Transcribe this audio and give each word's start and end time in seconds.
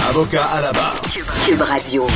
Avocat 0.00 0.44
à 0.44 0.60
la 0.60 0.72
barre. 0.72 1.00
Cube 1.46 1.60
Radio. 1.60 2.06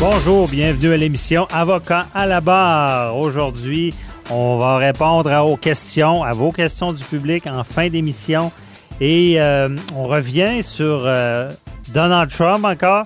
Bonjour, 0.00 0.48
bienvenue 0.48 0.92
à 0.92 0.96
l'émission 0.96 1.46
Avocat 1.52 2.06
à 2.14 2.26
la 2.26 2.40
barre. 2.40 3.16
Aujourd'hui, 3.16 3.92
on 4.30 4.56
va 4.56 4.76
répondre 4.76 5.30
à 5.30 5.42
vos 5.42 5.56
questions, 5.56 6.22
à 6.22 6.32
vos 6.32 6.50
questions 6.52 6.92
du 6.92 7.04
public 7.04 7.46
en 7.46 7.62
fin 7.64 7.88
d'émission. 7.88 8.52
Et 9.00 9.34
euh, 9.38 9.68
on 9.94 10.04
revient 10.04 10.62
sur 10.62 11.02
euh, 11.04 11.50
Donald 11.92 12.30
Trump 12.30 12.64
encore. 12.64 13.04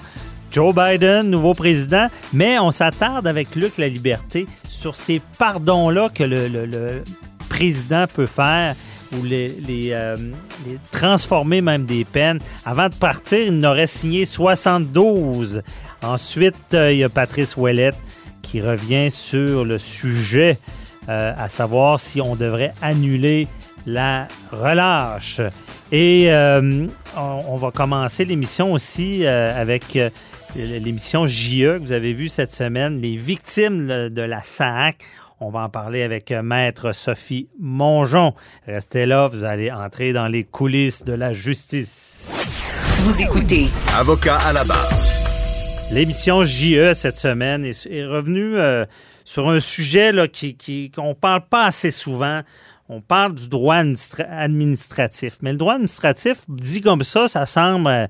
Joe 0.52 0.74
Biden, 0.74 1.30
nouveau 1.30 1.54
président, 1.54 2.08
mais 2.32 2.58
on 2.58 2.70
s'attarde 2.70 3.26
avec 3.26 3.54
Luc 3.56 3.78
La 3.78 3.88
Liberté 3.88 4.46
sur 4.68 4.94
ces 4.96 5.20
pardons-là 5.38 6.08
que 6.12 6.24
le, 6.24 6.46
le- 6.48 6.66
le 6.66 7.04
président 7.48 8.06
peut 8.12 8.26
faire 8.26 8.74
ou 9.12 9.24
euh, 9.24 10.16
les 10.66 10.78
transformer 10.92 11.60
même 11.60 11.84
des 11.84 12.04
peines. 12.04 12.38
Avant 12.64 12.88
de 12.88 12.94
partir, 12.94 13.38
il 13.38 13.58
n'aurait 13.58 13.86
signé 13.86 14.24
72. 14.24 15.62
Ensuite, 16.02 16.74
euh, 16.74 16.92
il 16.92 16.98
y 16.98 17.04
a 17.04 17.08
Patrice 17.08 17.56
Ouellette 17.56 17.96
qui 18.42 18.60
revient 18.60 19.10
sur 19.10 19.64
le 19.64 19.78
sujet, 19.78 20.58
euh, 21.08 21.32
à 21.36 21.48
savoir 21.48 22.00
si 22.00 22.20
on 22.20 22.36
devrait 22.36 22.72
annuler 22.82 23.48
la 23.86 24.28
relâche. 24.52 25.40
Et 25.92 26.30
on, 26.32 26.88
on 27.16 27.56
va 27.56 27.72
commencer 27.72 28.24
l'émission 28.24 28.72
aussi 28.72 29.26
avec 29.26 29.98
l'émission 30.54 31.26
JE 31.26 31.78
que 31.78 31.78
vous 31.78 31.92
avez 31.92 32.12
vue 32.12 32.28
cette 32.28 32.52
semaine, 32.52 33.00
les 33.00 33.16
victimes 33.16 33.88
de 33.88 34.22
la 34.22 34.40
SAC. 34.40 34.98
On 35.42 35.50
va 35.50 35.60
en 35.60 35.68
parler 35.70 36.02
avec 36.02 36.30
euh, 36.32 36.42
Maître 36.42 36.92
Sophie 36.92 37.48
Mongeon. 37.58 38.34
Restez 38.66 39.06
là, 39.06 39.26
vous 39.26 39.44
allez 39.44 39.70
entrer 39.72 40.12
dans 40.12 40.28
les 40.28 40.44
coulisses 40.44 41.02
de 41.02 41.14
la 41.14 41.32
justice. 41.32 42.28
Vous 43.04 43.22
écoutez 43.22 43.68
Avocat 43.96 44.36
à 44.36 44.52
la 44.52 44.64
barre. 44.64 44.90
L'émission 45.92 46.44
JE 46.44 46.92
cette 46.92 47.16
semaine 47.16 47.64
est, 47.64 48.04
revenue 48.04 48.56
euh, 48.56 48.84
sur 49.24 49.48
un 49.48 49.60
sujet 49.60 50.12
là, 50.12 50.28
qui, 50.28 50.90
qu'on 50.94 51.08
ne 51.08 51.14
parle 51.14 51.46
pas 51.48 51.64
assez 51.64 51.90
souvent. 51.90 52.42
On 52.90 53.00
parle 53.00 53.34
du 53.34 53.48
droit 53.48 53.76
administra- 53.76 54.28
administratif. 54.30 55.38
Mais 55.40 55.52
le 55.52 55.58
droit 55.58 55.74
administratif, 55.74 56.42
dit 56.48 56.82
comme 56.82 57.02
ça, 57.02 57.28
ça 57.28 57.46
semble 57.46 57.88
euh, 57.88 58.06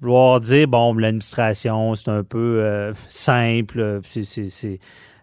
vouloir 0.00 0.40
dire, 0.40 0.66
bon, 0.66 0.94
l'administration, 0.94 1.94
c'est 1.94 2.08
un 2.10 2.24
peu 2.24 2.58
euh, 2.60 2.92
simple. 3.08 4.00
c'est- 4.10 4.80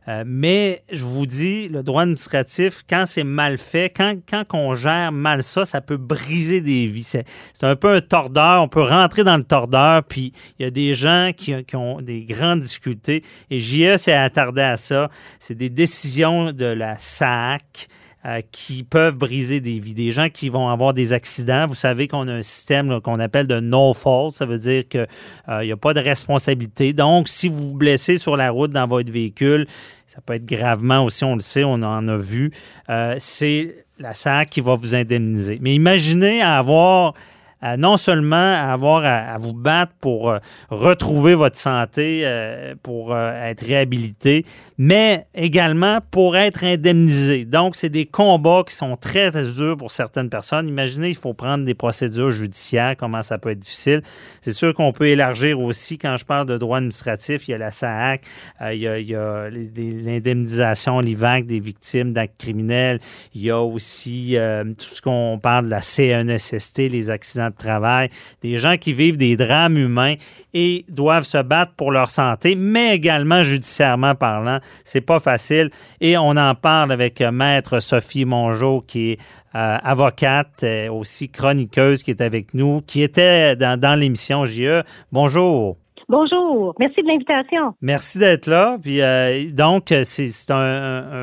euh, 0.09 0.23
mais 0.25 0.81
je 0.91 1.03
vous 1.03 1.27
dis, 1.27 1.69
le 1.69 1.83
droit 1.83 2.01
administratif, 2.01 2.83
quand 2.89 3.05
c'est 3.05 3.23
mal 3.23 3.59
fait, 3.59 3.91
quand, 3.95 4.15
quand 4.27 4.43
on 4.53 4.73
gère 4.73 5.11
mal 5.11 5.43
ça, 5.43 5.65
ça 5.65 5.81
peut 5.81 5.97
briser 5.97 6.61
des 6.61 6.87
vies. 6.87 7.03
C'est 7.03 7.25
un 7.61 7.75
peu 7.75 7.93
un 7.93 8.01
tordeur. 8.01 8.63
On 8.63 8.67
peut 8.67 8.81
rentrer 8.81 9.23
dans 9.23 9.37
le 9.37 9.43
tordeur, 9.43 10.03
puis 10.03 10.33
il 10.57 10.63
y 10.63 10.65
a 10.65 10.71
des 10.71 10.95
gens 10.95 11.31
qui, 11.35 11.63
qui 11.63 11.75
ont 11.75 12.01
des 12.01 12.23
grandes 12.23 12.61
difficultés. 12.61 13.23
Et 13.51 13.59
JE 13.59 13.97
s'est 13.97 14.13
attardé 14.13 14.61
à 14.61 14.77
ça. 14.77 15.09
C'est 15.37 15.55
des 15.55 15.69
décisions 15.69 16.53
de 16.53 16.65
la 16.65 16.97
SAC. 16.97 17.87
Euh, 18.25 18.41
qui 18.51 18.83
peuvent 18.83 19.17
briser 19.17 19.61
des 19.61 19.79
vies, 19.79 19.93
des 19.93 20.11
gens 20.11 20.29
qui 20.29 20.49
vont 20.49 20.69
avoir 20.69 20.93
des 20.93 21.13
accidents. 21.13 21.67
Vous 21.67 21.75
savez 21.75 22.07
qu'on 22.07 22.27
a 22.27 22.33
un 22.33 22.41
système 22.41 22.99
qu'on 23.01 23.19
appelle 23.19 23.47
de 23.47 23.59
no 23.59 23.93
fault, 23.93 24.31
ça 24.33 24.45
veut 24.45 24.57
dire 24.57 24.87
qu'il 24.87 25.07
n'y 25.47 25.71
a 25.71 25.77
pas 25.77 25.93
de 25.93 25.99
responsabilité. 25.99 26.93
Donc, 26.93 27.27
si 27.27 27.47
vous 27.47 27.69
vous 27.69 27.77
blessez 27.77 28.17
sur 28.17 28.35
la 28.37 28.51
route 28.51 28.71
dans 28.71 28.87
votre 28.87 29.11
véhicule, 29.11 29.67
ça 30.09 30.21
peut 30.21 30.33
être 30.33 30.45
gravement 30.45 31.05
aussi, 31.05 31.23
on 31.23 31.35
le 31.35 31.39
sait, 31.39 31.63
on 31.63 31.73
en 31.73 32.07
a 32.07 32.17
vu, 32.17 32.51
euh, 32.89 33.15
c'est 33.19 33.85
la 33.99 34.13
SAC 34.13 34.49
qui 34.49 34.61
va 34.61 34.73
vous 34.73 34.95
indemniser. 34.95 35.59
Mais 35.61 35.75
imaginez 35.75 36.41
avoir 36.41 37.13
à 37.61 37.77
non 37.77 37.97
seulement 37.97 38.53
avoir 38.53 39.03
à, 39.05 39.37
vous 39.37 39.53
battre 39.53 39.91
pour 39.99 40.29
euh, 40.29 40.39
retrouver 40.69 41.35
votre 41.35 41.57
santé, 41.57 42.21
euh, 42.23 42.75
pour 42.81 43.13
euh, 43.13 43.49
être 43.49 43.65
réhabilité, 43.65 44.45
mais 44.77 45.25
également 45.35 45.99
pour 46.11 46.37
être 46.37 46.63
indemnisé. 46.63 47.45
Donc, 47.45 47.75
c'est 47.75 47.89
des 47.89 48.05
combats 48.05 48.63
qui 48.65 48.73
sont 48.73 48.95
très, 48.95 49.31
très 49.31 49.43
durs 49.43 49.77
pour 49.77 49.91
certaines 49.91 50.29
personnes. 50.29 50.67
Imaginez, 50.67 51.09
il 51.09 51.15
faut 51.15 51.33
prendre 51.33 51.65
des 51.65 51.73
procédures 51.73 52.31
judiciaires, 52.31 52.95
comment 52.97 53.21
ça 53.21 53.37
peut 53.37 53.49
être 53.49 53.59
difficile. 53.59 54.01
C'est 54.41 54.51
sûr 54.51 54.73
qu'on 54.73 54.93
peut 54.93 55.07
élargir 55.07 55.59
aussi, 55.59 55.97
quand 55.97 56.15
je 56.17 56.25
parle 56.25 56.45
de 56.45 56.57
droit 56.57 56.77
administratif, 56.77 57.47
il 57.47 57.51
y 57.51 57.53
a 57.53 57.57
la 57.57 57.71
SAAC, 57.71 58.25
il 58.71 58.77
y 58.77 58.87
a, 58.87 58.99
il 58.99 59.07
y 59.07 59.15
a 59.15 59.49
l'indemnisation, 59.49 60.99
l'IVAC 61.01 61.45
des 61.45 61.59
victimes 61.59 62.13
d'actes 62.13 62.39
criminels, 62.39 62.99
il 63.35 63.41
y 63.41 63.49
a 63.49 63.59
aussi 63.59 64.37
tout 64.77 64.85
ce 64.85 65.01
qu'on 65.01 65.39
parle 65.41 65.65
de 65.65 65.69
la 65.69 65.81
CNSST, 65.81 66.89
les 66.89 67.09
accidents 67.09 67.48
de 67.49 67.55
travail, 67.55 68.09
des 68.41 68.57
gens 68.57 68.77
qui 68.77 68.93
vivent 68.93 69.17
des 69.17 69.35
drames 69.37 69.77
humains 69.77 70.15
et 70.53 70.85
doivent 70.89 71.23
se 71.23 71.41
battre 71.41 71.73
pour 71.75 71.91
leur 71.91 72.09
santé, 72.09 72.55
mais 72.55 72.95
également 72.95 73.43
judiciairement 73.43 74.15
parlant. 74.15 74.59
C'est 74.83 75.01
pas 75.01 75.19
facile. 75.19 75.69
Et 76.01 76.17
on 76.17 76.31
en 76.31 76.55
parle 76.55 76.91
avec 76.91 77.21
euh, 77.21 77.31
Maître 77.31 77.79
Sophie 77.79 78.25
Mongeau, 78.25 78.81
qui 78.85 79.11
est 79.11 79.19
euh, 79.55 79.77
avocate, 79.83 80.63
euh, 80.63 80.91
aussi 80.91 81.29
chroniqueuse, 81.29 82.03
qui 82.03 82.11
est 82.11 82.21
avec 82.21 82.53
nous, 82.53 82.81
qui 82.81 83.01
était 83.01 83.55
dans, 83.55 83.79
dans 83.79 83.95
l'émission 83.95 84.45
JE. 84.45 84.83
Bonjour. 85.11 85.77
Bonjour, 86.09 86.73
merci 86.79 87.03
de 87.03 87.07
l'invitation. 87.07 87.75
Merci 87.83 88.17
d'être 88.17 88.47
là. 88.47 88.77
Puis 88.81 88.99
euh, 88.99 89.51
donc, 89.51 89.93
c'est 90.03 90.51
un, 90.51 90.55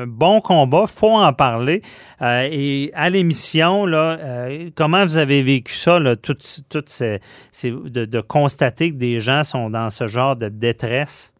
un- 0.03 0.07
bon 0.07 0.39
combat. 0.39 0.85
faut 0.87 1.11
en 1.11 1.33
parler. 1.33 1.81
Euh, 2.21 2.47
et 2.49 2.91
à 2.93 3.09
l'émission, 3.09 3.85
là, 3.85 4.17
euh, 4.17 4.69
comment 4.77 5.03
vous 5.03 5.17
avez 5.17 5.41
vécu 5.41 5.73
ça, 5.73 5.99
là, 5.99 6.15
toutes, 6.15 6.61
toutes 6.69 6.87
ces, 6.87 7.19
ces- 7.51 7.71
de, 7.71 8.05
de 8.05 8.21
constater 8.21 8.91
que 8.93 8.97
des 8.97 9.19
gens 9.19 9.43
sont 9.43 9.69
dans 9.69 9.89
ce 9.89 10.07
genre 10.07 10.37
de 10.37 10.47
détresse? 10.47 11.33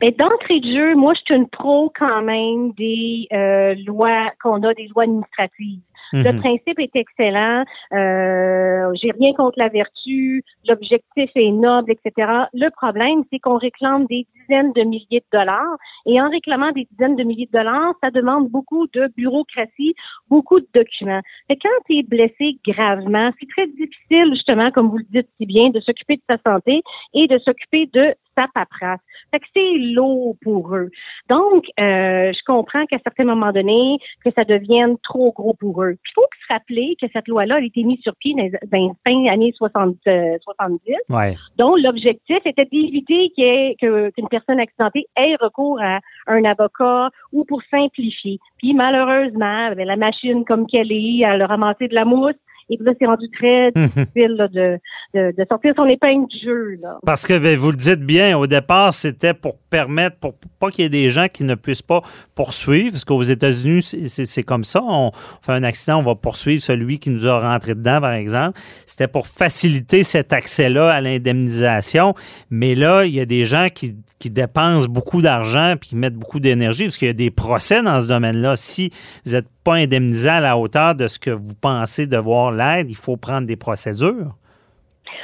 Mais 0.00 0.12
d'entrée 0.12 0.60
de 0.60 0.66
jeu, 0.74 0.94
moi, 0.94 1.12
je 1.14 1.20
suis 1.26 1.34
une 1.36 1.48
pro 1.48 1.92
quand 1.98 2.22
même 2.22 2.72
des 2.78 3.26
euh, 3.32 3.74
lois 3.86 4.30
qu'on 4.42 4.62
a, 4.62 4.72
des 4.72 4.88
lois 4.88 5.02
administratives. 5.04 5.80
Le 6.12 6.32
Mhm. 6.32 6.40
principe 6.40 6.78
est 6.78 6.94
excellent. 6.94 7.64
Euh, 7.92 8.92
J'ai 9.02 9.10
rien 9.10 9.32
contre 9.34 9.58
la 9.58 9.68
vertu. 9.68 10.42
L'objectif 10.68 11.30
est 11.34 11.50
noble, 11.50 11.92
etc. 11.92 12.46
Le 12.54 12.68
problème, 12.70 13.24
c'est 13.30 13.38
qu'on 13.38 13.56
réclame 13.58 14.06
des 14.06 14.26
dizaines 14.34 14.72
de 14.72 14.82
milliers 14.82 15.20
de 15.20 15.38
dollars. 15.38 15.76
Et 16.06 16.20
en 16.20 16.28
réclamant 16.30 16.70
des 16.72 16.86
dizaines 16.90 17.16
de 17.16 17.24
milliers 17.24 17.48
de 17.52 17.58
dollars, 17.58 17.94
ça 18.02 18.10
demande 18.10 18.48
beaucoup 18.48 18.86
de 18.94 19.08
bureaucratie, 19.16 19.94
beaucoup 20.30 20.60
de 20.60 20.68
documents. 20.74 21.20
Et 21.48 21.56
quand 21.56 21.68
tu 21.86 21.98
es 21.98 22.02
blessé 22.02 22.58
gravement, 22.66 23.30
c'est 23.40 23.48
très 23.48 23.66
difficile, 23.66 24.32
justement, 24.32 24.70
comme 24.70 24.88
vous 24.88 24.98
le 24.98 25.06
dites 25.10 25.28
si 25.38 25.46
bien, 25.46 25.70
de 25.70 25.80
s'occuper 25.80 26.16
de 26.16 26.22
sa 26.28 26.38
santé 26.50 26.82
et 27.14 27.26
de 27.26 27.38
s'occuper 27.38 27.88
de 27.92 28.14
sa 28.36 28.46
paperasse. 28.54 29.00
Fait 29.30 29.40
que 29.40 29.46
c'est 29.54 29.78
lourd 29.94 30.36
pour 30.42 30.74
eux. 30.74 30.90
Donc, 31.28 31.64
euh, 31.80 32.32
je 32.32 32.44
comprends 32.46 32.84
qu'à 32.86 32.98
certains 33.02 33.24
moments 33.24 33.52
donnés, 33.52 33.98
que 34.24 34.30
ça 34.34 34.44
devienne 34.44 34.96
trop 35.02 35.32
gros 35.32 35.54
pour 35.54 35.82
eux. 35.82 35.94
Il 35.94 36.12
faut 36.14 36.26
se 36.46 36.52
rappeler 36.52 36.96
que 37.00 37.06
cette 37.12 37.28
loi-là 37.28 37.56
a 37.56 37.60
été 37.60 37.82
mise 37.82 38.00
sur 38.00 38.14
pied 38.16 38.34
dans 38.34 38.42
les 38.42 38.50
dans 38.50 38.78
les 38.78 38.90
fin 39.04 39.32
années 39.32 39.52
60, 39.56 39.96
euh, 40.06 40.36
70, 40.42 40.94
Ouais. 41.10 41.34
dont 41.58 41.74
l'objectif 41.76 42.38
était 42.44 42.66
d'éviter 42.66 43.30
qu'une 43.78 44.28
personne 44.28 44.60
accidentée 44.60 45.06
ait 45.16 45.36
recours 45.40 45.80
à 45.80 46.00
un 46.26 46.44
avocat 46.44 47.10
ou 47.32 47.44
pour 47.44 47.62
simplifier. 47.70 48.38
Puis 48.58 48.74
malheureusement, 48.74 49.72
ben, 49.74 49.86
la 49.86 49.96
machine 49.96 50.44
comme 50.44 50.66
qu'elle 50.66 50.92
est, 50.92 51.20
elle 51.20 51.42
a 51.42 51.46
ramassé 51.46 51.88
de 51.88 51.94
la 51.94 52.04
mousse 52.04 52.34
Et 52.68 52.76
puis 52.76 52.84
là, 52.86 52.92
c'est 52.98 53.06
rendu 53.06 53.26
très 53.30 53.70
difficile 53.76 54.34
là, 54.36 54.48
de, 54.48 54.78
de, 55.14 55.32
de 55.36 55.46
sortir 55.48 55.72
son 55.76 55.86
épingle 55.86 56.26
du 56.28 56.44
jeu. 56.44 56.76
Là. 56.82 56.98
Parce 57.04 57.26
que 57.26 57.38
ben, 57.38 57.56
vous 57.56 57.70
le 57.70 57.76
dites 57.76 58.00
bien, 58.00 58.36
au 58.36 58.46
départ, 58.46 58.92
c'était 58.92 59.34
pour 59.34 59.58
permettre, 59.70 60.16
pour 60.18 60.34
pas 60.58 60.70
qu'il 60.70 60.82
y 60.82 60.86
ait 60.86 60.90
des 60.90 61.10
gens 61.10 61.26
qui 61.32 61.44
ne 61.44 61.54
puissent 61.54 61.82
pas 61.82 62.02
poursuivre, 62.34 62.90
parce 62.92 63.04
qu'aux 63.04 63.22
États-Unis, 63.22 63.82
c'est- 63.82 64.42
comme 64.42 64.64
ça. 64.64 64.80
On 64.82 65.10
fait 65.42 65.52
un 65.52 65.62
accident, 65.62 65.98
on 65.98 66.02
va 66.02 66.14
poursuivre 66.14 66.62
celui 66.62 66.98
qui 66.98 67.10
nous 67.10 67.26
a 67.26 67.38
rentré 67.40 67.74
dedans, 67.74 68.00
par 68.00 68.12
exemple. 68.12 68.58
C'était 68.86 69.08
pour 69.08 69.26
faciliter 69.26 70.02
cet 70.02 70.32
accès-là 70.32 70.90
à 70.90 71.00
l'indemnisation. 71.00 72.14
Mais 72.50 72.74
là, 72.74 73.04
il 73.04 73.14
y 73.14 73.20
a 73.20 73.26
des 73.26 73.44
gens 73.44 73.68
qui, 73.72 73.96
qui 74.18 74.30
dépensent 74.30 74.88
beaucoup 74.88 75.22
d'argent 75.22 75.74
puis 75.80 75.90
qui 75.90 75.96
mettent 75.96 76.14
beaucoup 76.16 76.40
d'énergie, 76.40 76.84
parce 76.84 76.96
qu'il 76.96 77.08
y 77.08 77.10
a 77.10 77.14
des 77.14 77.30
procès 77.30 77.82
dans 77.82 78.00
ce 78.00 78.06
domaine-là. 78.08 78.56
Si 78.56 78.90
vous 79.24 79.32
n'êtes 79.32 79.46
pas 79.66 79.74
indemnisé 79.74 80.28
à 80.28 80.40
la 80.40 80.56
hauteur 80.56 80.94
de 80.94 81.08
ce 81.08 81.18
que 81.18 81.30
vous 81.30 81.56
pensez 81.60 82.06
devoir 82.06 82.52
l'être, 82.52 82.88
il 82.88 82.94
faut 82.94 83.16
prendre 83.16 83.48
des 83.48 83.56
procédures? 83.56 84.36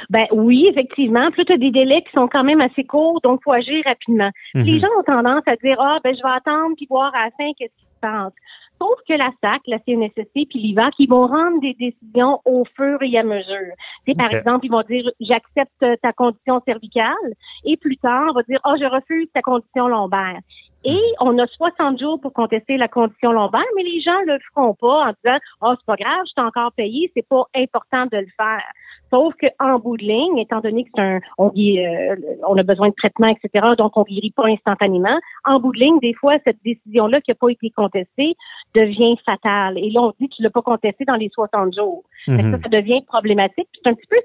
Ben 0.09 0.25
oui, 0.33 0.67
effectivement. 0.69 1.29
Là, 1.37 1.45
tu 1.45 1.53
as 1.53 1.57
des 1.57 1.71
délais 1.71 2.01
qui 2.01 2.11
sont 2.13 2.27
quand 2.27 2.43
même 2.43 2.59
assez 2.59 2.83
courts, 2.83 3.21
donc 3.23 3.39
il 3.39 3.43
faut 3.45 3.53
agir 3.53 3.81
rapidement. 3.85 4.31
Mhm. 4.53 4.63
Les 4.63 4.79
gens 4.81 4.87
ont 4.99 5.03
tendance 5.03 5.43
à 5.45 5.55
dire 5.55 5.77
Ah, 5.79 5.99
ben 6.03 6.13
je 6.13 6.21
vais 6.21 6.35
attendre 6.35 6.75
puis 6.75 6.87
voir 6.89 7.15
à 7.15 7.25
la 7.25 7.31
fin 7.31 7.49
qu'est-ce 7.57 7.73
qui 7.79 7.85
se 7.85 7.99
passe. 8.01 8.33
Sauf 8.81 8.99
que 9.07 9.13
la 9.13 9.29
SAC, 9.41 9.61
la 9.67 9.79
CNSST 9.79 10.49
puis 10.49 10.59
l'IVAC, 10.59 10.93
ils 10.99 11.09
vont 11.09 11.25
rendre 11.25 11.61
des 11.61 11.73
décisions 11.79 12.41
au 12.43 12.65
fur 12.75 12.97
et 13.01 13.17
à 13.17 13.23
mesure. 13.23 13.73
Par 14.17 14.33
exemple, 14.33 14.65
ils 14.65 14.71
vont 14.71 14.81
dire 14.81 15.09
j'accepte 15.21 16.01
ta 16.01 16.11
condition 16.11 16.61
cervicale 16.65 17.29
et 17.63 17.77
plus 17.77 17.95
tard, 17.97 18.25
on 18.31 18.33
va 18.33 18.43
dire 18.43 18.59
Ah, 18.65 18.75
je 18.77 18.85
refuse 18.85 19.29
ta 19.33 19.41
condition 19.41 19.87
lombaire. 19.87 20.39
Et 20.85 20.99
on 21.21 21.37
a 21.39 21.47
60 21.47 21.99
jours 21.99 22.19
pour 22.19 22.33
contester 22.33 22.77
la 22.77 22.87
condition 22.87 23.31
lombaire, 23.31 23.61
mais 23.75 23.83
les 23.83 24.01
gens 24.01 24.19
le 24.25 24.37
feront 24.53 24.73
pas 24.73 25.07
en 25.07 25.13
disant 25.23 25.37
Ah, 25.61 25.75
c'est 25.77 25.85
pas 25.85 25.95
grave, 25.95 26.23
je 26.27 26.33
t'ai 26.33 26.41
encore 26.41 26.71
payé, 26.73 27.11
c'est 27.15 27.27
pas 27.27 27.45
important 27.55 28.05
de 28.11 28.17
le 28.17 28.27
faire. 28.37 28.63
Sauf 29.09 29.33
qu'en 29.39 29.77
bout 29.77 29.95
de 29.97 30.03
ligne, 30.03 30.39
étant 30.39 30.59
donné 30.59 30.85
que 30.85 30.89
c'est 30.95 31.01
un, 31.01 31.19
on, 31.37 31.49
guérit, 31.49 31.85
euh, 31.85 32.15
on 32.47 32.57
a 32.57 32.63
besoin 32.63 32.89
de 32.89 32.95
traitement, 32.95 33.27
etc., 33.27 33.67
donc 33.77 33.95
on 33.95 34.01
guérit 34.03 34.31
pas 34.35 34.47
instantanément, 34.47 35.19
en 35.45 35.59
bout 35.59 35.71
de 35.71 35.79
ligne, 35.79 35.99
des 35.99 36.15
fois, 36.15 36.33
cette 36.43 36.57
décision-là 36.65 37.21
qui 37.21 37.29
n'a 37.29 37.35
pas 37.35 37.49
été 37.49 37.69
contestée 37.69 38.35
devient 38.73 39.15
fatale. 39.23 39.77
Et 39.77 39.91
là, 39.91 40.01
on 40.01 40.13
dit 40.19 40.29
tu 40.29 40.41
l'as 40.41 40.49
pas 40.49 40.63
contestée 40.63 41.05
dans 41.05 41.15
les 41.15 41.29
60 41.29 41.75
jours. 41.75 42.03
Que 42.25 42.31
Mhm. 42.31 42.51
ça, 42.53 42.57
ça 42.63 42.69
devient 42.69 43.03
problématique. 43.05 43.67
C'est 43.83 43.89
un 43.89 43.93
petit 43.93 44.07
peu 44.07 44.17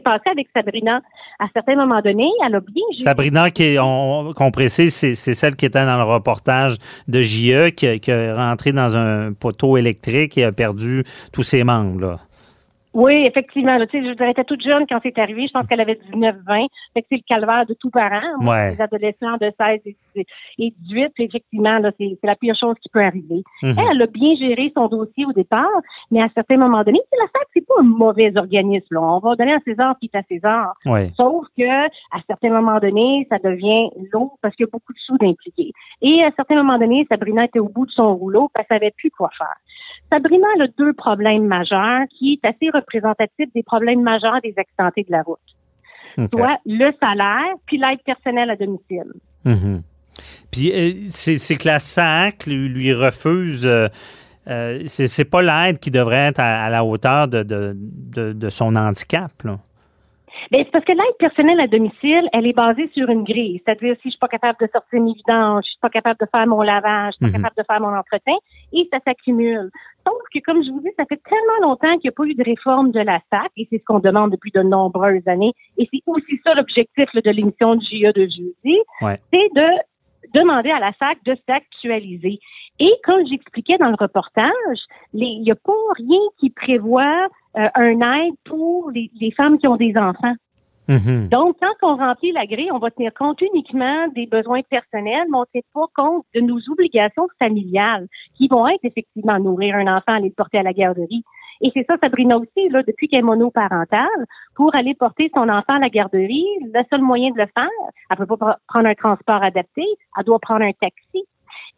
passé 0.00 0.30
avec 0.30 0.48
Sabrina. 0.54 1.00
À 1.38 1.46
certains 1.52 1.76
moments 1.76 2.00
donnés, 2.00 2.30
elle 2.46 2.54
a 2.54 2.60
bien 2.60 2.84
Sabrina, 2.98 3.50
qu'on 3.50 4.50
précise, 4.50 4.94
c'est 4.94 5.14
celle 5.14 5.56
qui 5.56 5.66
était 5.66 5.84
dans 5.84 5.96
le 5.96 6.04
reportage 6.04 6.76
de 7.08 7.22
JE, 7.22 7.70
qui, 7.70 7.86
est 7.86 8.32
rentrée 8.32 8.72
dans 8.72 8.96
un 8.96 9.32
poteau 9.32 9.76
électrique 9.76 10.38
et 10.38 10.44
a 10.44 10.52
perdu 10.52 11.04
tous 11.32 11.42
ses 11.42 11.64
membres. 11.64 12.18
Oui, 12.96 13.26
effectivement. 13.26 13.76
là, 13.76 13.86
tu 13.86 13.98
sais, 14.00 14.06
je 14.08 14.12
dire, 14.14 14.22
elle 14.22 14.30
était 14.30 14.44
toute 14.44 14.62
jeune 14.62 14.86
quand 14.88 14.98
c'est 15.02 15.18
arrivé. 15.18 15.46
Je 15.46 15.52
pense 15.52 15.66
qu'elle 15.66 15.82
avait 15.82 15.98
19-20. 16.12 16.66
Fait 16.94 17.02
que 17.02 17.06
c'est 17.10 17.16
le 17.16 17.22
calvaire 17.28 17.66
de 17.66 17.74
tout 17.74 17.90
parent. 17.90 18.22
Moi, 18.40 18.56
Ouais. 18.56 18.70
Les 18.70 18.80
adolescents 18.80 19.36
de 19.38 19.52
16 19.60 19.80
et, 19.84 19.96
et 20.58 20.74
18, 20.88 21.08
puis 21.14 21.24
effectivement, 21.24 21.78
là, 21.78 21.90
c'est 21.98 22.16
c'est 22.20 22.26
la 22.26 22.36
pire 22.36 22.54
chose 22.58 22.74
qui 22.80 22.88
peut 22.88 23.02
arriver. 23.02 23.42
Mhm. 23.62 23.74
Elle, 23.78 23.84
elle 23.92 24.02
a 24.02 24.06
bien 24.06 24.34
géré 24.36 24.72
son 24.74 24.88
dossier 24.88 25.26
au 25.26 25.32
départ, 25.32 25.68
mais 26.10 26.22
à 26.22 26.28
certains 26.34 26.56
moments 26.56 26.82
donnés, 26.84 27.00
c'est 27.12 27.18
la 27.18 27.26
SAC, 27.26 27.48
c'est 27.52 27.66
pas 27.66 27.74
un 27.80 27.82
mauvais 27.82 28.32
organisme. 28.36 28.94
Là. 28.94 29.02
On 29.02 29.18
va 29.18 29.36
donner 29.36 29.52
à 29.52 29.60
César 29.60 29.94
qui 30.00 30.10
est 30.12 30.16
à 30.16 30.22
César. 30.22 30.72
Ouais. 30.86 31.10
Sauf 31.16 31.44
que 31.58 31.86
à 31.86 32.20
certains 32.26 32.50
moments 32.50 32.78
donnés, 32.78 33.26
ça 33.28 33.38
devient 33.38 33.90
lourd 34.12 34.38
parce 34.40 34.54
qu'il 34.56 34.64
y 34.64 34.68
a 34.68 34.72
beaucoup 34.72 34.94
de 34.94 34.98
sous 35.00 35.18
d'impliqués. 35.18 35.72
Et 36.00 36.22
à 36.24 36.30
certains 36.34 36.56
moments 36.56 36.78
donnés, 36.78 37.06
Sabrina 37.10 37.44
était 37.44 37.58
au 37.58 37.68
bout 37.68 37.84
de 37.84 37.90
son 37.90 38.14
rouleau, 38.16 38.48
parce 38.54 38.66
qu'elle 38.68 38.78
savait 38.78 38.94
plus 38.96 39.10
quoi 39.10 39.28
faire. 39.36 39.56
Sabrina 40.12 40.46
a 40.60 40.66
deux 40.78 40.92
problèmes 40.92 41.46
majeurs 41.46 42.02
qui 42.16 42.38
est 42.42 42.46
assez 42.48 42.70
représentatif 42.72 43.52
des 43.54 43.62
problèmes 43.62 44.02
majeurs 44.02 44.40
des 44.42 44.54
accidentés 44.56 45.02
de 45.02 45.10
la 45.12 45.22
route. 45.22 45.38
OK. 46.18 46.28
Soit 46.34 46.58
le 46.64 46.90
salaire, 47.00 47.54
puis 47.66 47.76
l'aide 47.78 48.00
personnelle 48.04 48.50
à 48.50 48.56
domicile. 48.56 49.12
Mhm. 49.44 49.82
Puis 50.52 50.72
euh, 50.72 50.92
c'est 51.10 51.56
que 51.56 51.68
la 51.68 51.78
SAC 51.78 52.46
lui, 52.46 52.92
refuse. 52.92 53.66
euh, 53.66 53.88
euh, 54.48 54.80
c'est 54.86 55.08
c'est 55.08 55.24
pas 55.24 55.42
l'aide 55.42 55.78
qui 55.78 55.90
devrait 55.90 56.28
être 56.28 56.38
à, 56.40 56.64
à 56.64 56.70
la 56.70 56.84
hauteur 56.84 57.26
de, 57.28 57.42
de, 57.42 57.72
de, 57.76 58.32
de 58.32 58.48
son 58.48 58.76
handicap. 58.76 59.32
Là. 59.44 59.58
Ben, 60.52 60.62
c'est 60.64 60.70
parce 60.70 60.84
que 60.84 60.92
l'aide 60.92 61.16
personnelle 61.18 61.58
à 61.60 61.66
domicile, 61.66 62.28
elle 62.32 62.46
est 62.46 62.52
basée 62.52 62.88
sur 62.94 63.08
une 63.10 63.24
grille. 63.24 63.60
C'est-à-dire, 63.64 63.96
si 63.96 64.02
je 64.04 64.10
suis 64.10 64.18
pas 64.18 64.28
capable 64.28 64.58
de 64.60 64.68
sortir 64.72 65.00
mes 65.00 65.12
vidanges, 65.14 65.64
je 65.64 65.70
suis 65.70 65.80
pas 65.82 65.88
capable 65.90 66.20
de 66.20 66.26
faire 66.30 66.46
mon 66.46 66.62
lavage, 66.62 67.14
je 67.20 67.26
suis 67.26 67.32
pas 67.32 67.38
Mhm. 67.38 67.42
capable 67.44 67.56
de 67.58 67.64
faire 67.66 67.80
mon 67.80 67.94
entretien, 67.98 68.34
et 68.72 68.88
ça 68.92 68.98
s'accumule. 69.04 69.70
Sauf 70.06 70.22
que, 70.32 70.38
comme 70.40 70.62
je 70.62 70.70
vous 70.70 70.80
dis, 70.80 70.90
ça 70.96 71.04
fait 71.06 71.20
tellement 71.28 71.68
longtemps 71.68 71.92
qu'il 71.98 72.08
n'y 72.08 72.10
a 72.10 72.12
pas 72.12 72.24
eu 72.24 72.34
de 72.34 72.44
réforme 72.44 72.92
de 72.92 73.00
la 73.00 73.18
SAC, 73.30 73.50
et 73.56 73.66
c'est 73.70 73.78
ce 73.78 73.84
qu'on 73.84 73.98
demande 73.98 74.30
depuis 74.30 74.52
de 74.52 74.62
nombreuses 74.62 75.26
années, 75.26 75.52
et 75.78 75.88
c'est 75.92 76.00
aussi 76.06 76.40
ça 76.44 76.54
l'objectif 76.54 77.06
de 77.14 77.30
l'émission 77.30 77.74
de 77.74 77.80
JE 77.80 78.12
de 78.12 78.22
jeudi, 78.22 78.78
Ouais. 79.02 79.18
c'est 79.32 79.48
de 79.54 79.68
demander 80.34 80.70
à 80.70 80.78
la 80.78 80.92
SAC 80.98 81.18
de 81.24 81.36
s'actualiser. 81.48 82.38
Et 82.78 82.92
comme 83.04 83.26
j'expliquais 83.26 83.78
dans 83.78 83.88
le 83.88 83.96
reportage, 83.98 84.78
il 85.14 85.42
n'y 85.42 85.50
a 85.50 85.54
pas 85.54 85.72
rien 85.96 86.20
qui 86.38 86.50
prévoit 86.50 87.26
euh, 87.56 87.68
un 87.74 88.00
aide 88.00 88.34
pour 88.44 88.90
les, 88.90 89.10
les 89.20 89.30
femmes 89.32 89.58
qui 89.58 89.66
ont 89.66 89.76
des 89.76 89.96
enfants. 89.96 90.34
Mhm. 90.88 91.28
Donc, 91.28 91.56
quand 91.60 91.88
on 91.88 91.96
remplit 91.96 92.32
la 92.32 92.46
grille, 92.46 92.70
on 92.72 92.78
va 92.78 92.90
tenir 92.90 93.12
compte 93.12 93.40
uniquement 93.40 94.08
des 94.14 94.26
besoins 94.26 94.62
personnels, 94.62 95.26
mais 95.30 95.36
on 95.36 95.40
ne 95.40 95.46
tient 95.52 95.60
pas 95.74 95.86
compte 95.94 96.24
de 96.34 96.40
nos 96.40 96.58
obligations 96.70 97.26
familiales, 97.38 98.06
qui 98.36 98.48
vont 98.48 98.68
être 98.68 98.84
effectivement 98.84 99.38
nourrir 99.38 99.74
un 99.74 99.86
enfant, 99.86 100.12
aller 100.14 100.28
le 100.28 100.34
porter 100.34 100.58
à 100.58 100.62
la 100.62 100.72
garderie. 100.72 101.24
Et 101.62 101.70
c'est 101.74 101.86
ça, 101.86 101.96
Sabrina 102.00 102.36
aussi, 102.36 102.68
là, 102.68 102.82
depuis 102.86 103.08
qu'elle 103.08 103.20
est 103.20 103.22
monoparentale, 103.22 104.26
pour 104.54 104.74
aller 104.74 104.94
porter 104.94 105.30
son 105.34 105.48
enfant 105.48 105.74
à 105.74 105.78
la 105.78 105.88
garderie, 105.88 106.46
le 106.60 106.82
seul 106.90 107.00
moyen 107.00 107.30
de 107.30 107.38
le 107.38 107.46
faire, 107.46 107.68
elle 108.10 108.16
peut 108.16 108.26
pas 108.26 108.36
pr- 108.36 108.56
prendre 108.68 108.86
un 108.86 108.94
transport 108.94 109.42
adapté, 109.42 109.82
elle 110.18 110.24
doit 110.24 110.38
prendre 110.38 110.62
un 110.62 110.72
taxi. 110.72 111.24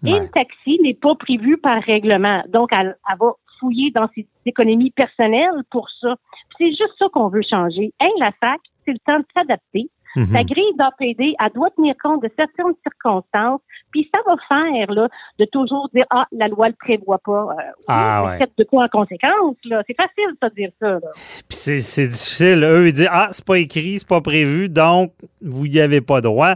Et 0.06 0.12
le 0.12 0.28
taxi 0.28 0.78
n'est 0.82 0.94
pas 0.94 1.14
prévu 1.16 1.58
par 1.58 1.82
règlement. 1.82 2.42
Donc, 2.48 2.68
elle, 2.72 2.96
elle 3.10 3.18
va 3.18 3.32
fouiller 3.58 3.90
dans 3.90 4.08
ses 4.14 4.26
économies 4.46 4.92
personnelles 4.92 5.62
pour 5.70 5.88
ça. 6.00 6.14
C'est 6.56 6.70
juste 6.70 6.94
ça 6.98 7.06
qu'on 7.12 7.28
veut 7.28 7.42
changer. 7.48 7.92
Hein, 8.00 8.10
la 8.18 8.30
SAC, 8.40 8.60
c'est 8.88 8.92
le 8.94 8.98
temps 9.04 9.18
de 9.18 9.26
s'adapter. 9.36 9.90
Mhm. 10.16 10.32
La 10.32 10.42
grille 10.42 10.72
d'APD, 10.78 11.34
elle 11.38 11.52
doit 11.54 11.68
tenir 11.76 11.94
compte 12.02 12.22
de 12.22 12.30
certaines 12.34 12.72
circonstances, 12.82 13.60
puis 13.90 14.08
ça 14.12 14.18
va 14.26 14.36
faire 14.48 14.90
là, 14.90 15.06
de 15.38 15.44
toujours 15.44 15.86
dire 15.94 16.06
Ah, 16.08 16.24
la 16.32 16.48
loi 16.48 16.68
le 16.68 16.74
prévoit 16.80 17.18
pas. 17.18 17.42
Euh, 17.50 17.54
oui, 17.78 17.84
Ah, 17.88 18.22
mais 18.24 18.38
ouais. 18.40 18.46
De 18.56 18.64
quoi 18.64 18.84
en 18.84 18.88
conséquence, 18.88 19.56
là? 19.64 19.82
C'est 19.86 19.94
facile 19.94 20.34
de 20.42 20.48
dire 20.54 20.70
ça. 20.80 20.92
Là. 20.92 21.10
Puis 21.14 21.44
c'est 21.50 21.80
c'est 21.80 22.06
difficile. 22.08 22.64
Eux, 22.64 22.86
ils 22.88 22.92
disent 22.94 23.08
Ah, 23.10 23.28
c'est 23.32 23.44
pas 23.44 23.58
écrit, 23.58 23.98
c'est 23.98 24.08
pas 24.08 24.22
prévu, 24.22 24.70
donc 24.70 25.12
vous 25.42 25.66
n'y 25.68 25.78
avez 25.78 26.00
pas 26.00 26.22
droit. 26.22 26.54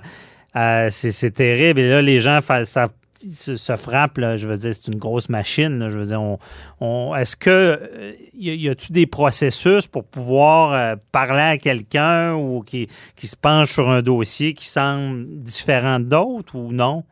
Euh, 0.57 0.89
c'est 0.91 1.11
c'est 1.11 1.31
terrible. 1.33 1.79
Et 1.81 1.91
là, 1.91 2.01
les 2.01 2.21
gens 2.21 2.41
fa- 2.41 2.65
ça, 2.65 2.89
se, 3.31 3.57
se 3.57 3.77
frappent. 3.77 4.19
Là, 4.19 4.37
je 4.37 4.47
veux 4.47 4.57
dire, 4.57 4.73
c'est 4.75 4.89
une 4.93 4.99
grosse 4.99 5.29
machine. 5.29 5.79
là. 5.79 5.89
je 5.89 5.99
veux 5.99 6.07
dire, 6.07 6.21
on, 6.23 6.39
on- 6.81 7.15
est-ce 7.15 7.37
que 7.37 7.51
euh, 7.51 8.13
y 8.35 8.69
a-tu 8.69 8.93
des 8.93 9.07
processus 9.07 9.87
pour 9.87 10.05
pouvoir 10.05 10.73
euh, 10.73 10.97
parler 11.13 11.41
à 11.43 11.59
quelqu'un 11.59 12.35
ou 12.35 12.63
qui, 12.63 12.89
qui 13.17 13.27
se 13.27 13.37
penche 13.37 13.73
sur 13.73 13.89
un 13.91 14.03
dossier 14.03 14.55
qui 14.55 14.67
semble 14.67 15.27
différent 15.43 16.01
d'autres 16.01 16.57
ou 16.57 16.73
non? 16.73 17.05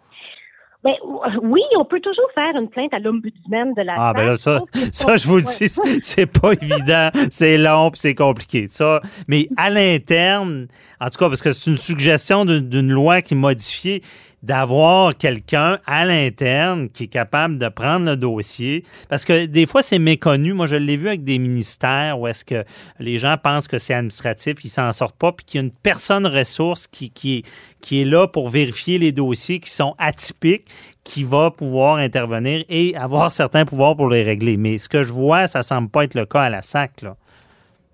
Ben, 0.82 0.94
oui, 1.42 1.60
on 1.78 1.84
peut 1.84 2.00
toujours 2.00 2.30
faire 2.34 2.58
une 2.58 2.70
plainte 2.70 2.94
à 2.94 2.98
l'ombudsman 2.98 3.74
de 3.76 3.82
la 3.82 3.96
Ah, 3.98 4.12
ben 4.14 4.24
là, 4.24 4.36
ça, 4.38 4.62
ça 4.92 5.16
je 5.16 5.26
vous 5.26 5.36
le 5.36 5.42
dis, 5.42 5.68
c'est- 6.00 6.24
pas 6.24 6.52
évident, 6.54 7.10
c'est 7.30 7.58
long 7.58 7.90
c'est 7.92 8.14
compliqué. 8.14 8.66
Ça. 8.66 9.02
Mais 9.28 9.46
à 9.58 9.68
l'interne, 9.68 10.68
en 10.98 11.10
tout 11.10 11.18
cas, 11.18 11.28
parce 11.28 11.42
que 11.42 11.50
c'est 11.50 11.70
une 11.70 11.76
suggestion 11.76 12.46
d'une 12.46 12.90
loi 12.90 13.20
qui 13.20 13.34
est 13.34 13.36
modifiée, 13.36 14.02
d'avoir 14.42 15.16
quelqu'un 15.16 15.78
à 15.86 16.04
l'interne 16.04 16.88
qui 16.88 17.04
est 17.04 17.08
capable 17.08 17.58
de 17.58 17.68
prendre 17.68 18.06
le 18.06 18.16
dossier. 18.16 18.84
Parce 19.08 19.24
que 19.24 19.46
des 19.46 19.66
fois, 19.66 19.82
c'est 19.82 19.98
méconnu. 19.98 20.52
Moi, 20.52 20.66
je 20.66 20.76
l'ai 20.76 20.96
vu 20.96 21.08
avec 21.08 21.24
des 21.24 21.38
ministères 21.38 22.18
où 22.18 22.26
est-ce 22.26 22.44
que 22.44 22.64
les 22.98 23.18
gens 23.18 23.36
pensent 23.36 23.68
que 23.68 23.78
c'est 23.78 23.94
administratif, 23.94 24.64
ils 24.64 24.70
s'en 24.70 24.92
sortent 24.92 25.18
pas, 25.18 25.32
puis 25.32 25.44
qu'il 25.44 25.60
y 25.60 25.62
a 25.62 25.66
une 25.66 25.74
personne 25.82 26.26
ressource 26.26 26.86
qui, 26.86 27.10
qui, 27.10 27.38
est, 27.38 27.42
qui 27.80 28.00
est 28.00 28.04
là 28.04 28.26
pour 28.26 28.48
vérifier 28.48 28.98
les 28.98 29.12
dossiers 29.12 29.60
qui 29.60 29.70
sont 29.70 29.94
atypiques, 29.98 30.64
qui 31.04 31.24
va 31.24 31.50
pouvoir 31.50 31.96
intervenir 31.96 32.64
et 32.68 32.96
avoir 32.96 33.32
certains 33.32 33.64
pouvoirs 33.64 33.96
pour 33.96 34.08
les 34.08 34.22
régler. 34.22 34.56
Mais 34.56 34.78
ce 34.78 34.88
que 34.88 35.02
je 35.02 35.12
vois, 35.12 35.46
ça 35.46 35.62
semble 35.62 35.88
pas 35.88 36.04
être 36.04 36.14
le 36.14 36.26
cas 36.26 36.42
à 36.42 36.50
la 36.50 36.62
SAC. 36.62 37.02
Là. 37.02 37.16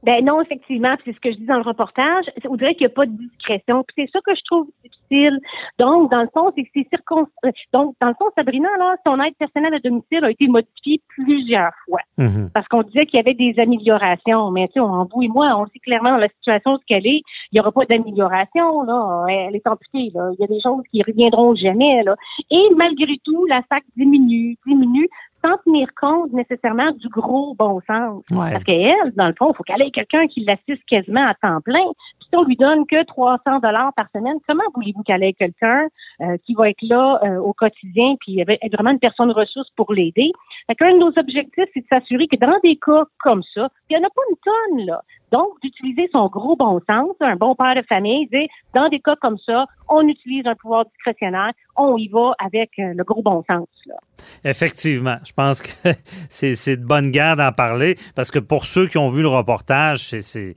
Ben 0.07 0.25
non, 0.25 0.41
effectivement, 0.41 0.95
c'est 1.05 1.13
ce 1.13 1.19
que 1.19 1.33
je 1.33 1.37
dis 1.37 1.47
dans 1.47 1.57
le 1.57 1.63
reportage. 1.63 2.27
On 2.49 2.55
dirait 2.55 2.77
qu'il 2.77 2.87
n'y 2.87 2.93
a 2.93 2.95
pas 2.95 3.07
de 3.07 3.11
discrétion. 3.11 3.85
C'est 3.97 4.09
ça 4.13 4.21
que 4.25 4.37
je 4.37 4.41
trouve 4.45 4.69
difficile. 4.85 5.41
Donc, 5.81 6.13
dans 6.13 6.23
le 6.23 6.29
fond, 6.33 6.53
c'est 6.55 6.63
que 6.63 6.71
ces 6.75 6.87
circonstances. 6.89 7.29
Donc, 7.73 7.97
dans 8.01 8.07
le 8.07 8.15
fond, 8.15 8.27
Sabrina, 8.37 8.69
là, 8.79 8.95
son 9.05 9.21
aide 9.21 9.35
personnelle 9.37 9.75
à 9.75 9.81
domicile 9.81 10.25
a 10.25 10.31
été 10.31 10.47
modifiée 10.47 11.01
plusieurs 11.09 11.73
fois. 11.85 11.99
Mhm. 12.19 12.51
Parce 12.55 12.69
qu'on 12.69 12.83
disait 12.83 13.07
qu'il 13.07 13.17
y 13.19 13.21
avait 13.21 13.35
des 13.35 13.59
améliorations. 13.59 14.53
Mais 14.53 14.69
tu 14.69 14.75
sais, 14.75 14.81
on, 14.81 15.09
vous 15.13 15.23
et 15.23 15.29
moi, 15.29 15.53
on 15.59 15.67
sait 15.67 15.81
clairement 15.81 16.11
dans 16.11 16.19
la 16.19 16.29
situation 16.29 16.75
où 16.75 16.79
elle 16.89 17.05
est, 17.05 17.23
il 17.51 17.55
n'y 17.55 17.61
aura 17.61 17.73
pas 17.73 17.85
d'amélioration, 17.87 18.83
là. 18.83 19.27
Elle 19.29 19.57
est 19.57 19.67
amputée, 19.67 20.13
là. 20.15 20.31
Il 20.39 20.41
y 20.41 20.45
a 20.45 20.47
des 20.47 20.61
choses 20.61 20.85
qui 20.93 21.03
reviendront 21.03 21.57
jamais, 21.57 22.05
là. 22.05 22.15
Et 22.53 22.69
malgré 22.77 23.19
tout, 23.25 23.45
la 23.47 23.61
SAC 23.69 23.83
diminue, 23.97 24.57
diminue, 24.65 25.09
sans 25.47 25.59
tenir 25.59 25.89
compte 25.99 26.33
nécessairement 26.33 26.91
du 26.93 27.09
gros 27.09 27.55
bon 27.55 27.81
sens. 27.87 28.23
Ouais. 28.31 28.53
Parce 28.53 28.65
qu'elle, 28.65 29.13
dans 29.15 29.29
le 29.29 29.35
fond, 29.39 29.51
il 29.53 29.57
faut 29.57 29.63
qu'elle 29.63 29.83
ait 29.83 29.91
quelqu'un 29.91 30.27
qui 30.27 30.45
l'assiste 30.45 30.85
quasiment 30.89 31.27
à 31.27 31.35
temps 31.35 31.61
plein. 31.61 31.85
Puis 32.19 32.29
si 32.29 32.37
on 32.37 32.45
lui 32.45 32.57
donne 32.57 32.87
que 32.87 33.05
300 33.05 33.61
dollars 33.61 33.93
par 33.95 34.07
semaine, 34.15 34.39
comment 34.49 34.65
voulez-vous 34.75 35.03
qu'elle 35.03 35.23
ait 35.23 35.33
quelqu'un 35.33 35.87
euh, 36.21 36.37
qui 36.45 36.55
va 36.55 36.71
être 36.71 36.83
là 36.83 37.21
euh, 37.23 37.39
au 37.39 37.53
quotidien 37.53 38.15
puis 38.21 38.41
être 38.41 38.73
vraiment 38.73 38.91
une 38.91 38.99
personne 38.99 39.31
ressource 39.31 39.71
pour 39.77 39.93
l'aider? 39.93 40.33
Fait 40.67 40.75
qu'un 40.75 40.93
de 40.93 40.99
nos 40.99 41.13
objectifs, 41.17 41.69
c'est 41.75 41.81
de 41.81 41.87
s'assurer 41.89 42.27
que 42.27 42.37
dans 42.37 42.59
des 42.63 42.77
cas 42.77 43.05
comme 43.21 43.43
ça, 43.55 43.69
il 43.89 43.97
n'y 43.97 44.03
en 44.03 44.07
a 44.07 44.11
pas 44.11 44.23
une 44.31 44.37
tonne, 44.37 44.87
là. 44.87 45.03
Donc, 45.33 45.49
d'utiliser 45.63 46.09
son 46.13 46.29
gros 46.29 46.57
bon 46.57 46.81
sens, 46.89 47.17
un 47.21 47.37
bon 47.37 47.55
père 47.55 47.75
de 47.75 47.83
famille, 47.89 48.29
dire, 48.29 48.49
dans 48.75 48.89
des 48.89 49.01
cas 49.01 49.17
comme 49.21 49.39
ça, 49.45 49.67
on 49.89 50.07
utilise 50.07 50.47
un 50.47 50.55
pouvoir 50.55 50.85
discrétionnaire, 50.87 51.53
on 51.77 51.97
y 51.97 52.09
va 52.09 52.33
avec 52.39 52.71
euh, 52.79 52.95
le 52.97 53.05
gros 53.05 53.23
bon 53.23 53.43
sens. 53.49 53.67
Effectivement, 54.45 55.17
je 55.25 55.33
pense 55.33 55.63
que 55.63 55.91
c'est 56.29 56.77
de 56.77 56.85
bonne 56.85 57.11
guerre 57.11 57.37
d'en 57.37 57.53
parler 57.53 57.97
parce 58.15 58.31
que 58.31 58.39
pour 58.39 58.67
ceux 58.67 58.87
qui 58.87 58.99
ont 58.99 59.09
vu 59.09 59.23
le 59.23 59.29
reportage, 59.29 60.01
c'est. 60.21 60.55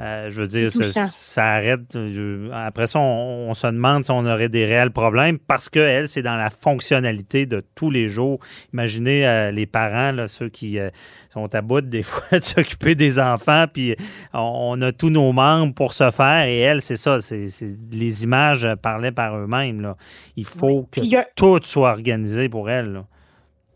Euh, 0.00 0.28
je 0.30 0.40
veux 0.40 0.48
dire, 0.48 0.70
ça, 0.72 0.90
ça 1.14 1.44
arrête. 1.52 1.80
Je- 1.92 2.50
après 2.52 2.86
ça, 2.86 2.98
on, 2.98 3.46
on 3.50 3.54
se 3.54 3.66
demande 3.68 4.04
si 4.04 4.10
on 4.10 4.26
aurait 4.26 4.48
des 4.48 4.64
réels 4.64 4.90
problèmes 4.90 5.38
parce 5.38 5.68
que 5.68 5.78
elle, 5.78 6.08
c'est 6.08 6.22
dans 6.22 6.36
la 6.36 6.50
fonctionnalité 6.50 7.46
de 7.46 7.62
tous 7.74 7.90
les 7.90 8.08
jours. 8.08 8.38
Imaginez 8.72 9.26
euh, 9.26 9.50
les 9.50 9.66
parents, 9.66 10.12
là, 10.12 10.26
ceux 10.28 10.48
qui 10.48 10.78
euh, 10.78 10.90
sont 11.32 11.54
à 11.54 11.60
bout 11.62 11.80
des 11.80 12.02
fois 12.02 12.38
de 12.38 12.44
s'occuper 12.44 12.94
des 12.94 13.18
enfants, 13.20 13.66
puis 13.72 13.94
on, 14.32 14.74
on 14.78 14.82
a 14.82 14.92
tous 14.92 15.10
nos 15.10 15.32
membres 15.32 15.74
pour 15.74 15.92
se 15.92 16.10
faire. 16.10 16.46
Et 16.46 16.58
elle, 16.58 16.82
c'est 16.82 16.96
ça, 16.96 17.20
c'est 17.20 17.46
les 17.92 18.24
images 18.24 18.66
parlaient 18.82 19.12
par 19.12 19.36
eux-mêmes. 19.36 19.94
Il 20.36 20.44
faut 20.44 20.88
que 20.90 21.00
a- 21.16 21.26
tout 21.36 21.60
soit 21.62 21.90
organisé 21.90 22.48
pour 22.48 22.68
elle. 22.70 22.92
là. 22.94 23.02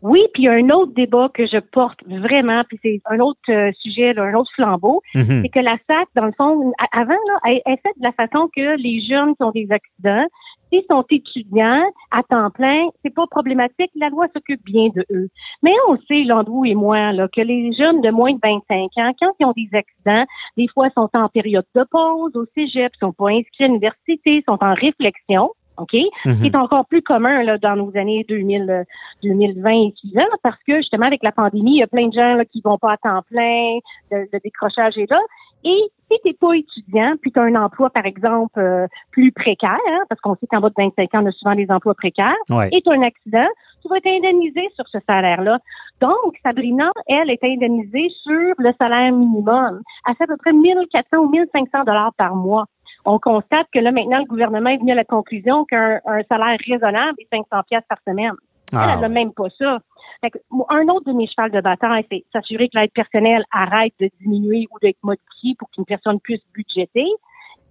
Oui, 0.01 0.21
puis 0.33 0.43
il 0.43 0.45
y 0.45 0.49
a 0.49 0.53
un 0.53 0.69
autre 0.69 0.93
débat 0.93 1.29
que 1.33 1.45
je 1.45 1.59
porte 1.59 1.99
vraiment, 2.07 2.63
puis 2.67 2.79
c'est 2.81 3.01
un 3.09 3.19
autre 3.19 3.39
euh, 3.49 3.71
sujet, 3.81 4.13
là, 4.13 4.23
un 4.23 4.33
autre 4.33 4.51
flambeau, 4.55 5.01
Mhm. 5.15 5.41
c'est 5.41 5.49
que 5.49 5.59
la 5.59 5.77
SAC, 5.87 6.07
dans 6.15 6.25
le 6.25 6.33
fond, 6.37 6.71
avant, 6.91 7.09
là, 7.13 7.35
elle 7.45 7.61
elle 7.65 7.73
est 7.73 7.81
faite 7.81 7.97
de 7.97 8.03
la 8.03 8.13
façon 8.13 8.49
que 8.55 8.77
les 8.77 9.01
jeunes 9.09 9.35
qui 9.35 9.43
ont 9.43 9.51
des 9.51 9.67
accidents, 9.71 10.25
s'ils 10.71 10.85
sont 10.89 11.03
étudiants 11.09 11.83
à 12.11 12.21
temps 12.23 12.49
plein, 12.51 12.87
c'est 13.03 13.13
pas 13.13 13.25
problématique, 13.29 13.89
la 13.95 14.09
loi 14.09 14.27
s'occupe 14.33 14.63
bien 14.63 14.89
de 14.95 15.03
eux. 15.11 15.27
Mais 15.63 15.73
on 15.87 15.97
sait, 16.07 16.23
Landou 16.23 16.63
et 16.63 16.75
moi, 16.75 17.11
là, 17.11 17.27
que 17.27 17.41
les 17.41 17.73
jeunes 17.73 18.01
de 18.01 18.11
moins 18.11 18.33
de 18.33 18.39
25 18.41 18.91
ans, 18.97 19.11
quand 19.19 19.31
ils 19.39 19.45
ont 19.45 19.53
des 19.57 19.69
accidents, 19.73 20.25
des 20.57 20.67
fois 20.67 20.89
sont 20.91 21.09
en 21.13 21.27
période 21.27 21.65
de 21.75 21.83
pause 21.89 22.35
au 22.35 22.45
cégep, 22.55 22.91
sont 22.99 23.13
pas 23.13 23.29
inscrits 23.29 23.63
à 23.63 23.67
l'université, 23.67 24.43
sont 24.47 24.59
en 24.61 24.73
réflexion. 24.75 25.49
OK? 25.79 25.93
Mhm. 26.25 26.33
Ce 26.33 26.41
qui 26.41 26.47
est 26.47 26.55
encore 26.55 26.85
plus 26.85 27.01
commun 27.01 27.43
là, 27.43 27.57
dans 27.57 27.75
nos 27.75 27.95
années 27.97 28.25
2000, 28.27 28.69
euh, 28.69 28.83
2020 29.23 29.69
et 29.71 29.93
suivants, 29.97 30.21
parce 30.43 30.61
que 30.67 30.77
justement, 30.77 31.05
avec 31.05 31.23
la 31.23 31.31
pandémie, 31.31 31.75
il 31.75 31.79
y 31.79 31.83
a 31.83 31.87
plein 31.87 32.07
de 32.07 32.13
gens 32.13 32.33
là, 32.35 32.45
qui 32.45 32.61
vont 32.61 32.77
pas 32.77 32.93
à 32.93 32.97
temps 32.97 33.21
plein, 33.29 33.79
le, 34.11 34.27
le 34.31 34.39
décrochage 34.43 34.97
est 34.97 35.09
là. 35.09 35.19
Et 35.65 35.77
si 36.09 36.17
tu 36.23 36.29
n'es 36.29 36.33
pas 36.33 36.53
étudiant, 36.53 37.13
puis 37.21 37.31
tu 37.33 37.39
as 37.39 37.43
un 37.43 37.55
emploi, 37.55 37.89
par 37.89 38.05
exemple, 38.05 38.57
euh, 38.59 38.87
plus 39.11 39.31
précaire, 39.33 39.77
hein, 39.91 39.99
parce 40.07 40.21
qu'on 40.21 40.35
sait 40.35 40.47
qu'en 40.47 40.61
bas 40.61 40.69
de 40.69 40.73
25 40.77 41.13
ans, 41.15 41.23
on 41.23 41.25
a 41.27 41.31
souvent 41.31 41.53
des 41.55 41.69
emplois 41.69 41.95
précaires, 41.95 42.33
Ouais. 42.49 42.69
et 42.71 42.81
tu 42.81 42.89
as 42.89 42.93
un 42.93 43.01
accident, 43.01 43.47
tu 43.81 43.89
vas 43.89 43.97
être 43.97 44.07
indemnisé 44.07 44.61
sur 44.75 44.87
ce 44.87 44.99
salaire-là. 45.05 45.59
Donc, 46.01 46.35
Sabrina, 46.43 46.91
elle, 47.07 47.29
est 47.29 47.43
indemnisée 47.43 48.07
sur 48.23 48.53
le 48.57 48.71
salaire 48.79 49.11
minimum. 49.11 49.81
Elle 50.07 50.15
fait 50.15 50.23
à 50.23 50.27
peu 50.27 50.37
près 50.37 50.53
1400 50.53 51.17
ou 51.17 51.29
1500 51.29 51.83
dollars 51.83 52.13
par 52.17 52.35
mois. 52.35 52.65
On 53.05 53.19
constate 53.19 53.67
que 53.73 53.79
là, 53.79 53.91
maintenant, 53.91 54.19
le 54.19 54.25
gouvernement 54.25 54.69
est 54.69 54.77
venu 54.77 54.91
à 54.91 54.95
la 54.95 55.05
conclusion 55.05 55.65
qu'un 55.65 55.99
un 56.05 56.21
salaire 56.29 56.57
raisonnable 56.67 57.15
est 57.19 57.27
500 57.31 57.63
pièces 57.67 57.83
par 57.87 57.97
semaine. 58.07 58.33
Elle, 58.71 58.77
Ah, 58.77 58.91
elle 58.93 59.01
n'a 59.01 59.09
même 59.09 59.33
pas 59.33 59.49
ça. 59.57 59.79
Fait 60.21 60.31
que, 60.31 60.37
un 60.69 60.87
autre 60.89 61.05
de 61.05 61.13
mes 61.13 61.27
chevals 61.27 61.51
de 61.51 61.61
bataille, 61.61 62.05
c'est 62.11 62.23
s'assurer 62.33 62.67
que 62.69 62.77
l'aide 62.77 62.91
personnelle 62.91 63.43
arrête 63.51 63.93
de 63.99 64.09
diminuer 64.21 64.67
ou 64.71 64.79
d'être 64.79 64.99
modifiée 65.01 65.55
pour 65.57 65.69
qu'une 65.71 65.85
personne 65.85 66.19
puisse 66.19 66.41
budgéter 66.53 67.07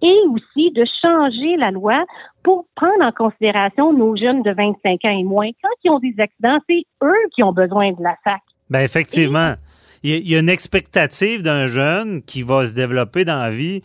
et 0.01 0.17
aussi 0.31 0.71
de 0.71 0.85
changer 1.01 1.57
la 1.57 1.71
loi 1.71 2.05
pour 2.43 2.65
prendre 2.75 3.03
en 3.03 3.11
considération 3.11 3.93
nos 3.93 4.15
jeunes 4.15 4.41
de 4.43 4.51
25 4.51 5.05
ans 5.05 5.09
et 5.09 5.23
moins. 5.23 5.49
Quand 5.61 5.69
ils 5.83 5.91
ont 5.91 5.99
des 5.99 6.15
accidents, 6.17 6.57
c'est 6.69 6.83
eux 7.03 7.27
qui 7.35 7.43
ont 7.43 7.53
besoin 7.53 7.91
de 7.91 8.01
la 8.01 8.15
SAC. 8.23 8.41
Ben 8.69 8.81
effectivement. 8.81 9.55
Il 10.01 10.29
y 10.29 10.35
a 10.37 10.39
une 10.39 10.47
expectative 10.47 11.41
d'un 11.41 11.67
jeune 11.67 12.21
qui 12.21 12.41
va 12.41 12.65
se 12.65 12.73
développer 12.73 13.25
dans 13.25 13.39
la 13.39 13.49
vie. 13.49 13.81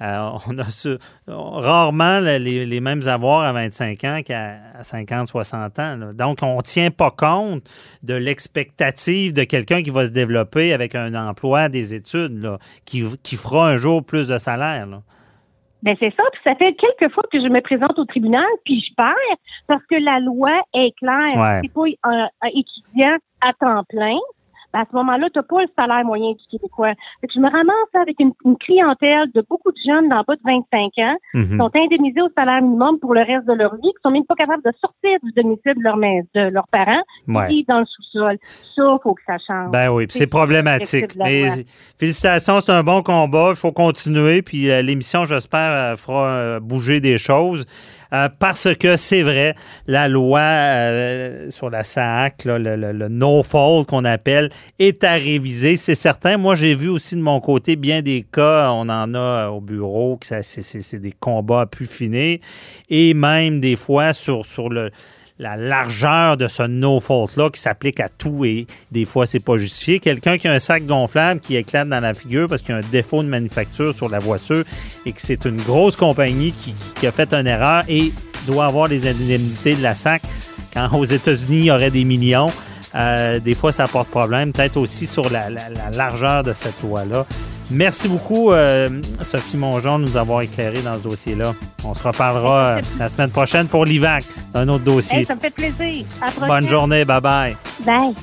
Euh, 0.00 0.30
on 0.48 0.58
a 0.58 0.64
ce- 0.64 0.98
rarement 1.26 2.20
les, 2.20 2.64
les 2.66 2.80
mêmes 2.80 3.02
avoirs 3.06 3.42
à 3.42 3.52
25 3.52 4.04
ans 4.04 4.20
qu'à 4.24 4.56
à 4.78 4.84
50, 4.84 5.26
60 5.26 5.78
ans. 5.78 5.96
là. 5.96 6.12
Donc, 6.12 6.38
on 6.42 6.56
ne 6.56 6.62
tient 6.62 6.90
pas 6.90 7.10
compte 7.10 7.64
de 8.02 8.14
l'expectative 8.14 9.32
de 9.32 9.44
quelqu'un 9.44 9.82
qui 9.82 9.90
va 9.90 10.06
se 10.06 10.12
développer 10.12 10.72
avec 10.72 10.94
un 10.94 11.14
emploi, 11.14 11.68
des 11.68 11.94
études, 11.94 12.40
là, 12.42 12.58
qui, 12.84 13.04
qui 13.22 13.36
fera 13.36 13.68
un 13.68 13.76
jour 13.76 14.04
plus 14.04 14.28
de 14.28 14.38
salaire. 14.38 14.86
Ben 15.82 15.94
c'est 16.00 16.12
ça, 16.16 16.24
puis 16.32 16.40
ça 16.42 16.56
fait 16.56 16.74
quelques 16.74 17.12
fois 17.14 17.22
que 17.30 17.38
je 17.40 17.46
me 17.48 17.60
présente 17.60 17.96
au 18.00 18.04
tribunal, 18.04 18.44
puis 18.64 18.80
je 18.80 18.92
perds 18.96 19.14
parce 19.68 19.82
que 19.88 19.94
la 19.94 20.18
loi 20.18 20.50
est 20.74 20.90
claire. 20.98 21.36
Ouais. 21.36 21.60
C'est 21.62 21.72
pas 21.72 21.82
un, 22.02 22.28
un 22.42 22.48
étudiant 22.48 23.16
à 23.40 23.52
temps 23.60 23.84
plein. 23.88 24.16
Ben, 24.72 24.80
à 24.80 24.84
ce 24.90 24.94
moment-là, 24.96 25.28
tu 25.32 25.38
n'as 25.38 25.42
pas 25.44 25.62
le 25.62 25.68
salaire 25.78 26.04
moyen 26.04 26.32
du 26.32 26.44
Québécois. 26.50 26.92
Fait 27.20 27.26
que 27.26 27.32
je 27.34 27.40
me 27.40 27.48
ramasse 27.50 27.94
avec 28.00 28.16
une, 28.20 28.32
une 28.44 28.56
clientèle 28.58 29.30
de 29.34 29.42
beaucoup 29.48 29.72
de 29.72 29.78
jeunes 29.86 30.08
d'en 30.10 30.22
bas 30.28 30.36
de 30.36 30.40
25 30.44 30.92
ans 30.98 31.16
qui 31.32 31.38
Mhm. 31.38 31.58
sont 31.58 31.70
indemnisés 31.74 32.20
au 32.20 32.28
salaire 32.36 32.60
minimum 32.62 32.98
pour 33.00 33.14
le 33.14 33.20
reste 33.22 33.46
de 33.46 33.54
leur 33.54 33.74
vie, 33.76 33.80
qui 33.82 34.02
sont 34.04 34.10
même 34.10 34.24
pas 34.26 34.34
capables 34.34 34.62
de 34.62 34.72
sortir 34.80 35.18
du 35.22 35.32
domicile 35.32 35.74
de, 35.76 35.82
leur, 35.82 35.96
mais- 35.96 36.22
de 36.34 36.50
leurs 36.50 36.68
parents, 36.68 37.02
Ouais. 37.28 37.48
qui 37.48 37.64
dans 37.66 37.80
le 37.80 37.86
sous-sol. 37.86 38.36
Ça, 38.76 38.98
faut 39.02 39.14
que 39.14 39.22
ça 39.26 39.36
change. 39.46 39.70
Ben 39.70 39.88
oui, 39.90 40.06
c'est 40.10 40.26
problématique. 40.26 41.16
Mais 41.16 41.48
félicitations, 41.98 42.60
c'est 42.60 42.72
un 42.72 42.82
bon 42.82 43.02
combat. 43.02 43.48
Il 43.50 43.56
faut 43.56 43.72
continuer. 43.72 44.42
Puis 44.42 44.70
euh, 44.70 44.82
l'émission, 44.82 45.24
j'espère, 45.24 45.92
euh, 45.92 45.96
fera 45.96 46.26
euh, 46.26 46.60
bouger 46.60 47.00
des 47.00 47.18
choses. 47.18 47.64
Euh, 48.12 48.28
parce 48.38 48.74
que 48.74 48.96
c'est 48.96 49.22
vrai, 49.22 49.54
la 49.86 50.08
loi 50.08 50.40
euh, 50.40 51.50
sur 51.50 51.68
la 51.70 51.84
SAC, 51.84 52.44
le, 52.46 53.08
no-fault 53.08 53.84
qu'on 53.84 54.04
appelle, 54.04 54.50
est 54.78 55.04
à 55.04 55.12
réviser. 55.14 55.76
C'est 55.76 55.94
certain. 55.94 56.36
Moi, 56.38 56.54
j'ai 56.54 56.74
vu 56.74 56.88
aussi 56.88 57.16
de 57.16 57.20
mon 57.20 57.40
côté 57.40 57.76
bien 57.76 58.00
des 58.02 58.24
cas, 58.30 58.70
on 58.70 58.88
en 58.88 59.14
a 59.14 59.18
euh, 59.18 59.46
au 59.48 59.60
bureau, 59.60 60.16
que 60.16 60.26
c'est- 60.26 60.98
des 60.98 61.12
combats 61.12 61.62
à 61.62 61.66
pu 61.66 61.86
finir. 61.86 62.38
Et 62.88 63.14
même 63.14 63.60
des 63.60 63.76
fois 63.76 64.12
sur 64.12 64.68
le 64.70 64.90
la 65.38 65.56
largeur 65.56 66.36
de 66.36 66.48
ce 66.48 66.64
no-fault-là 66.64 67.50
qui 67.50 67.60
s'applique 67.60 68.00
à 68.00 68.08
tout 68.08 68.44
et 68.44 68.66
des 68.90 69.04
fois, 69.04 69.24
c'est 69.26 69.38
pas 69.40 69.56
justifié. 69.56 70.00
Quelqu'un 70.00 70.36
qui 70.36 70.48
a 70.48 70.52
un 70.52 70.58
sac 70.58 70.84
gonflable 70.84 71.40
qui 71.40 71.54
éclate 71.56 71.88
dans 71.88 72.00
la 72.00 72.12
figure 72.14 72.48
parce 72.48 72.60
qu'il 72.62 72.74
y 72.74 72.78
a 72.78 72.80
un 72.80 72.88
défaut 72.90 73.22
de 73.22 73.28
manufacture 73.28 73.94
sur 73.94 74.08
la 74.08 74.18
voiture 74.18 74.64
et 75.06 75.12
que 75.12 75.20
c'est 75.20 75.44
une 75.44 75.58
grosse 75.62 75.94
compagnie 75.96 76.52
qui, 76.52 77.06
a 77.06 77.12
fait 77.12 77.32
une 77.32 77.46
erreur 77.46 77.84
et 77.88 78.12
doit 78.46 78.66
avoir 78.66 78.88
les 78.88 79.06
indemnités 79.06 79.76
de 79.76 79.82
la 79.82 79.94
SAC. 79.94 80.22
Quand 80.74 80.92
aux 80.94 81.04
États-Unis, 81.04 81.58
il 81.58 81.64
y 81.66 81.70
aurait 81.70 81.90
des 81.90 82.04
millions, 82.04 82.50
euh, 82.94 83.38
des 83.38 83.54
fois, 83.54 83.70
ça 83.72 83.86
porte 83.86 84.08
problème. 84.08 84.52
Peut-être 84.52 84.76
aussi 84.76 85.06
sur 85.06 85.30
la, 85.30 85.50
la- 85.50 85.68
la 85.70 85.90
largeur 85.90 86.42
de 86.42 86.52
cette 86.52 86.82
loi-là. 86.82 87.26
Merci 87.70 88.08
beaucoup, 88.08 88.52
euh, 88.52 89.00
Sophie 89.24 89.56
Mongeon, 89.56 89.98
de 89.98 90.04
nous 90.04 90.16
avoir 90.16 90.42
éclairé 90.42 90.80
dans 90.80 90.96
ce 90.96 91.02
dossier-là. 91.02 91.54
On 91.84 91.92
se 91.92 92.02
reparlera 92.02 92.78
euh, 92.78 92.82
la 92.98 93.08
semaine 93.08 93.30
prochaine 93.30 93.68
pour 93.68 93.84
l'IVAC, 93.84 94.24
un 94.54 94.68
autre 94.68 94.84
dossier. 94.84 95.18
Hey, 95.18 95.24
ça 95.24 95.34
me 95.34 95.40
fait 95.40 95.50
plaisir. 95.50 96.06
À 96.20 96.30
prochaine. 96.30 96.48
Bonne 96.48 96.68
journée, 96.68 97.04
bye 97.04 97.20
bye. 97.20 97.56
Bye. 97.84 98.14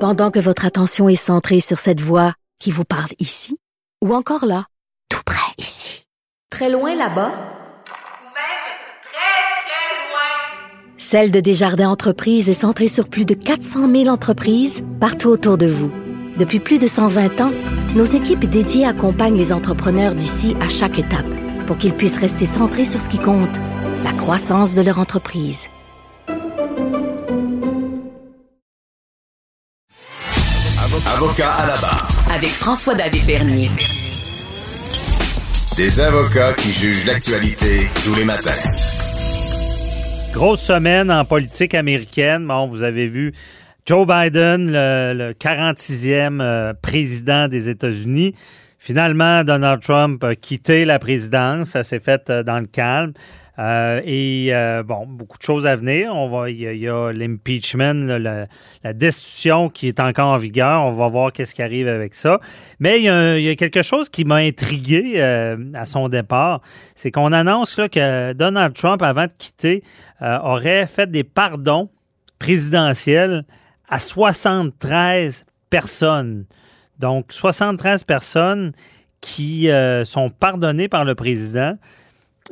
Pendant 0.00 0.30
que 0.30 0.38
votre 0.38 0.64
attention 0.64 1.08
est 1.08 1.16
centrée 1.16 1.58
sur 1.60 1.80
cette 1.80 2.00
voix 2.00 2.32
qui 2.60 2.70
vous 2.70 2.84
parle 2.84 3.10
ici, 3.18 3.58
ou 4.00 4.14
encore 4.14 4.46
là, 4.46 4.64
tout 5.08 5.22
près 5.26 5.52
ici, 5.58 6.04
très 6.50 6.70
loin 6.70 6.94
là-bas, 6.94 7.30
Ou 7.30 8.30
même 8.30 8.64
très, 9.02 9.42
très 9.64 10.08
loin. 10.08 10.97
Celle 11.10 11.30
de 11.30 11.40
Desjardins 11.40 11.88
Entreprises 11.88 12.50
est 12.50 12.52
centrée 12.52 12.86
sur 12.86 13.08
plus 13.08 13.24
de 13.24 13.32
400 13.32 13.90
000 13.90 14.08
entreprises 14.08 14.84
partout 15.00 15.28
autour 15.28 15.56
de 15.56 15.66
vous. 15.66 15.90
Depuis 16.36 16.60
plus 16.60 16.78
de 16.78 16.86
120 16.86 17.40
ans, 17.40 17.50
nos 17.94 18.04
équipes 18.04 18.44
dédiées 18.44 18.84
accompagnent 18.84 19.38
les 19.38 19.54
entrepreneurs 19.54 20.14
d'ici 20.14 20.54
à 20.60 20.68
chaque 20.68 20.98
étape 20.98 21.24
pour 21.66 21.78
qu'ils 21.78 21.94
puissent 21.94 22.18
rester 22.18 22.44
centrés 22.44 22.84
sur 22.84 23.00
ce 23.00 23.08
qui 23.08 23.18
compte, 23.18 23.56
la 24.04 24.12
croissance 24.12 24.74
de 24.74 24.82
leur 24.82 24.98
entreprise. 24.98 25.68
Avocat 31.06 31.52
à 31.54 31.66
la 31.68 31.76
barre. 31.78 32.08
Avec 32.34 32.50
François-David 32.50 33.24
Bernier. 33.24 33.70
Des 35.74 36.00
avocats 36.00 36.52
qui 36.52 36.70
jugent 36.70 37.06
l'actualité 37.06 37.88
tous 38.04 38.14
les 38.14 38.24
matins. 38.24 38.52
Grosse 40.32 40.60
semaine 40.60 41.10
en 41.10 41.24
politique 41.24 41.74
américaine. 41.74 42.46
Bon, 42.46 42.66
vous 42.66 42.82
avez 42.82 43.06
vu 43.06 43.32
Joe 43.86 44.06
Biden, 44.06 44.70
le, 44.70 45.14
le 45.14 45.32
46e 45.32 46.40
euh, 46.40 46.72
président 46.74 47.48
des 47.48 47.68
États-Unis, 47.68 48.34
Finalement, 48.78 49.42
Donald 49.42 49.82
Trump 49.82 50.22
a 50.22 50.36
quitté 50.36 50.84
la 50.84 50.98
présidence. 51.00 51.70
Ça 51.70 51.82
s'est 51.82 51.98
fait 51.98 52.30
euh, 52.30 52.42
dans 52.44 52.60
le 52.60 52.66
calme. 52.66 53.12
Euh, 53.58 54.00
et 54.04 54.48
euh, 54.52 54.82
bon, 54.82 55.06
beaucoup 55.06 55.36
de 55.38 55.42
choses 55.42 55.66
à 55.66 55.76
venir. 55.76 56.14
On 56.14 56.28
va, 56.28 56.50
il 56.50 56.58
y 56.60 56.88
a, 56.88 57.12
l'impeachment, 57.12 58.18
la, 58.18 58.46
destitution 58.92 59.68
qui 59.68 59.88
est 59.88 60.00
encore 60.00 60.28
en 60.28 60.38
vigueur. 60.38 60.82
On 60.82 60.92
va 60.92 61.08
voir 61.08 61.32
qu'est-ce 61.32 61.54
qui 61.54 61.62
arrive 61.62 61.88
avec 61.88 62.14
ça. 62.14 62.40
Mais 62.78 63.00
il 63.00 63.04
y 63.04 63.50
a, 63.50 63.54
quelque 63.56 63.82
chose 63.82 64.08
qui 64.08 64.24
m'a 64.24 64.36
intrigué 64.36 65.20
à 65.20 65.86
son 65.86 66.08
départ, 66.08 66.60
c'est 66.94 67.10
qu'on 67.10 67.32
annonce 67.32 67.78
là, 67.78 67.88
que 67.88 68.32
Donald 68.32 68.74
Trump, 68.74 69.02
avant 69.02 69.26
de 69.26 69.32
quitter, 69.36 69.82
aurait 70.20 70.86
fait 70.86 71.10
des 71.10 71.24
pardons 71.24 71.90
présidentiels 72.38 73.44
à 73.88 73.98
73 73.98 75.44
personnes. 75.70 76.46
Donc, 76.98 77.32
73 77.32 78.04
personnes 78.04 78.72
qui 79.20 79.70
euh, 79.70 80.04
sont 80.04 80.30
pardonnées 80.30 80.88
par 80.88 81.04
le 81.04 81.14
président. 81.14 81.76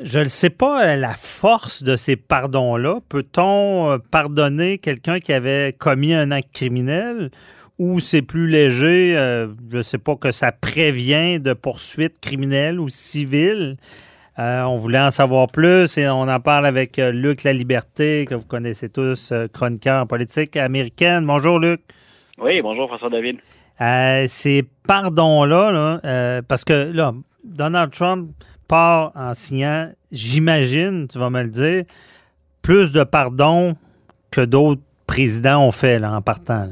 Je 0.02 0.20
ne 0.20 0.24
sais 0.24 0.50
pas 0.50 0.84
euh, 0.84 0.96
la 0.96 1.14
force 1.14 1.82
de 1.82 1.96
ces 1.96 2.16
pardons-là. 2.16 3.00
Peut-on 3.08 3.92
euh, 3.92 3.98
pardonner 4.10 4.78
quelqu'un 4.78 5.20
qui 5.20 5.32
avait 5.32 5.72
commis 5.78 6.14
un 6.14 6.30
acte 6.30 6.52
criminel 6.52 7.30
ou 7.78 8.00
c'est 8.00 8.22
plus 8.22 8.48
léger, 8.48 9.12
je 9.70 9.76
ne 9.76 9.82
sais 9.82 9.98
pas, 9.98 10.16
que 10.16 10.30
ça 10.30 10.50
prévient 10.50 11.38
de 11.38 11.52
poursuites 11.52 12.18
criminelles 12.20 12.80
ou 12.80 12.88
civiles? 12.88 13.76
on 14.38 14.76
voulait 14.76 15.00
en 15.00 15.10
savoir 15.10 15.46
plus 15.46 15.98
et 15.98 16.08
on 16.08 16.22
en 16.22 16.40
parle 16.40 16.64
avec 16.64 16.96
Luc 16.96 17.42
La 17.42 17.52
Liberté, 17.52 18.24
que 18.26 18.34
vous 18.34 18.46
connaissez 18.46 18.88
tous, 18.88 19.30
chroniqueur 19.52 20.02
en 20.02 20.06
politique 20.06 20.56
américaine. 20.56 21.26
Bonjour, 21.26 21.58
Luc. 21.58 21.82
Oui, 22.38 22.60
bonjour, 22.62 22.88
François 22.88 23.10
David. 23.10 23.38
Euh, 23.80 24.24
ces 24.28 24.64
pardons-là, 24.86 26.00
euh, 26.04 26.42
parce 26.46 26.64
que 26.64 26.90
là, 26.92 27.12
Donald 27.44 27.92
Trump 27.92 28.30
part 28.68 29.12
en 29.14 29.34
signant, 29.34 29.90
j'imagine, 30.10 31.06
tu 31.08 31.18
vas 31.18 31.30
me 31.30 31.42
le 31.42 31.50
dire, 31.50 31.84
plus 32.62 32.92
de 32.92 33.04
pardons 33.04 33.74
que 34.32 34.44
d'autres 34.44 34.82
présidents 35.06 35.64
ont 35.66 35.72
fait 35.72 35.98
là, 35.98 36.12
en 36.12 36.22
partant. 36.22 36.68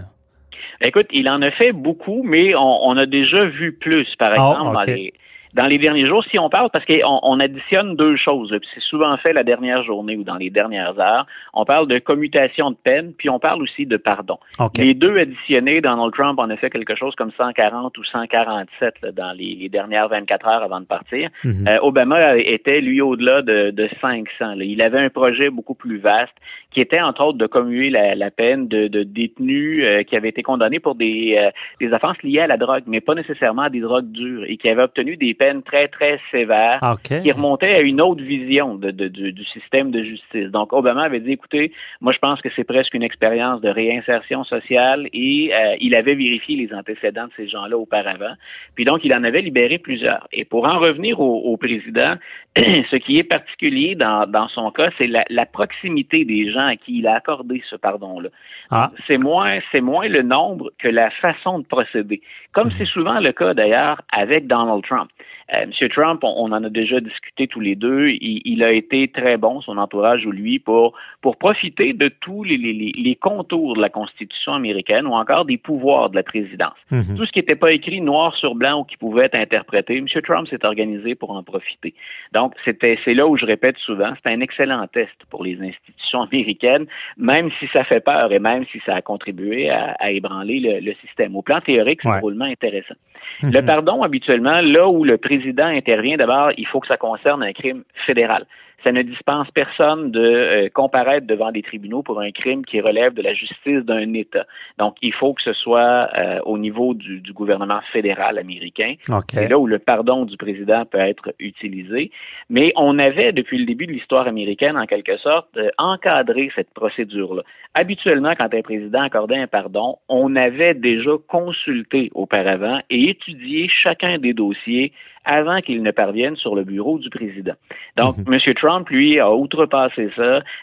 Écoute, 0.81 1.07
il 1.13 1.29
en 1.29 1.41
a 1.41 1.51
fait 1.51 1.73
beaucoup, 1.73 2.23
mais 2.25 2.55
on, 2.55 2.97
a 2.97 3.07
déjà 3.07 3.47
vu 3.47 3.73
plus, 3.73 4.07
par 4.19 4.33
ah, 4.33 4.35
exemple, 4.35 4.75
dans 4.75 4.81
les 4.83 5.13
dans 5.55 5.67
les 5.67 5.79
derniers 5.79 6.07
jours, 6.07 6.25
si 6.31 6.39
on 6.39 6.51
parle, 6.51 6.69
parce 6.71 6.85
qu'on 6.85 7.21
on 7.23 7.39
additionne 7.39 7.95
deux 7.95 8.17
choses, 8.17 8.55
c'est 8.75 8.83
souvent 8.83 9.17
fait 9.19 9.33
la 9.33 9.45
dernière 9.45 9.85
journée 9.85 10.17
ou 10.17 10.25
dans 10.25 10.37
les 10.37 10.51
dernières 10.51 10.99
heures, 10.99 11.27
on 11.53 11.65
parle 11.65 11.87
de 11.87 11.99
commutation 11.99 12.73
de 12.73 12.77
peine, 12.77 13.13
puis 13.17 13.31
on 13.31 13.39
parle 13.39 13.63
aussi 13.63 13.87
de 13.87 13.97
pardon. 13.97 14.39
Les 14.77 14.95
deux 14.95 15.17
additionnés, 15.17 15.81
Donald 15.81 16.13
Trump 16.13 16.39
en 16.41 16.51
a 16.51 16.57
fait 16.57 16.71
quelque 16.71 16.97
chose 16.97 17.15
comme 17.15 17.31
140 17.39 17.97
ou 17.97 18.05
147 18.05 18.95
là, 19.03 19.13
dans 19.13 19.33
les, 19.33 19.69
dernières 19.69 20.09
24 20.09 20.47
heures 20.47 20.63
avant 20.63 20.81
de 20.81 20.87
partir. 20.87 21.31
Mhm. 21.45 21.69
euh, 21.69 21.79
Obama 21.83 22.37
était, 22.37 22.81
lui, 22.81 23.01
au-delà 23.01 23.43
de, 23.43 23.71
de 23.71 23.89
500. 24.01 24.57
Là. 24.57 24.65
Il 24.65 24.83
avait 24.83 25.01
un 25.01 25.09
projet 25.09 25.51
beaucoup 25.51 25.75
plus 25.75 25.99
vaste 25.99 26.35
qui 26.73 26.81
était, 26.81 27.01
entre 27.01 27.23
autres, 27.23 27.39
de 27.39 27.47
commuer 27.47 27.91
la, 27.91 28.15
la 28.15 28.31
peine 28.31 28.67
de, 28.67 28.89
de 28.89 29.05
détenus 29.05 29.85
euh, 29.85 30.03
qui 30.03 30.17
avaient 30.17 30.29
été 30.29 30.43
condamnés 30.43 30.81
pour 30.81 30.97
des, 30.97 31.37
euh, 31.39 31.51
des 31.81 31.93
offenses 31.93 32.21
liées 32.23 32.41
à 32.41 32.47
la 32.49 32.57
drogue, 32.57 32.83
mais 32.87 33.01
pas 33.01 33.15
nécessairement 33.15 33.63
à 33.63 33.71
des 33.71 33.81
drogues 33.81 34.11
dures, 34.11 34.45
et 34.47 34.57
qui 34.57 34.69
avaient 34.69 34.83
obtenu 34.83 35.17
des 35.17 35.35
peines 35.35 35.44
très, 35.63 35.89
très 35.89 36.21
sévère 36.31 36.81
qui 37.03 37.31
remontait 37.31 37.75
à 37.75 37.81
une 37.81 38.01
autre 38.01 38.23
vision 38.23 38.75
de, 38.75 38.91
du, 38.91 39.45
système 39.53 39.91
de 39.91 40.03
justice. 40.03 40.51
Donc, 40.51 40.73
Obama 40.73 41.03
avait 41.03 41.21
dit, 41.21 41.33
écoutez, 41.33 41.73
moi, 42.01 42.13
je 42.13 42.19
pense 42.19 42.41
que 42.41 42.49
c'est 42.57 42.65
presque 42.65 42.95
une 42.95 43.03
expérience 43.03 43.61
de 43.61 43.69
réinsertion 43.69 44.45
sociale 44.45 45.09
et 45.13 45.53
euh, 45.55 45.77
il 45.81 45.95
avait 45.95 46.15
vérifié 46.15 46.57
les 46.57 46.75
antécédents 46.75 47.27
de 47.27 47.33
ces 47.37 47.49
gens-là 47.49 47.77
auparavant. 47.77 48.35
Puis 48.75 48.85
donc, 48.85 49.05
il 49.05 49.13
en 49.15 49.25
avait 49.25 49.43
libéré 49.43 49.79
plusieurs. 49.79 50.27
Et 50.33 50.45
pour 50.45 50.67
en 50.67 50.79
revenir 50.79 51.21
au, 51.21 51.57
président, 51.57 52.15
ce 52.57 52.97
qui 52.97 53.19
est 53.19 53.25
particulier 53.25 53.95
dans, 53.95 54.27
dans 54.27 54.49
son 54.49 54.71
cas, 54.71 54.91
c'est 54.99 55.07
la, 55.07 55.25
la, 55.31 55.47
proximité 55.47 56.25
des 56.25 56.51
gens 56.51 56.67
à 56.67 56.77
qui 56.77 56.99
il 56.99 57.07
a 57.07 57.15
accordé 57.15 57.63
ce 57.71 57.77
pardon-là. 57.77 58.29
Ah. 58.71 58.91
C'est 59.07 59.19
moins, 59.19 59.59
c'est 59.71 59.81
moins 59.81 60.09
le 60.09 60.23
nombre 60.23 60.73
que 60.79 60.89
la 60.89 61.11
façon 61.11 61.61
de 61.61 61.67
procéder. 61.67 62.23
Comme 62.53 62.71
c'est 62.71 62.87
souvent 62.87 63.21
le 63.21 63.33
cas 63.33 63.55
d'ailleurs 63.55 64.01
avec 64.13 64.47
Donald 64.47 64.83
Trump. 64.85 65.11
Euh, 65.53 65.65
M. 65.65 65.89
Trump, 65.91 66.21
on, 66.23 66.53
en 66.53 66.65
a 66.65 66.71
déjà 66.71 67.01
discuté 67.01 67.47
tous 67.47 67.61
les 67.61 67.75
deux. 67.75 68.09
Il, 68.21 68.63
a 68.63 68.73
été 68.73 69.09
très 69.09 69.37
bon, 69.37 69.61
son 69.61 69.77
entourage 69.77 70.25
ou 70.25 70.31
lui, 70.31 70.59
pour, 70.59 70.95
pour 71.21 71.37
profiter 71.37 71.93
de 71.93 72.09
tous 72.09 72.45
les, 72.45 72.57
les, 72.57 72.73
les, 72.73 73.17
contours 73.17 73.77
de 73.77 73.81
la 73.81 73.91
Constitution 73.91 74.55
américaine 74.55 75.07
ou 75.07 75.13
encore 75.13 75.45
des 75.45 75.59
pouvoirs 75.59 76.11
de 76.11 76.17
la 76.17 76.23
présidence. 76.23 76.75
Mhm. 76.91 77.17
Tout 77.17 77.27
ce 77.27 77.33
qui 77.33 77.41
n'était 77.41 77.57
pas 77.57 77.73
écrit 77.73 78.01
noir 78.01 78.35
sur 78.37 78.55
blanc 78.55 78.81
ou 78.81 78.85
qui 78.85 78.97
pouvait 78.97 79.27
être 79.27 79.35
interprété, 79.35 79.99
M. 79.99 80.07
Trump 80.23 80.49
s'est 80.49 80.65
organisé 80.65 81.15
pour 81.15 81.31
en 81.31 81.43
profiter. 81.43 81.95
Donc, 82.33 82.55
c'était, 82.65 82.99
c'est 83.05 83.15
là 83.15 83.27
où 83.27 83.37
je 83.37 83.45
répète 83.45 83.77
souvent, 83.79 84.13
c'est 84.23 84.31
un 84.33 84.41
excellent 84.41 84.87
test 84.93 85.15
pour 85.31 85.45
les 85.45 85.61
institutions 85.61 86.23
américaines, 86.23 86.87
même 87.19 87.51
si 87.59 87.67
ça 87.73 87.85
fait 87.85 88.01
peur 88.01 88.33
et 88.33 88.39
même 88.39 88.65
si 88.73 88.81
ça 88.87 88.97
a 88.97 89.03
contribué 89.03 89.69
à, 89.69 89.97
à 89.99 90.11
ébranler 90.11 90.61
le, 90.61 90.81
le, 90.81 90.95
système. 91.05 91.37
Au 91.37 91.43
plan 91.43 91.61
théorique, 91.61 92.01
c'est 92.03 92.19
drôlement 92.19 92.45
intéressant. 92.45 92.95
Mhm. 93.43 93.53
Le 93.53 93.63
pardon, 93.63 94.03
habituellement, 94.03 94.61
là 94.61 94.89
où 94.89 95.05
le 95.05 95.19
président 95.19 95.34
intervient, 95.65 96.17
d'abord, 96.17 96.51
il 96.57 96.67
faut 96.67 96.81
que 96.81 96.87
ça 96.87 96.97
concerne 96.97 97.43
un 97.43 97.53
crime 97.53 97.85
fédéral 98.07 98.47
ça 98.85 98.93
ne 98.93 99.03
dispense 99.03 99.51
personne 99.53 100.11
de 100.11 100.21
euh, 100.21 100.69
comparaître 100.73 101.27
devant 101.27 101.51
des 101.51 101.63
tribunaux 101.63 102.03
pour 102.03 102.21
un 102.21 102.31
crime 102.31 102.65
qui 102.65 102.81
relève 102.81 103.15
de 103.15 103.23
la 103.23 103.33
justice 103.33 103.83
d'un 103.85 104.13
État. 104.13 104.45
Donc, 104.79 104.97
il 105.01 105.13
faut 105.15 105.33
que 105.33 105.43
ce 105.43 105.55
soit 105.55 106.09
euh, 106.17 106.41
au 106.45 106.59
niveau 106.59 106.93
du, 106.93 107.23
gouvernement 107.33 107.81
fédéral 107.93 108.39
américain. 108.39 108.95
C'est 109.29 109.49
là 109.49 109.59
où 109.59 109.67
le 109.67 109.79
pardon 109.79 110.25
du 110.25 110.37
président 110.37 110.85
peut 110.85 110.99
être 110.99 111.35
utilisé. 111.41 112.13
Mais 112.49 112.73
on 112.77 112.99
avait, 112.99 113.33
depuis 113.33 113.59
le 113.59 113.65
début 113.65 113.87
de 113.87 113.93
l'histoire 113.93 114.29
américaine, 114.29 114.77
en 114.77 114.87
quelque 114.87 115.17
sorte, 115.17 115.49
euh, 115.57 115.71
encadré 115.79 116.51
cette 116.55 116.73
procédure-là. 116.75 117.43
Habituellement, 117.75 118.35
quand 118.37 118.53
un 118.55 118.63
président 118.63 119.01
accordait 119.01 119.39
un 119.39 119.47
pardon, 119.47 119.97
on 120.09 120.37
avait 120.37 120.75
déjà 120.75 121.13
consulté 121.27 122.11
auparavant 122.15 122.81
et 122.91 123.11
étudié 123.11 123.69
chacun 123.69 124.19
des 124.19 124.35
dossiers 124.35 124.93
avant 125.25 125.61
qu'il 125.61 125.83
ne 125.83 125.91
parvienne 125.91 126.37
sur 126.37 126.55
le 126.55 126.65
bureau 126.65 126.99
du 126.99 127.11
président. 127.11 127.55
Donc, 127.97 128.17
M. 128.19 128.39
Mhm. 128.47 128.55
Trump, 128.55 128.89
lui, 128.91 129.19
a 129.19 129.35
outrepassé 129.35 130.11
ça. 130.17 130.23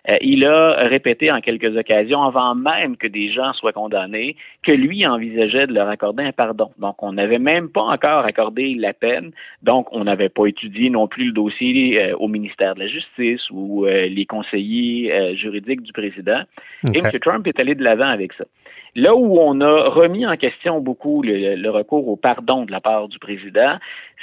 Euh, 0.09 0.17
il 0.21 0.45
a 0.45 0.87
répété 0.87 1.31
en 1.31 1.41
quelques 1.41 1.75
occasions, 1.75 2.23
avant 2.23 2.55
même 2.55 2.97
que 2.97 3.07
des 3.07 3.31
gens 3.31 3.53
soient 3.53 3.73
condamnés, 3.73 4.35
que 4.63 4.71
lui 4.71 5.05
envisageait 5.05 5.67
de 5.67 5.73
leur 5.73 5.89
accorder 5.89 6.23
un 6.23 6.31
pardon. 6.31 6.71
Donc, 6.77 7.01
on 7.01 7.13
n'avait 7.13 7.39
même 7.39 7.69
pas 7.69 7.83
encore 7.83 8.25
accordé 8.25 8.75
la 8.75 8.93
peine. 8.93 9.31
Donc, 9.63 9.87
on 9.91 10.03
n'avait 10.03 10.29
pas 10.29 10.45
étudié 10.45 10.89
non 10.89 11.07
plus 11.07 11.25
le 11.25 11.33
dossier 11.33 12.01
euh, 12.01 12.15
au 12.17 12.27
ministère 12.27 12.75
de 12.75 12.81
la 12.81 12.87
Justice 12.87 13.41
ou 13.51 13.85
euh, 13.85 14.07
les 14.07 14.25
conseillers 14.25 15.35
juridiques 15.35 15.81
du 15.81 15.93
président. 15.93 16.41
Et 16.93 16.99
M. 16.99 17.11
Trump 17.21 17.47
est 17.47 17.59
allé 17.59 17.75
de 17.75 17.83
l'avant 17.83 18.07
avec 18.07 18.33
ça. 18.33 18.45
Là 18.95 19.15
où 19.15 19.39
on 19.39 19.61
a 19.61 19.89
remis 19.89 20.25
en 20.25 20.35
question 20.35 20.81
beaucoup 20.81 21.21
le, 21.23 21.69
recours 21.69 22.07
au 22.09 22.17
pardon 22.17 22.65
de 22.65 22.71
la 22.71 22.81
part 22.81 23.07
du 23.07 23.19
président, 23.19 23.77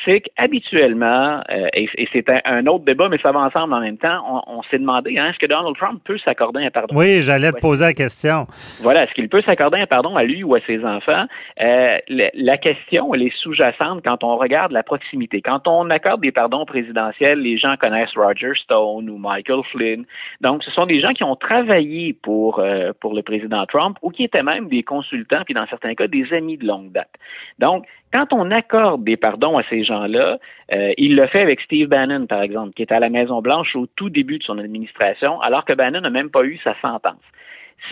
c'est 0.05 0.21
qu'habituellement, 0.21 1.41
euh, 1.51 1.67
et, 1.73 1.89
c'est 2.13 2.25
un, 2.45 2.67
autre 2.67 2.85
débat, 2.85 3.09
mais 3.09 3.19
ça 3.19 3.33
va 3.33 3.41
ensemble 3.41 3.75
en 3.75 3.81
même 3.81 3.97
temps, 3.97 4.43
on, 4.47 4.63
s'est 4.71 4.79
demandé, 4.79 5.19
hein, 5.19 5.31
est-ce 5.31 5.39
que 5.39 5.47
Donald 5.47 5.75
Trump 5.77 6.01
peut 6.05 6.19
s'accorder 6.19 6.65
un 6.65 6.71
pardon? 6.71 6.95
Oui, 6.97 7.23
j'allais 7.23 7.51
te 7.53 7.61
poser 7.61 7.87
la 7.87 7.93
question. 7.95 8.47
Voilà, 8.83 9.05
est-ce 9.05 9.15
qu'il 9.15 9.29
peut 9.29 9.43
s'accorder 9.43 9.79
un 9.79 9.87
pardon 9.87 10.17
à 10.17 10.25
lui 10.25 10.45
ou 10.45 10.55
à 10.55 10.61
ses 10.67 10.85
enfants? 10.85 11.25
Euh, 11.61 11.99
la, 12.09 12.59
question, 12.59 13.15
elle 13.15 13.23
est 13.23 13.37
sous-jacente 13.39 14.03
quand 14.05 14.23
on 14.23 14.37
regarde 14.37 14.73
la 14.73 14.83
proximité. 14.83 15.41
Quand 15.41 15.67
on 15.67 15.91
accorde 15.91 16.21
des 16.21 16.33
pardons 16.33 16.65
présidentiels, 16.67 17.41
les 17.41 17.59
gens 17.59 17.77
connaissent 17.77 18.15
Roger 18.15 18.53
Stone 18.63 19.09
ou 19.09 19.17
Michael 19.19 19.63
Flynn. 19.73 20.05
Donc, 20.41 20.63
ce 20.63 20.71
sont 20.71 20.87
des 20.87 21.01
gens 21.01 21.13
qui 21.13 21.25
ont 21.25 21.37
travaillé 21.37 22.13
pour, 22.13 22.61
euh, 22.61 22.93
pour 23.01 23.15
le 23.15 23.23
président 23.23 23.65
Trump 23.67 23.97
ou 24.03 24.11
qui 24.11 24.25
étaient 24.25 24.43
même 24.43 24.58
des 24.67 24.83
consultants, 24.83 25.43
puis 25.45 25.55
dans 25.55 25.67
certains 25.67 25.95
cas, 25.95 26.09
des 26.09 26.33
amis 26.33 26.57
de 26.57 26.67
longue 26.67 26.91
date. 26.91 27.13
Donc, 27.61 27.87
quand 28.13 28.33
on 28.33 28.51
accorde 28.51 29.05
des 29.05 29.17
pardons 29.17 29.59
à 29.59 29.63
ces 29.71 29.85
gens-là, 29.85 30.39
euh, 30.73 30.93
il 30.97 31.15
le 31.15 31.27
fait 31.29 31.43
avec 31.43 31.61
Steve 31.61 31.89
Bannon, 31.89 32.27
par 32.27 32.43
exemple, 32.43 32.73
qui 32.75 32.83
est 32.83 32.93
à 32.93 32.99
la 32.99 33.11
Maison-Blanche 33.11 33.77
au 33.77 33.87
tout 33.87 34.11
début 34.11 34.39
de 34.39 34.45
son 34.45 34.59
administration, 34.59 35.41
alors 35.43 35.65
que 35.65 35.75
Bannon 35.75 36.01
n'a 36.01 36.11
même 36.11 36.31
pas 36.31 36.43
eu 36.43 36.59
sa 36.65 36.75
sentence. 36.81 37.23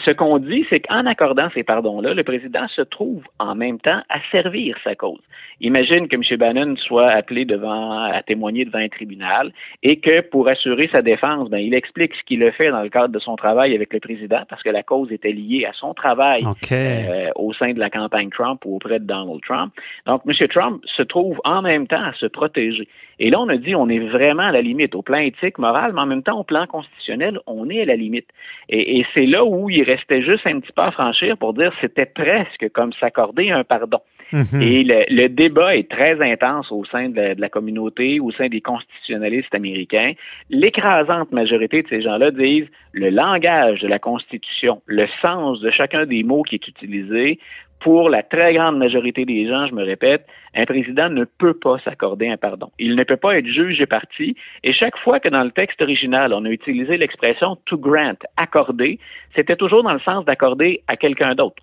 Ce 0.04 0.10
qu'on 0.10 0.38
dit, 0.38 0.66
c'est 0.68 0.80
qu'en 0.80 1.06
accordant 1.06 1.48
ces 1.54 1.62
pardons-là, 1.62 2.14
le 2.14 2.24
président 2.24 2.66
se 2.68 2.82
trouve 2.82 3.22
en 3.38 3.54
même 3.54 3.78
temps 3.78 4.00
à 4.08 4.18
servir 4.30 4.76
sa 4.84 4.94
cause. 4.94 5.20
Imagine 5.60 6.08
que 6.08 6.16
M. 6.16 6.38
Bannon 6.38 6.76
soit 6.76 7.10
appelé 7.10 7.44
devant, 7.44 8.02
à 8.02 8.22
témoigner 8.22 8.64
devant 8.64 8.78
un 8.78 8.88
tribunal 8.88 9.52
et 9.82 9.98
que 9.98 10.20
pour 10.20 10.48
assurer 10.48 10.88
sa 10.92 11.02
défense, 11.02 11.48
ben, 11.48 11.58
il 11.58 11.74
explique 11.74 12.14
ce 12.14 12.22
qu'il 12.24 12.42
a 12.42 12.52
fait 12.52 12.70
dans 12.70 12.82
le 12.82 12.88
cadre 12.88 13.08
de 13.08 13.18
son 13.18 13.36
travail 13.36 13.74
avec 13.74 13.92
le 13.92 14.00
président 14.00 14.42
parce 14.48 14.62
que 14.62 14.70
la 14.70 14.82
cause 14.82 15.10
était 15.12 15.32
liée 15.32 15.64
à 15.64 15.72
son 15.72 15.94
travail 15.94 16.40
euh, 16.72 17.30
au 17.36 17.52
sein 17.54 17.72
de 17.72 17.78
la 17.78 17.90
campagne 17.90 18.30
Trump 18.30 18.62
ou 18.64 18.76
auprès 18.76 18.98
de 18.98 19.04
Donald 19.04 19.40
Trump. 19.42 19.72
Donc, 20.06 20.22
M. 20.26 20.48
Trump 20.48 20.82
se 20.96 21.02
trouve 21.02 21.40
en 21.44 21.62
même 21.62 21.86
temps 21.86 22.02
à 22.02 22.12
se 22.14 22.26
protéger. 22.26 22.88
Et 23.18 23.30
là, 23.30 23.40
on 23.40 23.48
a 23.48 23.56
dit, 23.56 23.74
on 23.74 23.88
est 23.88 23.98
vraiment 23.98 24.44
à 24.44 24.52
la 24.52 24.62
limite, 24.62 24.94
au 24.94 25.02
plan 25.02 25.18
éthique, 25.18 25.58
moral, 25.58 25.92
mais 25.94 26.00
en 26.00 26.06
même 26.06 26.22
temps, 26.22 26.38
au 26.38 26.44
plan 26.44 26.66
constitutionnel, 26.66 27.38
on 27.46 27.68
est 27.70 27.82
à 27.82 27.84
la 27.86 27.96
limite. 27.96 28.28
Et, 28.68 28.98
et 28.98 29.06
c'est 29.14 29.26
là 29.26 29.44
où 29.44 29.70
il 29.70 29.82
restait 29.82 30.22
juste 30.22 30.46
un 30.46 30.60
petit 30.60 30.72
pas 30.72 30.86
à 30.86 30.90
franchir 30.90 31.36
pour 31.38 31.54
dire 31.54 31.72
c'était 31.80 32.06
presque 32.06 32.68
comme 32.72 32.92
s'accorder 32.94 33.50
un 33.50 33.64
pardon. 33.64 34.00
Mhm. 34.32 34.60
Et 34.60 34.84
le, 34.84 35.28
débat 35.28 35.76
est 35.76 35.88
très 35.88 36.20
intense 36.20 36.72
au 36.72 36.84
sein 36.84 37.08
de 37.08 37.34
la, 37.38 37.48
communauté, 37.48 38.18
au 38.18 38.32
sein 38.32 38.48
des 38.48 38.60
constitutionnalistes 38.60 39.54
américains. 39.54 40.12
L'écrasante 40.50 41.30
majorité 41.32 41.82
de 41.82 41.88
ces 41.88 42.02
gens-là 42.02 42.32
disent 42.32 42.66
le 42.92 43.10
langage 43.10 43.80
de 43.80 43.88
la 43.88 43.98
Constitution, 43.98 44.82
le 44.86 45.06
sens 45.22 45.60
de 45.60 45.70
chacun 45.70 46.06
des 46.06 46.22
mots 46.22 46.42
qui 46.42 46.56
est 46.56 46.68
utilisé, 46.68 47.38
pour 47.80 48.08
la 48.10 48.22
très 48.22 48.54
grande 48.54 48.78
majorité 48.78 49.24
des 49.24 49.46
gens, 49.48 49.66
je 49.66 49.74
me 49.74 49.84
répète, 49.84 50.26
un 50.54 50.64
président 50.64 51.08
ne 51.08 51.24
peut 51.24 51.54
pas 51.54 51.76
s'accorder 51.84 52.28
un 52.28 52.36
pardon. 52.36 52.70
Il 52.78 52.96
ne 52.96 53.04
peut 53.04 53.16
pas 53.16 53.36
être 53.38 53.46
juge 53.46 53.80
et 53.80 53.86
parti. 53.86 54.34
Et 54.64 54.72
chaque 54.72 54.96
fois 54.98 55.20
que 55.20 55.28
dans 55.28 55.44
le 55.44 55.50
texte 55.50 55.80
original, 55.82 56.32
on 56.32 56.44
a 56.44 56.48
utilisé 56.48 56.96
l'expression 56.96 57.56
to 57.66 57.76
grant, 57.78 58.16
accorder, 58.36 58.98
c'était 59.34 59.56
toujours 59.56 59.82
dans 59.82 59.92
le 59.92 60.00
sens 60.00 60.24
d'accorder 60.24 60.82
à 60.88 60.96
quelqu'un 60.96 61.34
d'autre. 61.34 61.56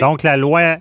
Donc 0.00 0.22
la 0.22 0.36
loi 0.36 0.76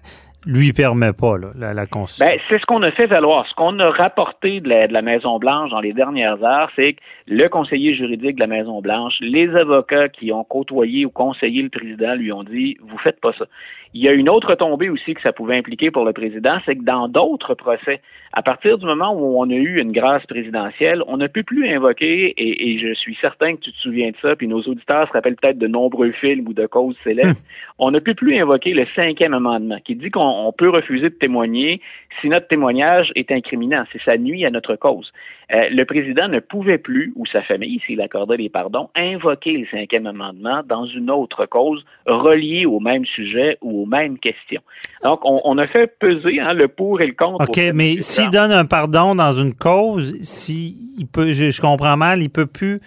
lui 0.45 0.71
permet 0.71 1.13
pas, 1.13 1.35
la, 1.55 1.73
la 1.73 1.85
Constitution. 1.85 2.25
Ben, 2.25 2.39
c'est 2.49 2.59
ce 2.59 2.65
qu'on 2.65 2.81
a 2.83 2.91
fait 2.91 3.07
valoir. 3.07 3.45
Ce 3.47 3.53
qu'on 3.55 3.77
a 3.79 3.89
rapporté 3.89 4.61
de 4.61 4.69
la, 4.69 5.01
Maison-Blanche 5.01 5.71
dans 5.71 5.81
les 5.81 5.93
dernières 5.93 6.43
heures, 6.43 6.69
c'est 6.75 6.93
que 6.93 6.99
le 7.27 7.47
conseiller 7.49 7.95
juridique 7.95 8.35
de 8.35 8.41
la 8.41 8.47
Maison-Blanche, 8.47 9.15
les 9.21 9.49
avocats 9.55 10.09
qui 10.09 10.31
ont 10.31 10.43
côtoyé 10.43 11.05
ou 11.05 11.09
conseillé 11.09 11.61
le 11.61 11.69
président 11.69 12.15
lui 12.15 12.31
ont 12.31 12.43
dit, 12.43 12.77
vous 12.81 12.97
faites 12.97 13.19
pas 13.19 13.33
ça. 13.37 13.45
Il 13.93 14.03
y 14.03 14.07
a 14.07 14.11
une 14.11 14.29
autre 14.29 14.53
tombée 14.53 14.89
aussi 14.89 15.15
que 15.15 15.21
ça 15.21 15.33
pouvait 15.33 15.57
impliquer 15.57 15.89
pour 15.89 16.05
le 16.05 16.13
président, 16.13 16.59
c'est 16.65 16.75
que 16.75 16.83
dans 16.83 17.07
d'autres 17.07 17.55
procès, 17.55 18.01
à 18.33 18.43
partir 18.43 18.77
du 18.77 18.85
moment 18.85 19.11
où 19.13 19.41
on 19.41 19.49
a 19.49 19.55
eu 19.55 19.81
une 19.81 19.91
grâce 19.91 20.23
présidentielle, 20.27 21.01
on 21.07 21.17
ne 21.17 21.25
peut 21.25 21.41
plus 21.41 21.67
invoquer, 21.67 22.35
et, 22.37 22.77
je 22.77 22.93
suis 22.93 23.17
certain 23.19 23.55
que 23.55 23.61
tu 23.61 23.71
te 23.71 23.77
souviens 23.77 24.11
de 24.11 24.15
ça, 24.21 24.35
puis 24.35 24.47
nos 24.47 24.61
auditeurs 24.61 25.07
se 25.07 25.13
rappellent 25.13 25.35
peut-être 25.35 25.57
de 25.57 25.67
nombreux 25.67 26.11
films 26.11 26.47
ou 26.47 26.53
de 26.53 26.67
causes 26.67 26.95
célèbres, 27.03 27.29
hum. 27.29 27.35
on 27.79 27.89
ne 27.89 27.97
peut 27.97 28.13
plus 28.13 28.39
invoquer 28.39 28.73
le 28.73 28.85
cinquième 28.95 29.33
amendement 29.33 29.79
qui 29.83 29.95
dit 29.95 30.11
qu'on 30.11 30.28
peut 30.57 30.69
refuser 30.69 31.09
de 31.09 31.15
témoigner 31.15 31.81
si 32.21 32.27
notre 32.27 32.47
témoignage 32.47 33.11
est 33.15 33.31
incriminant, 33.31 33.83
si 33.91 33.99
ça 34.03 34.17
nuit 34.17 34.45
à 34.45 34.49
notre 34.49 34.75
cause. 34.75 35.11
Euh, 35.51 35.69
le 35.71 35.83
président 35.85 36.27
ne 36.27 36.39
pouvait 36.39 36.77
plus, 36.77 37.11
ou 37.15 37.25
sa 37.25 37.41
famille, 37.41 37.81
s'il 37.85 38.01
accordait 38.01 38.37
les 38.37 38.49
pardons, 38.49 38.89
invoquer 38.95 39.53
le 39.53 39.65
cinquième 39.71 40.05
amendement 40.05 40.61
dans 40.67 40.85
une 40.85 41.09
autre 41.09 41.45
cause 41.45 41.83
reliée 42.05 42.65
au 42.65 42.79
même 42.79 43.05
sujet 43.05 43.57
ou 43.61 43.83
aux 43.83 43.85
mêmes 43.85 44.19
questions. 44.19 44.61
Donc, 45.03 45.21
on, 45.23 45.57
a 45.57 45.67
fait 45.67 45.97
peser 45.97 46.39
hein, 46.39 46.53
le 46.53 46.67
pour 46.67 47.01
et 47.01 47.07
le 47.07 47.13
contre. 47.13 47.49
OK, 47.49 47.59
mais 47.73 48.01
s'il 48.01 48.29
donne 48.29 48.51
un 48.51 48.65
pardon 48.65 49.15
dans 49.15 49.31
une 49.31 49.53
cause, 49.53 50.15
si 50.21 50.75
il 50.97 51.07
peut, 51.07 51.31
je, 51.31 51.61
comprends 51.61 51.97
mal, 51.97 52.21
il 52.21 52.29
peut 52.29 52.45
plus 52.45 52.79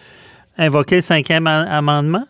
invoquer 0.57 0.97
le 0.97 1.03
cinquième 1.03 1.47
amendement? 1.47 2.25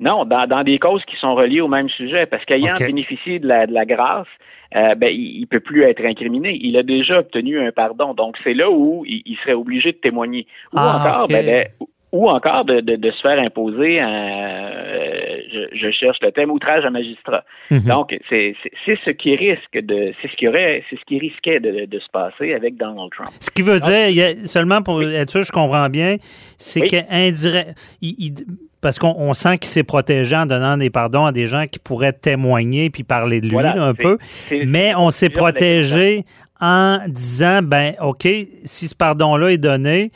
Non, 0.00 0.24
dans, 0.24 0.64
des 0.64 0.78
causes 0.78 1.04
qui 1.04 1.16
sont 1.16 1.34
reliées 1.34 1.60
au 1.60 1.68
même 1.68 1.90
sujet, 1.90 2.26
parce 2.26 2.44
qu'ayant 2.46 2.74
bénéficié 2.78 3.38
de 3.38 3.46
la, 3.46 3.66
de 3.66 3.72
la 3.72 3.84
grâce, 3.84 4.26
euh, 4.74 4.94
ben, 4.94 5.08
il, 5.12 5.42
ne 5.42 5.46
peut 5.46 5.60
plus 5.60 5.82
être 5.82 6.04
incriminé. 6.04 6.58
Il 6.60 6.76
a 6.76 6.82
déjà 6.82 7.18
obtenu 7.18 7.60
un 7.60 7.70
pardon. 7.70 8.14
Donc, 8.14 8.36
c'est 8.42 8.54
là 8.54 8.70
où 8.70 9.04
il, 9.06 9.36
serait 9.42 9.52
obligé 9.52 9.92
de 9.92 9.98
témoigner. 9.98 10.46
Ou 10.72 10.78
ah, 10.78 10.96
encore, 10.96 11.28
ben, 11.28 11.44
ben, 11.44 11.66
ou 12.12 12.28
encore 12.28 12.64
de, 12.64 12.80
de, 12.80 13.10
se 13.10 13.20
faire 13.20 13.38
imposer 13.38 14.00
un, 14.00 14.08
euh, 14.08 15.38
je, 15.52 15.76
je, 15.76 15.90
cherche 15.92 16.18
le 16.22 16.32
thème 16.32 16.50
outrage 16.50 16.84
à 16.84 16.90
magistrat. 16.90 17.44
Mhm. 17.70 17.84
Donc 17.86 18.16
c'est 18.28 18.54
ce 18.86 19.10
qui 19.10 19.36
risque 19.36 19.78
de 19.78 20.12
c'est 20.20 20.28
ce 20.28 20.36
qui 20.36 20.48
aurait 20.48 20.82
c'est 20.90 20.96
ce 20.96 21.04
qui 21.04 21.18
risquait 21.18 21.60
de, 21.60 21.86
de, 21.86 21.98
se 21.98 22.08
passer 22.12 22.52
avec 22.52 22.76
Donald 22.76 23.10
Trump. 23.12 23.30
Ce 23.38 23.50
qui 23.50 23.62
veut 23.62 23.78
dire 23.78 24.34
seulement 24.44 24.82
pour 24.82 25.02
être 25.02 25.30
sûr 25.30 25.42
je 25.42 25.52
comprends 25.52 25.88
bien, 25.88 26.16
c'est 26.58 26.80
qu'indirect 26.80 27.74
il, 28.02 28.34
parce 28.80 28.98
qu'on 28.98 29.34
sent 29.34 29.58
qu'il 29.58 29.70
s'est 29.70 29.82
protégé 29.82 30.36
en 30.36 30.46
donnant 30.46 30.76
des 30.76 30.90
pardons 30.90 31.26
à 31.26 31.32
des 31.32 31.46
gens 31.46 31.66
qui 31.66 31.78
pourraient 31.78 32.12
témoigner 32.12 32.90
puis 32.90 33.02
parler 33.02 33.40
de 33.40 33.48
lui 33.48 33.58
un 33.58 33.94
peu. 33.94 34.18
Mais 34.66 34.94
on 34.96 35.10
s'est 35.10 35.30
protégé 35.30 36.24
en 36.60 36.98
disant, 37.06 37.60
ben 37.62 37.94
OK, 38.00 38.26
si 38.64 38.88
ce 38.88 38.94
pardon-là 38.94 39.52
est 39.52 39.58
donné, 39.58 40.10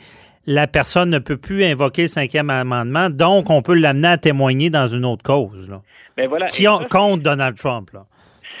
la 0.45 0.67
personne 0.67 1.09
ne 1.09 1.19
peut 1.19 1.37
plus 1.37 1.63
invoquer 1.63 2.03
le 2.03 2.07
cinquième 2.07 2.49
amendement, 2.49 3.09
donc 3.09 3.49
on 3.49 3.61
peut 3.61 3.73
l'amener 3.73 4.09
à 4.09 4.17
témoigner 4.17 4.69
dans 4.69 4.87
une 4.87 5.05
autre 5.05 5.23
cause. 5.23 5.69
Là, 5.69 5.81
ben 6.17 6.27
voilà. 6.27 6.45
Qui 6.47 6.67
ont, 6.67 6.79
contre 6.89 7.23
Donald 7.23 7.57
Trump. 7.57 7.89
Là, 7.93 8.05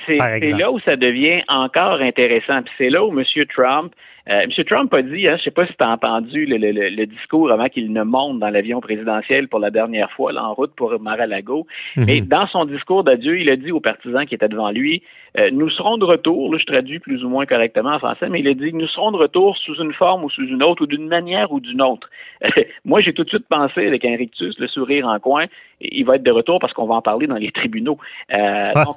c'est 0.07 0.51
là 0.51 0.71
où 0.71 0.79
ça 0.79 0.95
devient 0.95 1.41
encore 1.47 2.01
intéressant. 2.01 2.61
c'est 2.77 2.89
là 2.89 3.03
où 3.03 3.17
M. 3.17 3.23
Trump 3.55 3.93
euh, 4.27 4.41
M. 4.41 4.63
Trump 4.65 4.93
a 4.93 5.01
dit, 5.03 5.27
hein, 5.27 5.31
je 5.33 5.37
ne 5.37 5.41
sais 5.41 5.51
pas 5.51 5.67
si 5.67 5.73
tu 5.73 5.83
as 5.83 5.89
entendu 5.89 6.45
le, 6.47 7.05
discours 7.05 7.51
avant 7.51 7.69
qu'il 7.69 7.93
ne 7.93 8.03
monte 8.03 8.39
dans 8.39 8.49
l'avion 8.49 8.81
présidentiel 8.81 9.47
pour 9.47 9.59
la 9.59 9.69
dernière 9.69 10.11
fois, 10.11 10.31
là, 10.31 10.43
en 10.43 10.53
route 10.53 10.73
pour 10.75 10.99
Mar-a-Lago. 10.99 11.67
Mhm. 11.95 12.05
Mais 12.07 12.21
dans 12.21 12.47
son 12.47 12.65
discours 12.65 13.03
d'adieu, 13.03 13.39
il 13.39 13.49
a 13.49 13.55
dit 13.55 13.71
aux 13.71 13.79
partisans 13.79 14.25
qui 14.25 14.33
étaient 14.33 14.49
devant 14.49 14.71
lui, 14.71 15.03
euh, 15.37 15.49
nous 15.51 15.69
serons 15.69 15.97
de 15.97 16.05
retour, 16.05 16.51
là, 16.51 16.57
je 16.59 16.65
traduis 16.65 16.99
plus 16.99 17.23
ou 17.23 17.29
moins 17.29 17.45
correctement 17.45 17.91
en 17.91 17.99
français, 17.99 18.29
mais 18.29 18.39
il 18.39 18.47
a 18.47 18.53
dit, 18.53 18.71
nous 18.73 18.87
serons 18.87 19.11
de 19.11 19.17
retour 19.17 19.57
sous 19.57 19.75
une 19.75 19.93
forme 19.93 20.23
ou 20.23 20.29
sous 20.29 20.47
une 20.47 20.63
autre, 20.63 20.83
ou 20.83 20.87
d'une 20.87 21.07
manière 21.07 21.51
ou 21.51 21.59
d'une 21.59 21.81
autre. 21.81 22.09
moi, 22.85 23.01
j'ai 23.01 23.13
tout 23.13 23.23
de 23.23 23.29
suite 23.29 23.47
pensé 23.49 23.85
avec 23.85 24.05
un 24.05 24.15
rictus, 24.15 24.57
le 24.57 24.67
sourire 24.67 25.07
en 25.07 25.19
coin, 25.19 25.45
il 25.81 26.05
va 26.05 26.15
être 26.15 26.23
de 26.23 26.31
retour 26.31 26.59
parce 26.59 26.71
qu'on 26.73 26.85
va 26.85 26.95
en 26.95 27.01
parler 27.01 27.27
dans 27.27 27.35
les 27.35 27.51
tribunaux. 27.51 27.97
Euh, 28.33 28.83
donc, 28.85 28.95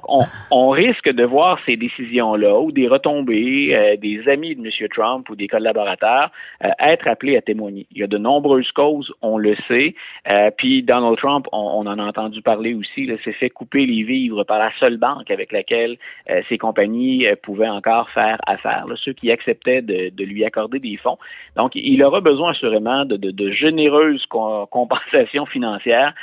on, 0.49 0.69
risque 0.69 1.09
de 1.09 1.23
voir 1.25 1.59
ces 1.65 1.75
décisions-là 1.75 2.59
ou 2.59 2.71
des 2.71 2.87
retombées 2.87 3.97
des 3.99 4.29
amis 4.29 4.55
de 4.55 4.61
M. 4.61 4.87
Trump 4.89 5.18
ou 5.29 5.35
des 5.35 5.47
collaborateurs 5.47 6.31
euh, 6.63 6.69
être 6.79 7.07
appelés 7.07 7.37
à 7.37 7.41
témoigner. 7.41 7.87
Il 7.91 7.99
y 7.99 8.03
a 8.03 8.07
de 8.07 8.17
nombreuses 8.17 8.71
causes, 8.71 9.11
on 9.21 9.37
le 9.37 9.55
sait. 9.67 9.95
Euh, 10.29 10.51
puis 10.57 10.83
Donald 10.83 11.17
Trump, 11.17 11.47
on, 11.51 11.87
en 11.87 11.99
a 11.99 12.03
entendu 12.03 12.41
parler 12.41 12.73
aussi, 12.73 13.09
s'est 13.23 13.33
fait 13.33 13.49
couper 13.49 13.85
les 13.85 14.03
vivres 14.03 14.43
par 14.43 14.59
la 14.59 14.71
seule 14.79 14.97
banque 14.97 15.31
avec 15.31 15.51
laquelle 15.51 15.97
euh, 16.29 16.41
ces 16.49 16.57
compagnies 16.57 17.25
pouvaient 17.43 17.69
encore 17.69 18.09
faire 18.11 18.37
affaire, 18.45 18.85
ceux 19.03 19.13
qui 19.13 19.31
acceptaient 19.31 19.81
de, 19.81 20.23
lui 20.23 20.45
accorder 20.45 20.79
des 20.79 20.97
fonds. 20.97 21.17
Donc, 21.55 21.71
il 21.75 22.03
aura 22.03 22.21
besoin 22.21 22.51
assurément 22.51 23.05
de, 23.05 23.51
généreuses 23.51 24.25
compensations 24.27 25.45
financières 25.45 26.13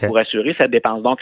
pour 0.00 0.18
assurer 0.18 0.54
sa 0.58 0.68
dépense. 0.68 1.02
Donc, 1.02 1.20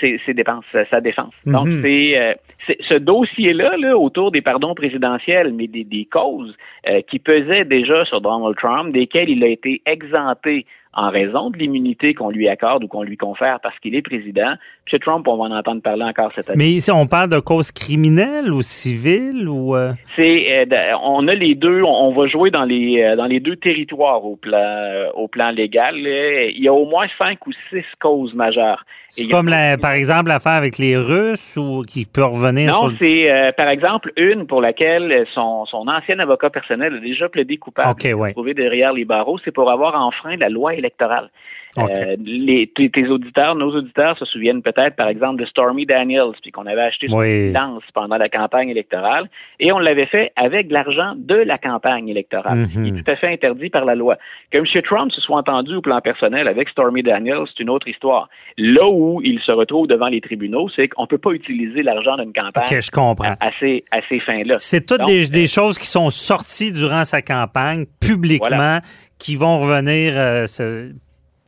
c'est 0.00 0.34
dépenses, 0.34 0.64
sa 0.90 1.00
défense. 1.00 1.34
Donc, 1.46 1.66
mhm. 1.66 1.82
c'est 1.82 2.76
ce 2.88 2.94
dossier-là, 2.94 3.76
là, 3.76 3.96
autour 3.96 4.30
des 4.30 4.42
pardons 4.42 4.74
présidentiels, 4.74 5.52
mais 5.52 5.66
des, 5.66 5.84
des 5.84 6.04
causes 6.04 6.54
euh, 6.88 7.00
qui 7.02 7.18
pesaient 7.18 7.64
déjà 7.64 8.04
sur 8.04 8.20
Donald 8.20 8.56
Trump, 8.56 8.92
desquelles 8.92 9.30
il 9.30 9.44
a 9.44 9.48
été 9.48 9.82
exempté 9.86 10.66
en 10.94 11.10
raison 11.10 11.50
de 11.50 11.56
l'immunité 11.56 12.12
qu'on 12.12 12.30
lui 12.30 12.48
accorde 12.48 12.84
ou 12.84 12.88
qu'on 12.88 13.02
lui 13.02 13.16
confère 13.16 13.60
parce 13.62 13.78
qu'il 13.78 13.94
est 13.94 14.02
président. 14.02 14.54
M. 14.92 14.98
Trump, 14.98 15.26
on 15.26 15.36
va 15.36 15.44
en 15.44 15.56
entendre 15.56 15.80
parler 15.80 16.04
encore 16.04 16.32
cette 16.34 16.50
année. 16.50 16.58
Mais 16.58 16.70
ici, 16.70 16.90
on 16.90 17.06
parle 17.06 17.30
de 17.30 17.38
cause 17.38 17.70
criminelle 17.72 18.52
ou 18.52 18.60
civile 18.62 19.48
ou 19.48 19.74
euh? 19.74 19.92
C'est 20.16 20.66
euh, 20.70 20.96
on 21.02 21.26
a 21.28 21.34
les 21.34 21.54
deux, 21.54 21.82
on 21.82 22.12
va 22.12 22.26
jouer 22.26 22.50
dans 22.50 22.64
les 22.64 23.02
euh, 23.02 23.16
dans 23.16 23.26
les 23.26 23.40
deux 23.40 23.56
territoires 23.56 24.24
au 24.24 24.36
plan 24.36 25.10
au 25.14 25.28
plan 25.28 25.50
légal. 25.50 25.96
Il 25.96 26.62
y 26.62 26.68
a 26.68 26.72
au 26.74 26.84
moins 26.84 27.06
cinq 27.16 27.46
ou 27.46 27.52
six 27.70 27.84
causes 27.98 28.34
majeures. 28.34 28.84
C'est 29.08 29.28
comme 29.28 29.50
par 29.80 29.92
exemple 29.92 30.28
l'affaire 30.28 30.52
avec 30.52 30.78
les 30.78 30.96
Russes 30.96 31.56
ou 31.58 31.84
qui 31.86 32.06
peut 32.06 32.24
revenir 32.24 32.72
Non, 32.72 32.92
c'est 32.98 33.52
par 33.56 33.68
exemple 33.68 34.10
une 34.16 34.46
pour 34.46 34.62
laquelle 34.62 35.26
son, 35.34 35.66
son 35.66 35.86
ancien 35.86 36.18
avocat 36.18 36.48
personnel 36.48 36.94
a 36.94 36.98
déjà 36.98 37.28
plaidé 37.28 37.58
coupable. 37.58 37.90
Okay, 37.90 38.14
ouais. 38.14 38.32
Trouvé 38.32 38.54
derrière 38.54 38.94
les 38.94 39.04
barreaux, 39.04 39.38
c'est 39.44 39.50
pour 39.50 39.70
avoir 39.70 39.94
enfreint 39.94 40.36
la 40.36 40.48
loi 40.48 40.74
électorale. 40.82 41.30
Euh, 41.78 42.16
les, 42.24 42.70
tes, 42.74 43.08
auditeurs, 43.08 43.54
nos 43.54 43.74
auditeurs 43.74 44.18
se 44.18 44.24
souviennent 44.26 44.62
peut-être, 44.62 44.94
par 44.94 45.08
exemple, 45.08 45.40
de 45.40 45.46
Stormy 45.46 45.86
Daniels, 45.86 46.32
puis 46.42 46.50
qu'on 46.50 46.66
avait 46.66 46.82
acheté 46.82 47.08
son 47.08 47.18
oui. 47.18 47.52
pendant 47.94 48.16
la 48.16 48.28
campagne 48.28 48.68
électorale, 48.68 49.30
et 49.58 49.72
on 49.72 49.78
l'avait 49.78 50.06
fait 50.06 50.32
avec 50.36 50.70
l'argent 50.70 51.14
de 51.16 51.36
la 51.36 51.58
campagne 51.58 52.08
électorale, 52.08 52.58
mm 52.58 52.66
qui 52.72 52.78
est 52.78 52.92
mhm. 52.92 53.02
tout 53.02 53.10
à 53.10 53.16
fait 53.16 53.28
interdit 53.28 53.70
par 53.70 53.84
la 53.84 53.94
loi. 53.94 54.16
Que 54.50 54.58
M. 54.58 54.64
Trump 54.82 55.12
se 55.12 55.20
soit 55.20 55.36
entendu 55.36 55.74
au 55.76 55.80
plan 55.80 56.00
personnel 56.00 56.48
avec 56.48 56.68
Stormy 56.68 57.02
Daniels, 57.02 57.44
c'est 57.48 57.62
une 57.62 57.70
autre 57.70 57.88
histoire. 57.88 58.28
Là 58.56 58.86
où 58.90 59.20
il 59.22 59.40
se 59.40 59.52
retrouve 59.52 59.86
devant 59.86 60.08
les 60.08 60.20
tribunaux, 60.20 60.68
c'est 60.74 60.88
qu'on 60.88 61.02
ne 61.02 61.06
peut 61.06 61.18
pas 61.18 61.32
utiliser 61.32 61.82
l'argent 61.82 62.16
d'une 62.16 62.32
campagne 62.32 62.66
je 62.82 62.90
comprends. 62.90 63.34
À, 63.40 63.50
ces, 63.58 63.84
à 63.90 64.00
ces 64.08 64.20
fins-là. 64.20 64.56
C'est 64.58 64.86
toutes 64.86 65.04
des, 65.06 65.28
des, 65.28 65.48
choses 65.48 65.78
qui 65.78 65.86
sont 65.86 66.10
sorties 66.10 66.72
durant 66.72 67.04
sa 67.04 67.22
campagne, 67.22 67.86
publiquement, 68.00 68.78
qui 69.18 69.36
vont 69.36 69.60
revenir 69.60 70.14
euh, 70.16 70.46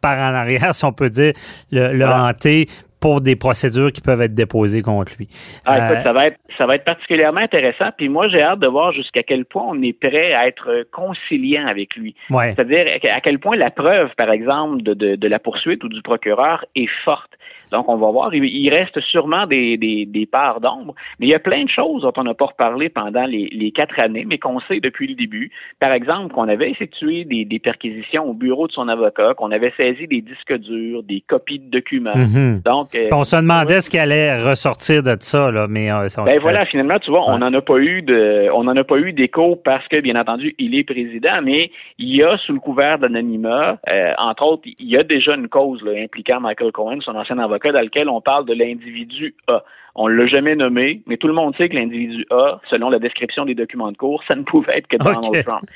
par 0.04 0.18
en 0.18 0.34
arrière, 0.34 0.74
si 0.74 0.84
on 0.84 0.92
peut 0.92 1.08
dire, 1.08 1.32
le, 1.72 2.04
hanter 2.04 2.66
pour 3.00 3.22
des 3.22 3.36
procédures 3.36 3.90
qui 3.90 4.02
peuvent 4.02 4.20
être 4.20 4.34
déposées 4.34 4.82
contre 4.82 5.12
lui. 5.18 5.28
Ah, 5.64 5.78
écoute, 5.78 5.98
euh, 5.98 6.02
ça 6.02 6.12
va 6.12 6.26
être 6.26 6.38
ça 6.58 6.66
va 6.66 6.76
être 6.76 6.84
particulièrement 6.84 7.40
intéressant. 7.40 7.86
Puis 7.96 8.08
moi, 8.08 8.28
j'ai 8.28 8.42
hâte 8.42 8.60
de 8.60 8.66
voir 8.66 8.92
jusqu'à 8.92 9.22
quel 9.22 9.44
point 9.44 9.64
on 9.66 9.82
est 9.82 9.98
prêt 9.98 10.34
à 10.34 10.46
être 10.46 10.86
conciliant 10.92 11.66
avec 11.66 11.96
lui. 11.96 12.14
C'est-à-dire 12.30 12.86
à 13.12 13.20
quel 13.20 13.38
point 13.38 13.56
la 13.56 13.70
preuve, 13.70 14.10
par 14.16 14.30
exemple, 14.30 14.82
de, 14.82 14.94
de, 14.94 15.16
de, 15.16 15.28
la 15.28 15.38
poursuite 15.38 15.82
ou 15.84 15.88
du 15.88 16.02
procureur 16.02 16.64
est 16.76 16.88
forte. 17.04 17.32
Donc, 17.72 17.88
on 17.88 17.96
va 17.96 18.10
voir. 18.10 18.34
Il, 18.34 18.68
reste 18.70 19.00
sûrement 19.00 19.46
des, 19.46 19.76
des, 19.76 20.06
des 20.06 20.26
parts 20.26 20.60
d'ombre, 20.60 20.94
mais 21.18 21.26
il 21.26 21.30
y 21.30 21.34
a 21.34 21.38
plein 21.38 21.64
de 21.64 21.68
choses 21.68 22.02
dont 22.02 22.12
on 22.16 22.24
n'a 22.24 22.34
pas 22.34 22.46
reparlé 22.46 22.88
pendant 22.88 23.24
les, 23.24 23.48
les 23.52 23.70
quatre 23.70 23.98
années, 24.00 24.24
mais 24.26 24.38
qu'on 24.38 24.60
sait 24.60 24.80
depuis 24.80 25.06
le 25.06 25.14
début. 25.14 25.50
Par 25.80 25.92
exemple, 25.92 26.34
qu'on 26.34 26.48
avait 26.48 26.70
effectué 26.70 27.24
des, 27.24 27.44
des, 27.44 27.58
perquisitions 27.58 28.24
au 28.24 28.34
bureau 28.34 28.66
de 28.66 28.72
son 28.72 28.88
avocat, 28.88 29.34
qu'on 29.34 29.50
avait 29.50 29.72
saisi 29.76 30.06
des 30.06 30.20
disques 30.20 30.56
durs, 30.58 31.02
des 31.02 31.22
copies 31.26 31.58
de 31.58 31.70
documents. 31.70 32.16
Mhm. 32.16 32.62
Donc, 32.64 32.94
euh, 32.94 33.08
on 33.12 33.24
se 33.24 33.36
demandait 33.36 33.80
ce 33.80 33.90
qui 33.90 33.98
allait 33.98 34.42
ressortir 34.42 35.02
de 35.02 35.16
ça, 35.20 35.50
là, 35.50 35.66
mais 35.68 35.90
euh, 35.90 36.08
ben 36.24 36.38
voilà, 36.40 36.66
finalement, 36.66 36.98
tu 36.98 37.10
vois, 37.10 37.24
on 37.28 37.38
n'en 37.38 37.52
a 37.52 37.60
pas 37.60 37.78
eu 37.78 38.02
de, 38.02 38.48
on 38.52 38.64
n'en 38.64 38.76
a 38.76 38.84
pas 38.84 38.98
eu 38.98 39.12
d'écho 39.12 39.56
parce 39.56 39.86
que, 39.88 40.00
bien 40.00 40.16
entendu, 40.16 40.54
il 40.58 40.74
est 40.74 40.84
président, 40.84 41.40
mais 41.42 41.70
il 41.98 42.14
y 42.14 42.22
a 42.22 42.36
sous 42.38 42.52
le 42.52 42.60
couvert 42.60 42.98
d'anonymat, 42.98 43.78
euh, 43.88 44.12
entre 44.18 44.44
autres, 44.44 44.62
il 44.78 44.88
y 44.88 44.96
a 44.96 45.02
déjà 45.02 45.34
une 45.34 45.48
cause 45.48 45.82
là, 45.82 45.92
impliquant 46.02 46.40
Michael 46.40 46.72
Cohen, 46.72 46.98
son 47.00 47.14
ancien 47.14 47.38
avocat, 47.38 47.63
dans 47.72 47.80
lequel 47.80 48.08
on 48.08 48.20
parle 48.20 48.46
de 48.46 48.54
l'individu 48.54 49.34
A. 49.48 49.62
On 49.96 50.08
l'a 50.08 50.26
jamais 50.26 50.56
nommé, 50.56 51.02
mais 51.06 51.16
tout 51.16 51.28
le 51.28 51.34
monde 51.34 51.54
sait 51.56 51.68
que 51.68 51.76
l'individu 51.76 52.26
A, 52.30 52.60
selon 52.68 52.90
la 52.90 52.98
description 52.98 53.44
des 53.44 53.54
documents 53.54 53.92
de 53.92 53.96
cours, 53.96 54.24
ça 54.26 54.34
ne 54.34 54.42
pouvait 54.42 54.78
être 54.78 54.88
que 54.88 54.96
Donald 54.96 55.44
Trump. 55.44 55.68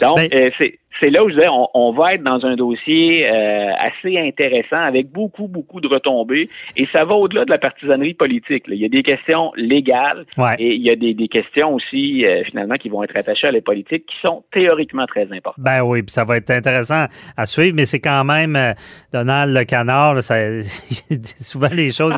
Donc, 0.00 0.16
ben 0.16 0.28
euh, 0.32 0.50
c'est 0.56 0.78
c'est 1.00 1.10
là 1.10 1.24
où 1.24 1.28
je 1.28 1.34
disais, 1.34 1.48
on, 1.48 1.92
va 1.92 2.14
être 2.14 2.22
dans 2.22 2.44
un 2.44 2.56
dossier 2.56 3.28
euh, 3.28 3.70
assez 3.78 4.18
intéressant 4.18 4.80
avec 4.80 5.10
beaucoup, 5.10 5.46
beaucoup 5.46 5.80
de 5.80 5.88
retombées. 5.88 6.48
Et 6.76 6.86
ça 6.92 7.04
va 7.04 7.14
au-delà 7.14 7.44
de 7.44 7.50
la 7.50 7.58
partisanerie 7.58 8.14
politique. 8.14 8.64
Il 8.68 8.76
y 8.76 8.84
a 8.84 8.88
des 8.88 9.02
questions 9.02 9.52
légales 9.56 10.24
et 10.58 10.74
il 10.74 10.82
y 10.82 10.90
a 10.90 10.96
des, 10.96 11.28
questions 11.28 11.74
aussi, 11.74 12.24
euh, 12.24 12.42
finalement, 12.44 12.76
qui 12.76 12.88
vont 12.88 13.02
être 13.02 13.16
attachées 13.16 13.48
à 13.48 13.52
la 13.52 13.60
politique 13.60 14.06
qui 14.06 14.16
sont 14.22 14.44
théoriquement 14.52 15.06
très 15.06 15.24
importantes. 15.32 15.54
Ben 15.58 15.82
oui, 15.82 16.02
puis 16.02 16.12
ça 16.12 16.24
va 16.24 16.36
être 16.36 16.50
intéressant 16.50 17.06
à 17.36 17.46
suivre, 17.46 17.76
mais 17.76 17.84
c'est 17.84 18.00
quand 18.00 18.24
même 18.24 18.56
euh, 18.56 18.72
Donald 19.12 19.54
le 19.54 19.64
canard. 19.64 20.22
ça, 20.22 20.36
souvent, 21.36 21.68
les 21.72 21.90
choses, 21.90 22.14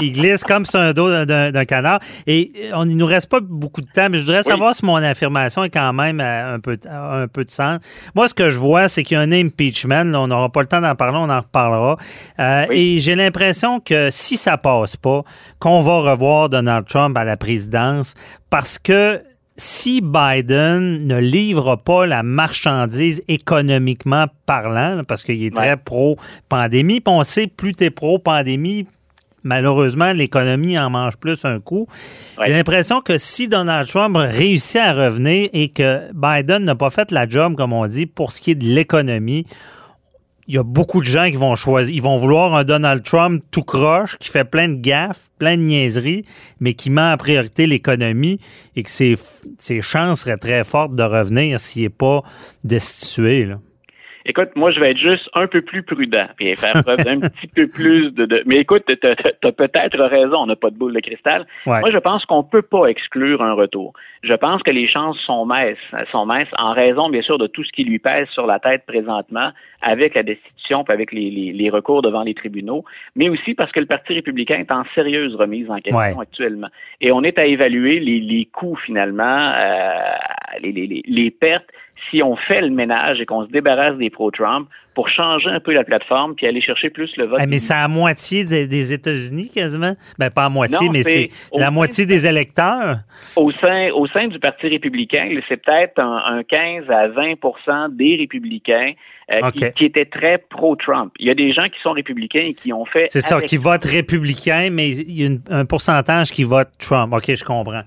ils, 0.00 0.12
glissent 0.12 0.44
comme 0.44 0.64
sur 0.64 0.80
un 0.80 0.92
dos 0.92 1.24
d'un 1.24 1.64
canard. 1.64 2.00
Et 2.26 2.50
on, 2.74 2.88
il 2.88 2.96
nous 2.96 3.06
reste 3.06 3.30
pas 3.30 3.40
beaucoup 3.40 3.80
de 3.80 3.86
temps, 3.94 4.08
mais 4.10 4.18
je 4.18 4.24
voudrais 4.24 4.42
savoir 4.42 4.74
si 4.74 4.84
mon 4.84 4.96
affirmation 4.96 5.62
est 5.64 5.70
quand 5.70 5.92
même 5.92 6.20
un 6.20 6.58
peu, 6.60 6.76
un 6.90 7.28
peu 7.28 7.44
de 7.44 7.50
sens. 7.50 7.78
Moi, 8.14 8.23
ce 8.28 8.34
que 8.34 8.50
je 8.50 8.58
vois, 8.58 8.88
c'est 8.88 9.02
qu'il 9.02 9.16
y 9.16 9.18
a 9.18 9.20
un 9.20 9.32
impeachment. 9.32 10.14
on 10.14 10.28
n'aura 10.28 10.50
pas 10.50 10.60
le 10.60 10.66
temps 10.66 10.80
d'en 10.80 10.94
parler, 10.94 11.18
on 11.18 11.30
en 11.30 11.40
reparlera. 11.40 11.96
Euh, 12.38 12.66
et 12.70 13.00
j'ai 13.00 13.14
l'impression 13.14 13.80
que 13.80 14.08
si 14.10 14.36
ça 14.36 14.56
passe 14.56 14.96
pas, 14.96 15.22
qu'on 15.58 15.80
va 15.80 16.12
revoir 16.12 16.48
Donald 16.48 16.86
Trump 16.86 17.16
à 17.16 17.24
la 17.24 17.36
présidence 17.36 18.14
parce 18.50 18.78
que 18.78 19.20
si 19.56 20.00
Biden 20.00 21.06
ne 21.06 21.18
livre 21.18 21.76
pas 21.76 22.06
la 22.06 22.22
marchandise 22.22 23.22
économiquement 23.28 24.26
parlant, 24.46 25.02
parce 25.06 25.22
qu'il 25.22 25.42
est 25.44 25.54
très 25.54 25.76
pro-pandémie, 25.76 27.00
puis 27.00 27.14
on 27.14 27.22
sait, 27.22 27.46
plus 27.46 27.72
tu 27.72 27.84
es 27.84 27.90
pro-pandémie, 27.90 28.86
malheureusement, 29.44 30.12
l'économie 30.12 30.78
en 30.78 30.90
mange 30.90 31.16
plus 31.16 31.44
un 31.44 31.60
coup. 31.60 31.86
J'ai 32.44 32.52
l'impression 32.52 33.00
que 33.00 33.18
si 33.18 33.46
Donald 33.46 33.88
Trump 33.88 34.16
réussit 34.16 34.80
à 34.80 34.92
revenir 34.92 35.48
et 35.52 35.68
que 35.68 36.10
Biden 36.12 36.64
n'a 36.64 36.74
pas 36.74 36.90
fait 36.90 37.12
la 37.12 37.28
job, 37.28 37.54
comme 37.54 37.72
on 37.72 37.86
dit, 37.86 38.06
pour 38.06 38.32
ce 38.32 38.40
qui 38.40 38.50
est 38.52 38.56
de 38.56 38.64
l'économie, 38.64 39.46
il 40.46 40.54
y 40.54 40.58
a 40.58 40.62
beaucoup 40.62 41.00
de 41.00 41.06
gens 41.06 41.26
qui 41.30 41.36
vont 41.36 41.54
choisir, 41.54 41.94
ils 41.94 42.02
vont 42.02 42.18
vouloir 42.18 42.54
un 42.54 42.64
Donald 42.64 43.02
Trump 43.02 43.42
tout 43.50 43.62
croche, 43.62 44.18
qui 44.18 44.28
fait 44.28 44.44
plein 44.44 44.68
de 44.68 44.78
gaffes, 44.78 45.30
plein 45.38 45.56
de 45.56 45.62
niaiseries, 45.62 46.24
mais 46.60 46.74
qui 46.74 46.90
met 46.90 47.00
en 47.00 47.16
priorité 47.16 47.66
l'économie 47.66 48.38
et 48.76 48.82
que 48.82 48.90
ses, 48.90 49.16
ses 49.58 49.80
chances 49.80 50.20
seraient 50.20 50.36
très 50.36 50.64
fortes 50.64 50.94
de 50.94 51.02
revenir 51.02 51.60
s'il 51.60 51.84
n'est 51.84 51.88
pas 51.88 52.22
destitué. 52.62 53.46
Là. 53.46 53.58
Écoute, 54.26 54.50
moi, 54.56 54.70
je 54.70 54.80
vais 54.80 54.92
être 54.92 54.98
juste 54.98 55.28
un 55.34 55.46
peu 55.46 55.60
plus 55.60 55.82
prudent 55.82 56.26
et 56.40 56.56
faire 56.56 56.72
preuve 56.82 57.04
d'un 57.04 57.20
petit 57.28 57.46
peu 57.46 57.66
plus 57.66 58.10
de, 58.10 58.42
Mais 58.46 58.56
écoute, 58.56 58.84
tu 58.86 59.06
as, 59.06 59.52
peut-être 59.52 59.98
raison, 59.98 60.38
on 60.38 60.46
n'a 60.46 60.56
pas 60.56 60.70
de 60.70 60.76
boule 60.76 60.94
de 60.94 61.00
cristal. 61.00 61.46
Moi, 61.66 61.90
je 61.90 61.98
pense 61.98 62.24
qu'on 62.24 62.42
peut 62.42 62.62
pas 62.62 62.86
exclure 62.86 63.42
un 63.42 63.52
retour. 63.52 63.92
Je 64.22 64.32
pense 64.32 64.62
que 64.62 64.70
les 64.70 64.88
chances 64.88 65.18
sont 65.26 65.44
minces, 65.44 65.76
sont 66.10 66.24
minces 66.24 66.48
en 66.56 66.70
raison, 66.70 67.10
bien 67.10 67.20
sûr, 67.20 67.36
de 67.36 67.46
tout 67.46 67.64
ce 67.64 67.72
qui 67.72 67.84
lui 67.84 67.98
pèse 67.98 68.26
sur 68.28 68.46
la 68.46 68.58
tête 68.58 68.86
présentement 68.86 69.50
avec 69.82 70.14
la 70.14 70.22
destitution 70.22 70.84
et 70.88 70.92
avec 70.92 71.12
les, 71.12 71.70
recours 71.70 72.00
devant 72.00 72.22
les 72.22 72.34
tribunaux, 72.34 72.84
mais 73.16 73.28
aussi 73.28 73.52
parce 73.54 73.72
que 73.72 73.80
le 73.80 73.86
Parti 73.86 74.14
républicain 74.14 74.56
est 74.58 74.72
en 74.72 74.84
sérieuse 74.94 75.34
remise 75.34 75.70
en 75.70 75.76
question 75.76 76.20
actuellement. 76.20 76.68
Et 77.00 77.12
on 77.12 77.22
est 77.22 77.38
à 77.38 77.44
évaluer 77.44 78.00
les, 78.00 78.48
coûts, 78.50 78.76
finalement, 78.76 79.52
euh, 79.54 80.00
les, 80.62 81.02
les 81.04 81.30
pertes 81.30 81.68
si 82.10 82.22
on 82.22 82.36
fait 82.36 82.60
le 82.60 82.70
ménage 82.70 83.20
et 83.20 83.26
qu'on 83.26 83.44
se 83.44 83.50
débarrasse 83.50 83.96
des 83.96 84.10
pro-Trump 84.10 84.68
pour 84.94 85.08
changer 85.08 85.50
un 85.50 85.60
peu 85.60 85.72
la 85.72 85.84
plateforme 85.84 86.34
puis 86.34 86.46
aller 86.46 86.60
chercher 86.60 86.90
plus 86.90 87.10
le 87.16 87.26
vote. 87.26 87.40
mais 87.48 87.58
c'est 87.58 87.74
à 87.74 87.88
moitié 87.88 88.44
des, 88.44 88.92
États-Unis 88.92 89.50
quasiment? 89.54 89.94
Ben 90.18 90.30
pas 90.30 90.46
à 90.46 90.48
moitié, 90.48 90.88
mais 90.90 91.02
c'est 91.02 91.28
la 91.54 91.70
moitié 91.70 92.06
des 92.06 92.26
électeurs. 92.26 92.98
Au 93.36 93.50
sein, 93.52 93.90
au 93.94 94.06
sein 94.08 94.28
du 94.28 94.38
Parti 94.38 94.68
républicain, 94.68 95.28
c'est 95.48 95.62
peut-être 95.62 95.98
un, 95.98 96.42
15 96.42 96.90
à 96.90 97.08
20% 97.08 97.96
des 97.96 98.16
républicains 98.16 98.92
euh, 99.32 99.50
qui, 99.50 99.84
étaient 99.84 100.04
très 100.04 100.38
pro-Trump. 100.38 101.12
Il 101.18 101.26
y 101.26 101.30
a 101.30 101.34
des 101.34 101.52
gens 101.52 101.64
qui 101.64 101.80
sont 101.82 101.92
républicains 101.92 102.46
et 102.48 102.52
qui 102.52 102.72
ont 102.72 102.84
fait. 102.84 103.06
C'est 103.08 103.20
ça, 103.20 103.40
qui 103.40 103.56
votent 103.56 103.84
républicain, 103.84 104.68
mais 104.70 104.90
il 104.90 105.22
y 105.22 105.26
a 105.26 105.30
un 105.48 105.64
pourcentage 105.64 106.30
qui 106.30 106.44
vote 106.44 106.68
Trump. 106.78 107.12
OK, 107.14 107.34
je 107.34 107.44
comprends. 107.44 107.82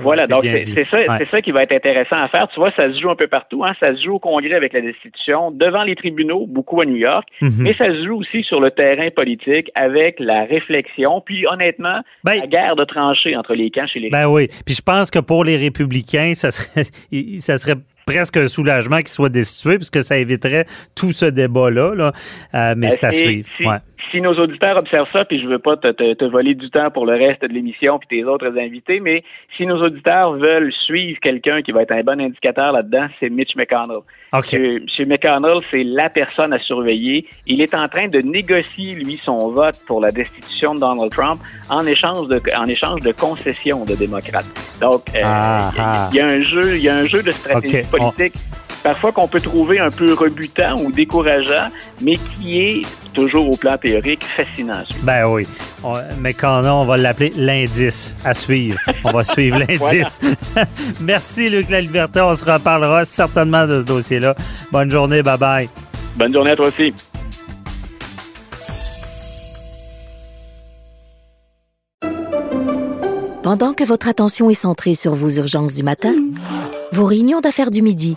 Voilà, 0.00 0.26
donc 0.26 0.44
c'est 0.44 0.86
ça, 0.88 0.98
c'est 1.18 1.28
ça 1.30 1.42
qui 1.42 1.50
va 1.50 1.64
être 1.64 1.72
intéressant 1.72 2.16
à 2.16 2.28
faire. 2.28 2.48
Tu 2.48 2.60
vois, 2.60 2.70
ça 2.72 2.92
se 2.92 3.00
joue 3.00 3.10
un 3.10 3.16
peu 3.16 3.26
partout. 3.26 3.64
Hein? 3.64 3.74
Ça 3.80 3.94
se 3.94 4.02
joue 4.02 4.14
au 4.14 4.18
Congrès 4.18 4.54
avec 4.54 4.72
la 4.72 4.80
destitution, 4.80 5.50
devant 5.50 5.82
les 5.82 5.96
tribunaux, 5.96 6.46
beaucoup 6.48 6.80
à 6.80 6.86
New 6.86 6.96
York, 6.96 7.28
mhm. 7.40 7.50
mais 7.60 7.74
ça 7.74 7.86
se 7.86 8.04
joue 8.04 8.16
aussi 8.16 8.42
sur 8.42 8.60
le 8.60 8.70
terrain 8.70 9.10
politique 9.10 9.70
avec 9.74 10.18
la 10.18 10.44
réflexion, 10.44 11.20
puis 11.20 11.46
honnêtement, 11.46 12.00
ben 12.24 12.40
la 12.40 12.46
guerre 12.46 12.76
de 12.76 12.84
tranchées 12.84 13.36
entre 13.36 13.54
les 13.54 13.70
camps 13.70 13.86
chez 13.86 14.00
les. 14.00 14.10
Ben 14.10 14.26
oui, 14.26 14.48
puis 14.66 14.74
je 14.74 14.82
pense 14.82 15.10
que 15.10 15.18
pour 15.18 15.44
les 15.44 15.56
républicains, 15.56 16.32
ça 16.34 16.50
serait, 16.50 16.84
ça 17.38 17.58
serait 17.58 17.76
presque 18.06 18.38
un 18.38 18.48
soulagement 18.48 18.98
qu'ils 18.98 19.08
soient 19.08 19.28
destitués, 19.28 19.76
puisque 19.76 20.02
ça 20.02 20.16
éviterait 20.16 20.64
tout 20.94 21.12
ce 21.12 21.26
débat-là. 21.26 21.94
Là. 21.94 22.12
Euh, 22.54 22.74
mais 22.76 22.88
ben, 22.88 22.96
c'est 22.98 23.04
à 23.04 23.12
suivre 23.12 23.48
si 24.10 24.20
nos 24.20 24.34
auditeurs 24.34 24.76
observent 24.76 25.10
ça, 25.12 25.24
puis 25.24 25.40
je 25.40 25.46
veux 25.46 25.58
pas 25.58 25.76
te, 25.76 25.90
te, 25.90 26.24
voler 26.24 26.54
du 26.54 26.70
temps 26.70 26.90
pour 26.90 27.06
le 27.06 27.14
reste 27.14 27.42
de 27.42 27.48
l'émission 27.48 27.98
puis 27.98 28.08
tes 28.08 28.24
autres 28.24 28.56
invités, 28.58 29.00
mais 29.00 29.22
si 29.56 29.66
nos 29.66 29.82
auditeurs 29.82 30.32
veulent 30.34 30.72
suivre 30.72 31.18
quelqu'un 31.20 31.62
qui 31.62 31.72
va 31.72 31.82
être 31.82 31.92
un 31.92 32.02
bon 32.02 32.20
indicateur 32.20 32.72
là-dedans, 32.72 33.08
c'est 33.18 33.28
Mitch 33.28 33.54
McConnell. 33.56 34.00
Okay. 34.32 34.82
Chez, 34.86 35.04
McConnell, 35.04 35.60
c'est 35.70 35.84
la 35.84 36.10
personne 36.10 36.52
à 36.52 36.58
surveiller. 36.58 37.26
Il 37.46 37.60
est 37.60 37.74
en 37.74 37.88
train 37.88 38.08
de 38.08 38.20
négocier, 38.20 38.94
lui, 38.94 39.20
son 39.24 39.50
vote 39.50 39.76
pour 39.86 40.00
la 40.00 40.12
destitution 40.12 40.74
de 40.74 40.80
Donald 40.80 41.10
Trump 41.10 41.40
en 41.70 41.86
échange 41.86 42.28
de, 42.28 42.40
en 42.56 42.66
échange 42.66 43.00
de 43.00 43.12
concessions 43.12 43.84
de 43.84 43.94
démocrates. 43.94 44.46
Donc, 44.80 45.02
euh, 45.14 45.20
il 46.12 46.16
y, 46.16 46.20
a 46.20 46.26
un 46.26 46.42
jeu, 46.42 46.76
il 46.76 46.82
y 46.82 46.88
a 46.88 46.96
un 46.96 47.06
jeu 47.06 47.22
de 47.22 47.30
stratégie 47.30 47.86
politique 47.90 48.34
parfois 48.88 49.12
qu'on 49.12 49.28
peut 49.28 49.40
trouver 49.40 49.78
un 49.80 49.90
peu 49.90 50.14
rebutant 50.14 50.74
ou 50.78 50.90
décourageant, 50.90 51.68
mais 52.00 52.16
qui 52.16 52.58
est 52.58 52.82
toujours 53.12 53.50
au 53.50 53.54
plan 53.54 53.76
théorique 53.76 54.24
fascinant. 54.24 54.82
Ben 55.02 55.28
oui. 55.28 55.46
mais 56.18 56.32
quand 56.32 56.62
on, 56.64 56.80
on 56.80 56.84
va 56.86 56.96
l'appeler 56.96 57.30
l'indice 57.36 58.16
à 58.24 58.32
suivre. 58.32 58.78
On 59.04 59.10
va 59.10 59.22
suivre 59.22 59.58
l'indice. 59.68 60.20
Merci, 61.02 61.50
Luc 61.50 61.68
La 61.68 61.82
Liberté. 61.82 62.22
On 62.22 62.34
se 62.34 62.46
reparlera 62.50 63.04
certainement 63.04 63.66
de 63.66 63.80
ce 63.80 63.84
dossier-là. 63.84 64.34
Bonne 64.72 64.90
journée. 64.90 65.22
Bye 65.22 65.36
bye. 65.36 65.68
Bonne 66.16 66.32
journée 66.32 66.52
à 66.52 66.56
toi 66.56 66.68
aussi. 66.68 66.94
Pendant 73.42 73.74
que 73.74 73.84
votre 73.84 74.08
attention 74.08 74.48
est 74.48 74.54
centrée 74.54 74.94
sur 74.94 75.14
vos 75.14 75.28
urgences 75.28 75.74
du 75.74 75.82
matin, 75.82 76.14
vos 76.92 77.04
réunions 77.04 77.40
d'affaires 77.40 77.70
du 77.70 77.82
midi, 77.82 78.16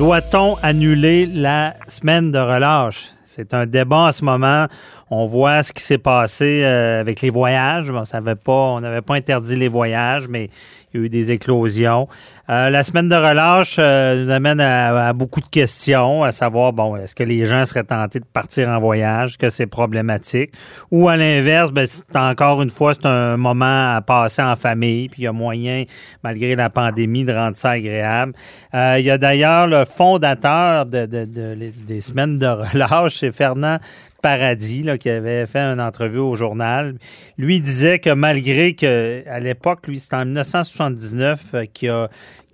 Doit-on 0.00 0.56
annuler 0.62 1.26
la 1.26 1.74
semaine 1.86 2.30
de 2.30 2.38
relâche? 2.38 3.10
C'est 3.22 3.52
un 3.52 3.66
débat 3.66 4.06
en 4.08 4.12
ce 4.12 4.24
moment. 4.24 4.66
On 5.10 5.26
voit 5.26 5.62
ce 5.62 5.74
qui 5.74 5.82
s'est 5.82 5.98
passé 5.98 6.62
euh, 6.64 7.02
avec 7.02 7.20
les 7.20 7.28
voyages. 7.28 7.90
Bon, 7.90 8.06
ça 8.06 8.22
pas, 8.22 8.50
on 8.50 8.80
n'avait 8.80 9.02
pas 9.02 9.16
interdit 9.16 9.56
les 9.56 9.68
voyages, 9.68 10.26
mais 10.26 10.48
il 10.92 11.00
y 11.00 11.02
a 11.02 11.06
eu 11.06 11.08
des 11.08 11.30
éclosions. 11.30 12.08
Euh, 12.48 12.68
la 12.68 12.82
semaine 12.82 13.08
de 13.08 13.14
relâche 13.14 13.76
euh, 13.78 14.24
nous 14.24 14.30
amène 14.30 14.60
à, 14.60 15.12
beaucoup 15.12 15.40
de 15.40 15.48
questions, 15.48 16.24
à 16.24 16.32
savoir, 16.32 16.72
bon, 16.72 16.96
est-ce 16.96 17.14
que 17.14 17.22
les 17.22 17.46
gens 17.46 17.64
seraient 17.64 17.84
tentés 17.84 18.18
de 18.18 18.24
partir 18.24 18.68
en 18.68 18.80
voyage, 18.80 19.38
que 19.38 19.50
c'est 19.50 19.66
problématique, 19.66 20.50
ou 20.90 21.08
à 21.08 21.16
l'inverse, 21.16 21.70
ben, 21.70 21.86
encore 22.14 22.62
une 22.62 22.70
fois, 22.70 22.94
c'est 22.94 23.06
un 23.06 23.36
moment 23.36 23.94
à 23.94 24.00
passer 24.00 24.42
en 24.42 24.56
famille, 24.56 25.08
puis 25.08 25.22
il 25.22 25.24
y 25.26 25.28
a 25.28 25.32
moyen, 25.32 25.84
malgré 26.24 26.56
la 26.56 26.70
pandémie, 26.70 27.24
de 27.24 27.32
rendre 27.32 27.56
ça 27.56 27.70
agréable. 27.70 28.32
Euh, 28.74 28.96
il 28.98 29.04
y 29.04 29.10
a 29.10 29.18
d'ailleurs 29.18 29.66
le 29.66 29.84
fondateur 29.84 30.86
de, 30.86 31.06
des 31.06 32.00
semaines 32.00 32.38
de 32.38 32.46
relâche, 32.72 33.18
c'est 33.18 33.32
Fernand 33.32 33.78
Paradis, 34.22 34.82
là, 34.82 34.98
qui 34.98 35.10
avait 35.10 35.46
fait 35.46 35.60
une 35.60 35.80
entrevue 35.80 36.18
au 36.18 36.34
journal. 36.34 36.96
Lui 37.38 37.60
disait 37.60 37.98
que 37.98 38.10
malgré 38.10 38.74
que 38.74 39.22
à 39.28 39.40
l'époque, 39.40 39.86
lui, 39.86 39.98
c'était 39.98 40.16
en 40.16 40.24
1979 40.24 41.54
qu'il 41.72 41.90
a, 41.90 42.08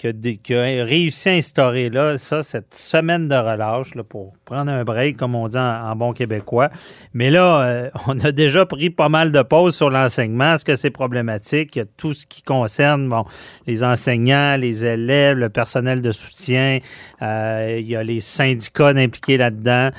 a, 0.05 0.85
réussi 0.85 1.29
à 1.29 1.33
instaurer 1.33 1.91
là, 1.91 2.19
ça, 2.19 2.43
cette 2.43 2.75
semaine 2.75 3.29
de 3.29 3.35
relâche 3.35 3.95
là, 3.95 4.05
pour 4.05 4.35
prendre 4.45 4.71
un 4.71 4.85
break, 4.85 5.17
comme 5.17 5.35
on 5.35 5.49
dit 5.49 5.59
en, 5.59 5.97
bon 5.97 6.13
québécois. 6.13 6.71
Mais 7.15 7.31
là, 7.31 7.63
euh, 7.63 7.91
on 8.07 8.19
a 8.21 8.33
déjà 8.33 8.67
pris 8.67 8.91
pas 8.91 9.09
mal 9.09 9.33
de 9.33 9.43
pauses 9.43 9.75
sur 9.75 9.91
l'enseignement. 9.91 10.55
Est-ce 10.55 10.65
que 10.65 10.77
c'est 10.77 10.91
problématique? 10.91 11.77
Il 11.77 11.79
y 11.81 11.83
a 11.83 11.87
tout 11.97 12.15
ce 12.15 12.27
qui 12.27 12.43
concerne 12.43 13.09
bon, 13.09 13.25
les 13.67 13.83
enseignants, 13.83 14.57
les 14.57 14.85
élèves, 14.85 15.37
le 15.37 15.49
personnel 15.49 16.03
de 16.03 16.13
soutien. 16.13 16.79
Euh, 17.23 17.77
il 17.81 17.87
y 17.87 17.97
a 17.97 18.05
les 18.05 18.21
syndicats 18.21 18.89
impliqués 18.89 19.37
là-dedans. 19.37 19.91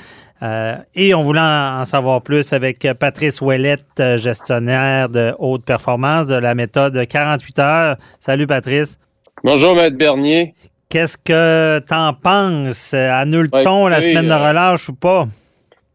Euh, 0.42 0.76
et 0.94 1.14
on 1.14 1.22
voulait 1.22 1.40
en, 1.40 1.84
savoir 1.84 2.22
plus 2.22 2.52
avec 2.52 2.86
Patrice 2.98 3.40
Ouellette, 3.40 3.84
euh, 3.98 4.16
gestionnaire 4.16 5.08
de 5.08 5.34
haute 5.38 5.64
performance 5.64 6.28
de 6.28 6.36
la 6.36 6.54
méthode 6.54 7.06
48 7.06 7.58
heures. 7.58 7.96
Salut 8.20 8.46
Patrice. 8.46 8.98
Bonjour 9.42 9.74
Maître 9.74 9.96
Bernier. 9.96 10.54
Qu'est-ce 10.88 11.18
que 11.18 11.80
t'en 11.80 12.14
penses? 12.14 12.94
Annule-t-on 12.94 13.88
la 13.88 14.00
semaine 14.00 14.26
de 14.26 14.32
euh, 14.32 14.48
relâche 14.48 14.88
ou 14.88 14.94
pas? 14.94 15.26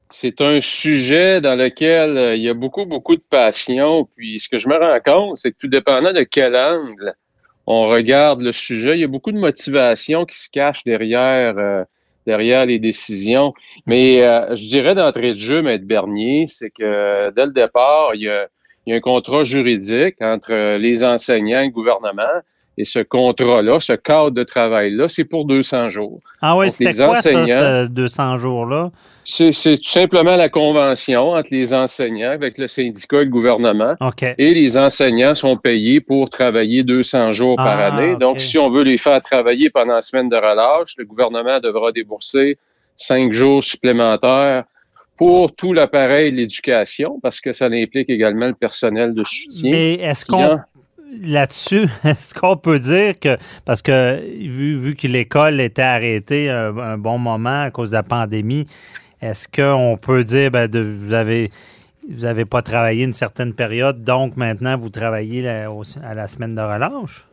C'est 0.09 0.41
un 0.41 0.59
sujet 0.61 1.41
dans 1.41 1.55
lequel 1.55 2.35
il 2.37 2.43
y 2.43 2.49
a 2.49 2.53
beaucoup, 2.53 2.85
beaucoup 2.85 3.15
de 3.15 3.23
passion. 3.27 4.07
Puis 4.15 4.39
ce 4.39 4.49
que 4.49 4.57
je 4.57 4.67
me 4.67 4.77
rends 4.77 4.99
compte, 5.03 5.37
c'est 5.37 5.51
que 5.51 5.57
tout 5.57 5.67
dépendant 5.67 6.13
de 6.13 6.23
quel 6.23 6.55
angle 6.55 7.13
on 7.65 7.83
regarde 7.83 8.41
le 8.41 8.51
sujet, 8.51 8.95
il 8.95 8.99
y 8.99 9.05
a 9.05 9.07
beaucoup 9.07 9.31
de 9.31 9.39
motivation 9.39 10.25
qui 10.25 10.37
se 10.37 10.49
cache 10.49 10.83
derrière 10.83 11.85
derrière 12.25 12.65
les 12.65 12.79
décisions. 12.79 13.53
Mais 13.85 14.23
euh, 14.23 14.55
je 14.55 14.65
dirais 14.67 14.95
d'entrée 14.95 15.31
de 15.31 15.37
jeu, 15.37 15.61
Maître 15.61 15.85
Bernier, 15.85 16.45
c'est 16.47 16.69
que 16.69 17.31
dès 17.31 17.45
le 17.45 17.51
départ, 17.51 18.15
il 18.15 18.21
y 18.21 18.29
a, 18.29 18.47
il 18.85 18.91
y 18.91 18.93
a 18.93 18.97
un 18.97 19.01
contrat 19.01 19.43
juridique 19.43 20.15
entre 20.21 20.77
les 20.77 21.05
enseignants 21.05 21.61
et 21.61 21.65
le 21.65 21.71
gouvernement. 21.71 22.41
Et 22.77 22.85
ce 22.85 22.99
contrat-là, 22.99 23.79
ce 23.79 23.93
cadre 23.93 24.31
de 24.31 24.43
travail-là, 24.43 25.07
c'est 25.07 25.25
pour 25.25 25.45
200 25.45 25.89
jours. 25.89 26.19
Ah 26.41 26.57
oui, 26.57 26.71
c'était 26.71 26.93
quoi 26.93 27.21
ça, 27.21 27.45
ce 27.45 27.87
200 27.87 28.37
jours-là? 28.37 28.91
C'est 29.25 29.51
tout 29.51 29.89
simplement 29.89 30.35
la 30.35 30.49
convention 30.49 31.31
entre 31.31 31.49
les 31.51 31.73
enseignants 31.73 32.31
avec 32.31 32.57
le 32.57 32.67
syndicat 32.67 33.21
et 33.21 33.25
le 33.25 33.29
gouvernement. 33.29 33.95
Et 34.37 34.53
les 34.53 34.77
enseignants 34.77 35.35
sont 35.35 35.55
payés 35.55 36.01
pour 36.01 36.29
travailler 36.29 36.83
200 36.83 37.31
jours 37.31 37.55
par 37.57 37.79
ah, 37.79 37.93
année. 37.93 38.15
Donc, 38.15 38.41
si 38.41 38.57
on 38.57 38.71
veut 38.71 38.83
les 38.83 38.97
faire 38.97 39.21
travailler 39.21 39.69
pendant 39.69 39.93
la 39.93 40.01
semaine 40.01 40.29
de 40.29 40.35
relâche, 40.35 40.95
le 40.97 41.05
gouvernement 41.05 41.59
devra 41.59 41.91
débourser 41.91 42.57
cinq 42.95 43.33
jours 43.33 43.63
supplémentaires 43.63 44.63
pour 45.15 45.55
tout 45.55 45.73
l'appareil 45.73 46.31
de 46.31 46.37
l'éducation, 46.37 47.19
parce 47.21 47.39
que 47.39 47.51
ça 47.51 47.67
implique 47.67 48.09
également 48.09 48.47
le 48.47 48.55
personnel 48.55 49.13
de 49.13 49.23
soutien. 49.23 49.71
Mais 49.71 49.93
est-ce 49.93 50.25
qu'on 50.25 50.59
là-dessus, 51.21 51.87
est-ce 52.03 52.33
qu'on 52.33 52.57
peut 52.57 52.79
dire 52.79 53.19
que, 53.19 53.37
parce 53.65 53.81
que 53.81 54.19
vu, 54.47 54.95
que 54.95 55.07
l'école 55.07 55.59
était 55.61 55.81
arrêtée 55.81 56.49
un, 56.49 56.97
bon 56.97 57.17
moment 57.17 57.63
à 57.63 57.71
cause 57.71 57.91
de 57.91 57.95
la 57.95 58.03
pandémie, 58.03 58.65
est-ce 59.21 59.47
qu'on 59.47 59.97
peut 59.97 60.23
dire, 60.23 60.51
ben, 60.51 60.69
vous 60.69 61.13
avez 61.13 61.49
vous 62.09 62.23
n'avez 62.23 62.43
pas 62.43 62.61
travaillé 62.61 63.05
une 63.05 63.13
certaine 63.13 63.53
période, 63.53 64.03
donc 64.03 64.35
maintenant 64.35 64.77
vous 64.77 64.89
travaillez 64.89 65.47
à 65.47 66.13
la 66.13 66.27
semaine 66.27 66.53
de 66.53 66.61
relâche? 66.61 67.25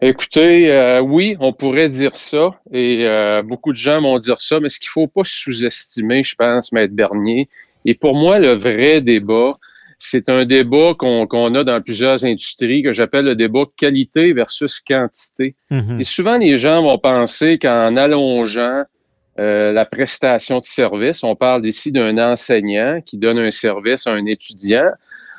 Écoutez, 0.00 0.72
euh, 0.72 1.00
oui, 1.00 1.36
on 1.38 1.52
pourrait 1.52 1.88
dire 1.88 2.16
ça, 2.16 2.50
et 2.72 3.06
euh, 3.06 3.42
beaucoup 3.44 3.70
de 3.70 3.76
gens 3.76 4.02
vont 4.02 4.18
dire 4.18 4.40
ça, 4.40 4.58
mais 4.58 4.68
ce 4.68 4.80
qu'il 4.80 4.88
ne 4.88 5.04
faut 5.04 5.06
pas 5.06 5.22
sous-estimer, 5.22 6.24
je 6.24 6.34
pense, 6.34 6.72
Maître 6.72 6.92
Bernier, 6.92 7.48
et 7.84 7.94
pour 7.94 8.16
moi, 8.16 8.40
le 8.40 8.54
vrai 8.54 9.00
débat, 9.00 9.56
c'est 10.04 10.28
un 10.28 10.44
débat 10.44 10.94
qu'on 10.98 11.54
a 11.54 11.62
dans 11.62 11.80
plusieurs 11.80 12.24
industries 12.24 12.82
que 12.82 12.92
j'appelle 12.92 13.24
le 13.24 13.36
débat 13.36 13.66
qualité 13.76 14.32
versus 14.32 14.80
quantité. 14.80 15.54
Mhm. 15.70 16.00
Et 16.00 16.02
souvent, 16.02 16.38
les 16.38 16.58
gens 16.58 16.82
vont 16.82 16.98
penser 16.98 17.56
qu'en 17.56 17.96
allongeant 17.96 18.82
euh, 19.38 19.72
la 19.72 19.84
prestation 19.84 20.58
de 20.58 20.64
service, 20.64 21.22
on 21.22 21.36
parle 21.36 21.64
ici 21.66 21.92
d'un 21.92 22.18
enseignant 22.18 23.00
qui 23.06 23.16
donne 23.16 23.38
un 23.38 23.52
service 23.52 24.08
à 24.08 24.10
un 24.10 24.26
étudiant, 24.26 24.90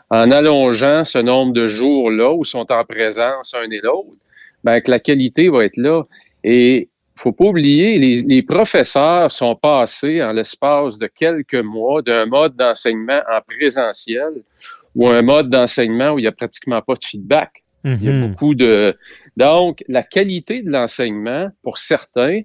en 0.10 0.32
allongeant 0.32 1.04
ce 1.04 1.18
nombre 1.18 1.52
de 1.52 1.68
jours-là 1.68 2.32
où 2.32 2.46
sont 2.46 2.72
en 2.72 2.86
présence 2.86 3.54
un 3.54 3.70
et 3.70 3.82
l'autre, 3.84 4.16
ben, 4.64 4.80
que 4.80 4.92
la 4.92 5.00
qualité 5.00 5.50
va 5.50 5.66
être 5.66 5.76
là. 5.76 6.04
Et 6.46 6.88
faut 7.16 7.32
pas 7.32 7.46
oublier, 7.46 7.98
les, 8.00 8.18
les, 8.18 8.42
professeurs 8.42 9.32
sont 9.32 9.56
passés 9.56 10.24
en 10.24 10.32
l'espace 10.32 10.98
de 10.98 11.08
quelques 11.08 11.54
mois 11.56 12.02
d'un 12.02 12.26
mode 12.26 12.56
d'enseignement 12.56 13.22
en 13.32 13.40
présentiel 13.42 14.34
ou 14.96 15.08
un 15.08 15.22
mode 15.22 15.50
d'enseignement 15.50 16.12
où 16.12 16.20
il 16.20 16.24
n'y 16.24 16.28
a 16.28 16.32
pratiquement 16.32 16.82
pas 16.82 16.96
de 16.96 17.04
feedback. 17.04 17.64
Il 17.86 18.04
y 18.04 18.10
a 18.10 18.14
mhm. 18.14 18.30
beaucoup 18.30 18.56
de. 18.56 18.96
Donc, 19.36 19.84
la 19.90 20.04
qualité 20.04 20.62
de 20.62 20.72
l'enseignement, 20.72 21.50
pour 21.64 21.78
certains, 21.78 22.42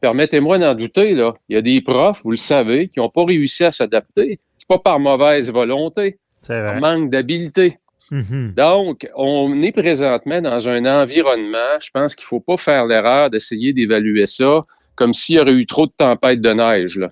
permettez-moi 0.00 0.58
d'en 0.58 0.74
douter, 0.74 1.14
là. 1.14 1.34
Il 1.48 1.54
y 1.54 1.58
a 1.58 1.62
des 1.62 1.80
profs, 1.80 2.22
vous 2.22 2.30
le 2.30 2.36
savez, 2.36 2.88
qui 2.88 3.00
n'ont 3.00 3.08
pas 3.08 3.24
réussi 3.24 3.64
à 3.64 3.70
s'adapter. 3.70 4.38
C'est 4.58 4.68
pas 4.68 4.78
par 4.78 5.00
mauvaise 5.00 5.50
volonté, 5.50 6.18
par 6.46 6.78
manque 6.78 7.10
d'habileté. 7.10 7.78
Mhm. 8.10 8.54
Donc, 8.56 9.08
on 9.14 9.62
est 9.62 9.72
présentement 9.72 10.40
dans 10.40 10.68
un 10.68 10.84
environnement, 10.84 11.78
je 11.80 11.90
pense 11.92 12.14
qu'il 12.14 12.24
ne 12.24 12.28
faut 12.28 12.40
pas 12.40 12.56
faire 12.56 12.86
l'erreur 12.86 13.30
d'essayer 13.30 13.72
d'évaluer 13.72 14.26
ça 14.26 14.64
comme 14.96 15.14
s'il 15.14 15.36
y 15.36 15.38
aurait 15.38 15.52
eu 15.52 15.64
trop 15.64 15.86
de 15.86 15.92
tempêtes 15.96 16.42
de 16.42 16.52
neige. 16.52 16.98
Là. 16.98 17.10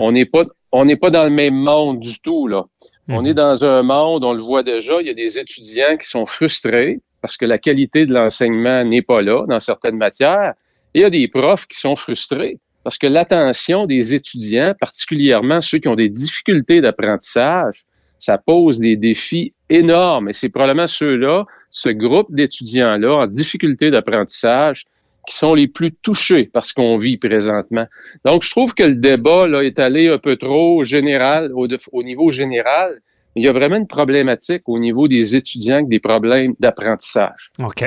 On 0.00 0.12
n'est 0.12 0.26
pas, 0.26 0.44
on 0.70 0.86
pas 0.96 1.10
dans 1.10 1.24
le 1.24 1.30
même 1.30 1.54
monde 1.54 2.00
du 2.00 2.20
tout. 2.20 2.46
Là. 2.46 2.66
On 3.08 3.22
mhm. 3.22 3.28
est 3.28 3.34
dans 3.34 3.64
un 3.64 3.82
monde, 3.82 4.24
on 4.24 4.34
le 4.34 4.42
voit 4.42 4.62
déjà, 4.62 5.00
il 5.00 5.06
y 5.06 5.10
a 5.10 5.14
des 5.14 5.38
étudiants 5.38 5.96
qui 5.96 6.08
sont 6.08 6.26
frustrés 6.26 7.00
parce 7.22 7.36
que 7.36 7.46
la 7.46 7.58
qualité 7.58 8.04
de 8.04 8.12
l'enseignement 8.12 8.84
n'est 8.84 9.02
pas 9.02 9.22
là 9.22 9.46
dans 9.48 9.60
certaines 9.60 9.96
matières. 9.96 10.54
Et 10.94 11.00
il 11.00 11.02
y 11.02 11.04
a 11.04 11.10
des 11.10 11.26
profs 11.28 11.66
qui 11.66 11.78
sont 11.78 11.96
frustrés 11.96 12.58
parce 12.84 12.98
que 12.98 13.06
l'attention 13.06 13.86
des 13.86 14.14
étudiants, 14.14 14.74
particulièrement 14.78 15.60
ceux 15.60 15.78
qui 15.78 15.88
ont 15.88 15.96
des 15.96 16.08
difficultés 16.08 16.80
d'apprentissage, 16.80 17.84
ça 18.18 18.38
pose 18.38 18.78
des 18.78 18.96
défis 18.96 19.52
énormes. 19.68 20.28
Et 20.28 20.32
c'est 20.32 20.48
probablement 20.48 20.86
ceux-là, 20.86 21.44
ce 21.70 21.88
groupe 21.88 22.34
d'étudiants-là 22.34 23.14
en 23.14 23.26
difficulté 23.26 23.90
d'apprentissage, 23.90 24.84
qui 25.26 25.36
sont 25.36 25.54
les 25.54 25.66
plus 25.66 25.92
touchés 25.92 26.44
par 26.44 26.64
ce 26.64 26.72
qu'on 26.72 26.98
vit 26.98 27.18
présentement. 27.18 27.86
Donc, 28.24 28.42
je 28.42 28.50
trouve 28.50 28.74
que 28.74 28.84
le 28.84 28.94
débat 28.94 29.46
là, 29.48 29.62
est 29.62 29.78
allé 29.78 30.08
un 30.08 30.18
peu 30.18 30.36
trop 30.36 30.84
général, 30.84 31.50
au, 31.52 31.66
au 31.92 32.02
niveau 32.02 32.30
général. 32.30 33.00
Il 33.34 33.44
y 33.44 33.48
a 33.48 33.52
vraiment 33.52 33.76
une 33.76 33.88
problématique 33.88 34.62
au 34.66 34.78
niveau 34.78 35.08
des 35.08 35.36
étudiants 35.36 35.76
avec 35.76 35.88
des 35.88 35.98
problèmes 35.98 36.54
d'apprentissage. 36.58 37.50
OK. 37.58 37.84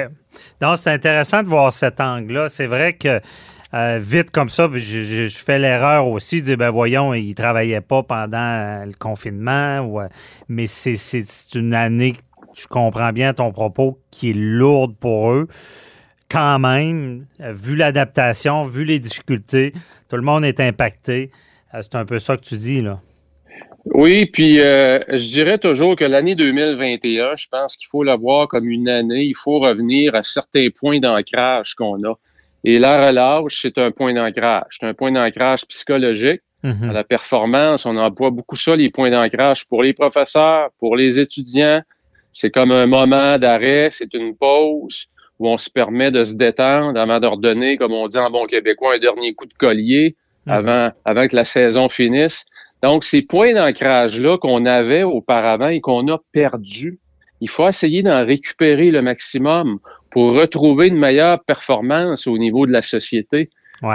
Donc, 0.62 0.78
c'est 0.78 0.92
intéressant 0.92 1.42
de 1.42 1.48
voir 1.48 1.74
cet 1.74 2.00
angle-là. 2.02 2.50
C'est 2.50 2.68
vrai 2.68 2.94
que 2.94 3.20
euh, 3.74 4.00
vite 4.02 4.32
comme 4.32 4.50
ça, 4.50 4.68
je, 4.74 5.28
fais 5.30 5.60
l'erreur 5.60 6.08
aussi 6.08 6.42
de 6.42 6.46
dire, 6.48 6.58
ben 6.58 6.72
voyons, 6.72 7.14
ils 7.14 7.30
ne 7.30 7.34
travaillaient 7.34 7.82
pas 7.82 8.02
pendant 8.02 8.38
euh, 8.38 8.86
le 8.86 8.94
confinement, 8.94 10.00
euh, 10.00 10.08
mais 10.48 10.66
c'est 10.66 11.54
une 11.54 11.76
année, 11.76 12.16
je 12.56 12.66
comprends 12.66 13.12
bien 13.12 13.34
ton 13.34 13.52
propos, 13.52 14.00
qui 14.10 14.32
est 14.32 14.36
lourde 14.36 14.96
pour 15.00 15.32
eux. 15.32 15.48
Quand 16.32 16.58
même, 16.60 17.26
vu 17.40 17.76
l'adaptation, 17.76 18.64
vu 18.64 18.86
les 18.86 19.00
difficultés, 19.00 19.74
tout 20.10 20.16
le 20.16 20.22
monde 20.22 20.46
est 20.46 20.60
impacté. 20.60 21.32
C'est 21.74 21.96
un 21.96 22.06
peu 22.06 22.20
ça 22.20 22.38
que 22.38 22.42
tu 22.42 22.56
dis, 22.56 22.82
là. 22.82 23.00
Oui, 23.86 24.28
puis 24.28 24.58
je 24.58 25.32
dirais 25.32 25.58
toujours 25.58 25.96
que 25.96 26.06
l'année 26.06 26.36
2021, 26.36 27.36
je 27.36 27.48
pense 27.50 27.76
qu'il 27.78 27.88
faut 27.88 28.04
la 28.04 28.16
voir 28.16 28.48
comme 28.48 28.70
une 28.70 28.90
année, 28.90 29.24
il 29.24 29.36
faut 29.36 29.58
revenir 29.58 30.14
à 30.14 30.22
certains 30.22 30.68
points 30.70 31.00
d'ancrage 31.00 31.74
qu'on 31.74 32.04
a. 32.04 32.14
Et 32.64 32.78
la 32.78 33.08
relâche, 33.08 33.62
c'est 33.62 33.78
un 33.78 33.92
point 33.92 34.14
d'ancrage. 34.14 34.78
C'est 34.80 34.86
un 34.86 34.94
point 34.94 35.12
d'ancrage 35.12 35.66
psychologique. 35.66 36.42
Mhm. 36.64 36.90
À 36.90 36.94
la 36.94 37.04
performance, 37.06 37.86
on 37.86 37.96
emploie 37.96 38.32
beaucoup 38.32 38.58
ça, 38.58 38.76
les 38.76 38.90
points 38.90 39.10
d'ancrage 39.10 39.66
pour 39.66 39.82
les 39.82 39.94
professeurs, 39.94 40.70
pour 40.78 40.98
les 40.98 41.20
étudiants. 41.20 41.82
C'est 42.32 42.52
comme 42.52 42.72
un 42.72 42.86
moment 42.86 43.38
d'arrêt, 43.38 43.90
c'est 43.92 44.14
une 44.14 44.36
pause 44.36 45.08
où 45.40 45.48
on 45.48 45.58
se 45.58 45.70
permet 45.70 46.12
de 46.12 46.26
se 46.26 46.36
détendre 46.36 47.00
avant 47.00 47.22
de 47.22 47.28
redonner, 47.28 47.78
comme 47.78 47.94
on 47.94 48.08
dit 48.08 48.18
en 48.18 48.30
bon 48.30 48.46
québécois, 48.46 48.96
un 48.96 49.00
dernier 49.00 49.34
coup 49.34 49.46
de 49.46 49.54
collier 49.54 50.18
mhm. 50.46 50.54
avant, 50.54 50.92
avant 51.06 51.28
que 51.28 51.36
la 51.36 51.46
saison 51.46 51.88
finisse. 51.88 52.46
Donc, 52.84 53.06
ces 53.06 53.22
points 53.22 53.54
d'ancrage-là 53.54 54.38
qu'on 54.38 54.66
avait 54.66 55.04
auparavant 55.04 55.70
et 55.70 55.80
qu'on 55.80 56.08
a 56.10 56.18
perdus, 56.34 57.00
il 57.42 57.50
faut 57.50 57.68
essayer 57.68 58.04
d'en 58.04 58.26
récupérer 58.26 58.92
le 58.92 59.02
maximum 59.02 59.80
pour 60.12 60.34
retrouver 60.34 60.88
une 60.88 60.98
meilleure 60.98 61.44
performance 61.44 62.28
au 62.28 62.38
niveau 62.38 62.66
de 62.66 62.72
la 62.72 62.82
société, 62.82 63.50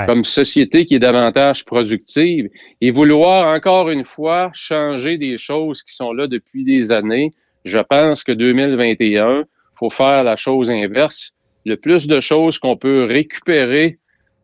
comme 0.06 0.24
société 0.24 0.86
qui 0.86 0.94
est 0.94 1.00
davantage 1.00 1.64
productive, 1.64 2.48
et 2.80 2.90
vouloir 2.90 3.54
encore 3.54 3.90
une 3.90 4.04
fois 4.04 4.50
changer 4.54 5.18
des 5.18 5.36
choses 5.36 5.82
qui 5.82 5.94
sont 5.94 6.12
là 6.12 6.26
depuis 6.26 6.64
des 6.64 6.92
années. 6.92 7.32
Je 7.64 7.80
pense 7.80 8.24
que 8.24 8.32
2021, 8.32 9.44
faut 9.74 9.90
faire 9.90 10.24
la 10.24 10.36
chose 10.36 10.70
inverse. 10.70 11.32
Le 11.66 11.76
plus 11.76 12.06
de 12.06 12.20
choses 12.20 12.58
qu'on 12.58 12.76
peut 12.76 13.04
récupérer 13.04 13.98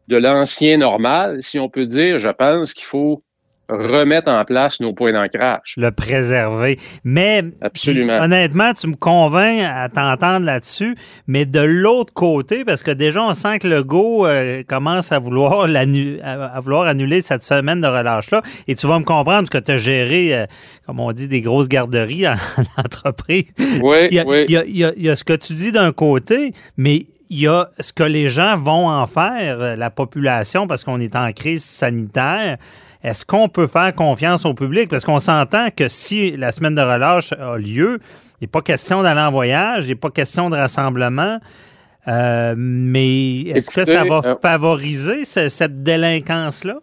de 0.09 0.17
l'ancien 0.17 0.79
normal, 0.79 1.43
si 1.43 1.59
on 1.59 1.69
peut 1.69 1.87
dire, 1.87 2.19
je 2.19 2.31
pense 2.31 2.75
qu'il 2.75 2.87
faut 2.87 3.23
remettre 3.71 4.31
en 4.31 4.45
place 4.45 4.81
nos 4.81 4.93
points 4.93 5.13
d'ancrage. 5.13 5.75
Le 5.77 5.91
préserver. 5.91 6.79
Mais 7.05 7.43
Absolument. 7.61 8.19
honnêtement, 8.21 8.73
tu 8.73 8.89
me 8.89 8.97
convaincs 8.97 9.63
à 9.63 9.89
t'entendre 9.89 10.47
là-dessus, 10.47 10.95
mais 11.27 11.45
de 11.45 11.61
l'autre 11.61 12.13
côté, 12.13 12.65
parce 12.65 12.83
que 12.83 12.91
déjà, 12.91 13.23
on 13.23 13.33
sent 13.33 13.61
que 13.61 13.69
le 13.69 13.83
go 13.83 14.27
euh, 14.27 14.63
commence 14.67 15.13
à 15.13 15.19
vouloir, 15.19 15.69
à 15.71 16.61
vouloir 16.61 16.87
annuler 16.87 17.21
cette 17.21 17.45
semaine 17.45 17.81
de 17.81 17.87
relâche-là, 17.87 18.43
et 18.69 18.75
tu 18.75 18.87
vas 18.87 18.99
me 18.99 19.05
comprendre 19.05 19.49
que 19.49 19.59
tu 19.59 19.73
as 19.73 19.77
géré, 19.77 20.35
euh, 20.35 20.47
comme 20.87 21.01
on 21.01 21.13
dit, 21.13 21.29
des 21.29 21.41
grosses 21.41 21.69
garderies 21.69 22.29
en, 22.29 22.35
entreprise. 22.77 23.53
Oui, 23.83 24.09
il 24.11 24.15
y, 24.15 24.19
a, 24.19 24.27
oui. 24.27 24.45
Il, 24.49 24.55
y 24.55 24.85
a, 24.85 24.93
il 24.97 25.03
y 25.03 25.09
a 25.09 25.17
ce 25.17 25.25
que 25.25 25.35
tu 25.35 25.55
dis 25.55 25.73
d'un 25.73 25.93
côté, 25.93 26.53
mais 26.77 27.07
il 27.31 27.41
y 27.41 27.47
a 27.47 27.69
ce 27.79 27.93
que 27.93 28.03
les 28.03 28.29
gens 28.29 28.57
vont 28.57 28.89
en 28.89 29.07
faire, 29.07 29.61
euh, 29.61 29.77
la 29.77 29.91
population, 29.91 30.67
parce 30.67 30.83
qu'on 30.83 31.01
est 31.01 31.15
en 31.15 31.33
crise 31.33 31.65
sanitaire. 31.65 32.59
Est-ce 33.03 33.25
qu'on 33.25 33.49
peut 33.49 33.67
faire 33.67 33.95
confiance 33.95 34.45
au 34.45 34.53
public? 34.53 34.91
Parce 34.91 35.05
qu'on 35.05 35.21
s'entend 35.21 35.69
que 35.75 35.89
si 35.89 36.33
la 36.37 36.53
semaine 36.53 36.75
de 36.75 36.83
relâche 36.83 37.33
a 37.33 37.57
lieu, 37.57 37.99
il 38.41 38.45
n'est 38.45 38.49
pas 38.49 38.61
question 38.61 39.03
d'aller 39.03 39.21
en 39.21 39.31
voyage, 39.31 39.87
il 39.87 39.91
n'est 39.91 39.95
pas 39.95 40.11
question 40.11 40.51
de 40.51 40.57
rassemblement. 40.57 41.39
Euh, 42.09 42.55
mais 42.57 43.41
est-ce 43.41 43.71
que 43.71 43.85
ça 43.85 44.05
va 44.05 44.21
euh, 44.25 44.35
favoriser 44.41 45.25
cette 45.25 45.83
délinquance-là? 45.83 46.77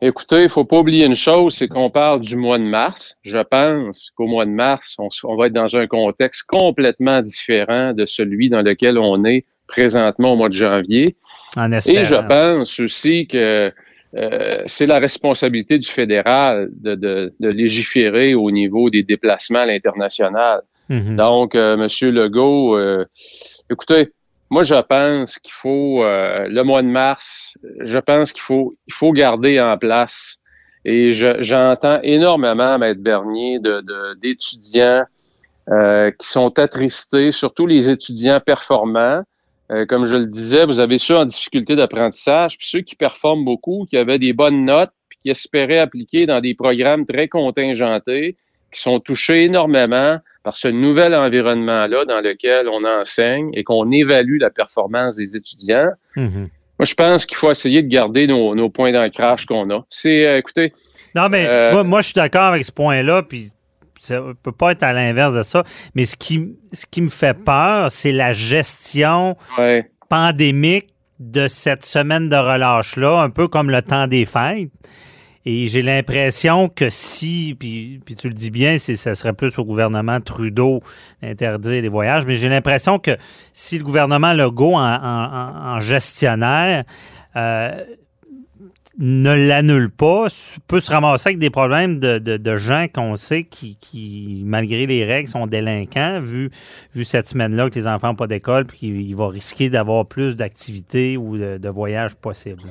Écoutez, 0.00 0.38
il 0.38 0.44
ne 0.44 0.48
faut 0.48 0.64
pas 0.64 0.78
oublier 0.78 1.06
une 1.06 1.14
chose, 1.14 1.54
c'est 1.54 1.68
qu'on 1.68 1.88
parle 1.88 2.20
du 2.20 2.36
mois 2.36 2.58
de 2.58 2.64
mars. 2.64 3.14
Je 3.22 3.38
pense 3.38 4.10
qu'au 4.16 4.26
mois 4.26 4.44
de 4.44 4.50
mars, 4.50 4.96
on, 4.98 5.08
on, 5.24 5.36
va 5.36 5.46
être 5.46 5.52
dans 5.52 5.76
un 5.76 5.86
contexte 5.86 6.42
complètement 6.44 7.22
différent 7.22 7.92
de 7.92 8.04
celui 8.04 8.50
dans 8.50 8.62
lequel 8.62 8.98
on 8.98 9.24
est 9.24 9.44
présentement 9.68 10.32
au 10.32 10.36
mois 10.36 10.48
de 10.48 10.54
janvier. 10.54 11.16
En 11.56 11.70
Et 11.70 12.04
je 12.04 12.26
pense 12.26 12.80
aussi 12.80 13.26
que 13.26 13.72
euh, 14.16 14.62
c'est 14.66 14.86
la 14.86 14.98
responsabilité 14.98 15.78
du 15.78 15.88
fédéral 15.88 16.68
de, 16.72 16.94
de, 16.94 17.32
de, 17.40 17.48
légiférer 17.48 18.34
au 18.34 18.50
niveau 18.50 18.90
des 18.90 19.02
déplacements 19.02 19.60
à 19.60 19.66
l'international. 19.66 20.60
Mm 20.88 20.98
-hmm. 20.98 21.16
Donc, 21.16 21.54
euh, 21.54 21.76
Monsieur 21.76 22.10
Legault, 22.10 22.76
euh, 22.76 23.04
écoutez, 23.70 24.12
moi, 24.50 24.62
je 24.62 24.74
pense 24.82 25.38
qu'il 25.38 25.54
faut, 25.54 26.04
euh, 26.04 26.46
le 26.46 26.62
mois 26.62 26.82
de 26.82 26.88
mars, 26.88 27.54
je 27.92 27.98
pense 27.98 28.34
qu'il 28.34 28.42
faut, 28.42 28.74
il 28.86 28.92
faut 28.92 29.12
garder 29.12 29.58
en 29.58 29.78
place. 29.78 30.36
Et 30.84 31.12
j'entends 31.40 32.00
énormément, 32.02 32.78
Maître 32.78 33.00
Bernier, 33.00 33.60
d'étudiants 34.20 35.04
de, 35.68 35.72
euh, 35.74 36.10
qui 36.10 36.26
sont 36.28 36.58
attristés, 36.58 37.30
surtout 37.30 37.66
les 37.66 37.88
étudiants 37.88 38.40
performants. 38.40 39.22
Euh, 39.72 39.86
comme 39.86 40.06
je 40.06 40.16
le 40.16 40.26
disais, 40.26 40.66
vous 40.66 40.80
avez 40.80 40.98
ceux 40.98 41.16
en 41.16 41.24
difficulté 41.24 41.76
d'apprentissage, 41.76 42.58
puis 42.58 42.66
ceux 42.66 42.80
qui 42.80 42.94
performent 42.94 43.44
beaucoup, 43.44 43.86
qui 43.88 43.96
avaient 43.96 44.18
des 44.18 44.32
bonnes 44.32 44.64
notes, 44.64 44.90
puis 45.08 45.18
qui 45.22 45.30
espéraient 45.30 45.78
appliquer 45.78 46.26
dans 46.26 46.40
des 46.40 46.54
programmes 46.54 47.06
très 47.06 47.28
contingentés, 47.28 48.36
qui 48.70 48.80
sont 48.80 49.00
touchés 49.00 49.44
énormément 49.44 50.18
par 50.44 50.56
ce 50.56 50.68
nouvel 50.68 51.14
environnement-là 51.14 52.04
dans 52.04 52.20
lequel 52.20 52.68
on 52.68 52.84
enseigne 52.84 53.50
et 53.54 53.64
qu'on 53.64 53.90
évalue 53.90 54.38
la 54.40 54.50
performance 54.50 55.16
des 55.16 55.36
étudiants. 55.36 55.90
Mm 56.16 56.26
-hmm. 56.26 56.48
Moi, 56.78 56.86
je 56.86 56.94
pense 56.94 57.26
qu'il 57.26 57.36
faut 57.36 57.50
essayer 57.50 57.82
de 57.82 57.88
garder 57.88 58.26
nos, 58.26 58.54
nos 58.54 58.68
points 58.68 58.92
d'ancrage 58.92 59.46
qu'on 59.46 59.70
a. 59.70 59.84
C'est, 59.88 60.26
euh, 60.26 60.38
écoutez. 60.38 60.72
Non, 61.14 61.28
mais 61.28 61.46
euh, 61.48 61.70
moi, 61.70 61.84
moi, 61.84 62.00
je 62.00 62.06
suis 62.06 62.14
d'accord 62.14 62.48
avec 62.52 62.64
ce 62.64 62.72
point-là, 62.72 63.22
puis 63.22 63.52
ça 64.02 64.20
ne 64.20 64.32
peut 64.32 64.52
pas 64.52 64.72
être 64.72 64.82
à 64.82 64.92
l'inverse 64.92 65.34
de 65.34 65.42
ça. 65.42 65.62
Mais 65.94 66.04
ce 66.04 66.16
qui, 66.16 66.56
ce 66.72 66.86
qui 66.90 67.02
me 67.02 67.08
fait 67.08 67.34
peur, 67.34 67.90
c'est 67.92 68.10
la 68.10 68.32
gestion 68.32 69.36
ouais. 69.58 69.88
pandémique 70.08 70.88
de 71.20 71.46
cette 71.46 71.84
semaine 71.84 72.28
de 72.28 72.36
relâche-là, 72.36 73.20
un 73.20 73.30
peu 73.30 73.46
comme 73.46 73.70
le 73.70 73.80
temps 73.80 74.08
des 74.08 74.24
fêtes. 74.24 74.70
Et 75.44 75.66
j'ai 75.66 75.82
l'impression 75.82 76.68
que 76.68 76.88
si, 76.88 77.56
puis, 77.58 78.00
puis, 78.04 78.14
tu 78.14 78.28
le 78.28 78.34
dis 78.34 78.50
bien, 78.50 78.78
ça 78.78 79.14
serait 79.14 79.32
plus 79.32 79.56
au 79.58 79.64
gouvernement 79.64 80.20
Trudeau 80.20 80.80
d'interdire 81.20 81.82
les 81.82 81.88
voyages, 81.88 82.24
mais 82.26 82.36
j'ai 82.36 82.48
l'impression 82.48 82.98
que 82.98 83.16
si 83.52 83.78
le 83.78 83.84
gouvernement 83.84 84.32
Legault, 84.32 84.74
en, 84.74 84.94
en, 84.94 85.74
en 85.76 85.80
gestionnaire, 85.80 86.84
euh, 87.34 87.84
ne 88.98 89.34
l'annule 89.34 89.90
pas, 89.90 90.26
peut 90.68 90.80
se 90.80 90.90
ramasser 90.90 91.30
avec 91.30 91.38
des 91.38 91.50
problèmes 91.50 91.98
de, 91.98 92.18
de, 92.18 92.56
gens 92.56 92.86
qu'on 92.92 93.16
sait 93.16 93.44
qui, 93.44 94.42
malgré 94.44 94.86
les 94.86 95.04
règles, 95.04 95.28
sont 95.28 95.46
délinquants, 95.46 96.20
vu, 96.20 96.50
cette 97.04 97.28
semaine-là 97.28 97.70
que 97.70 97.74
les 97.76 97.86
enfants 97.86 98.08
n'ont 98.08 98.14
pas 98.14 98.26
d'école, 98.26 98.66
puis 98.66 98.78
qu'il 98.78 99.16
va 99.16 99.28
risquer 99.28 99.70
d'avoir 99.70 100.06
plus 100.06 100.36
d'activités 100.36 101.16
ou 101.16 101.38
de, 101.38 101.58
de 101.58 101.68
voyages 101.68 102.14
possibles. 102.14 102.62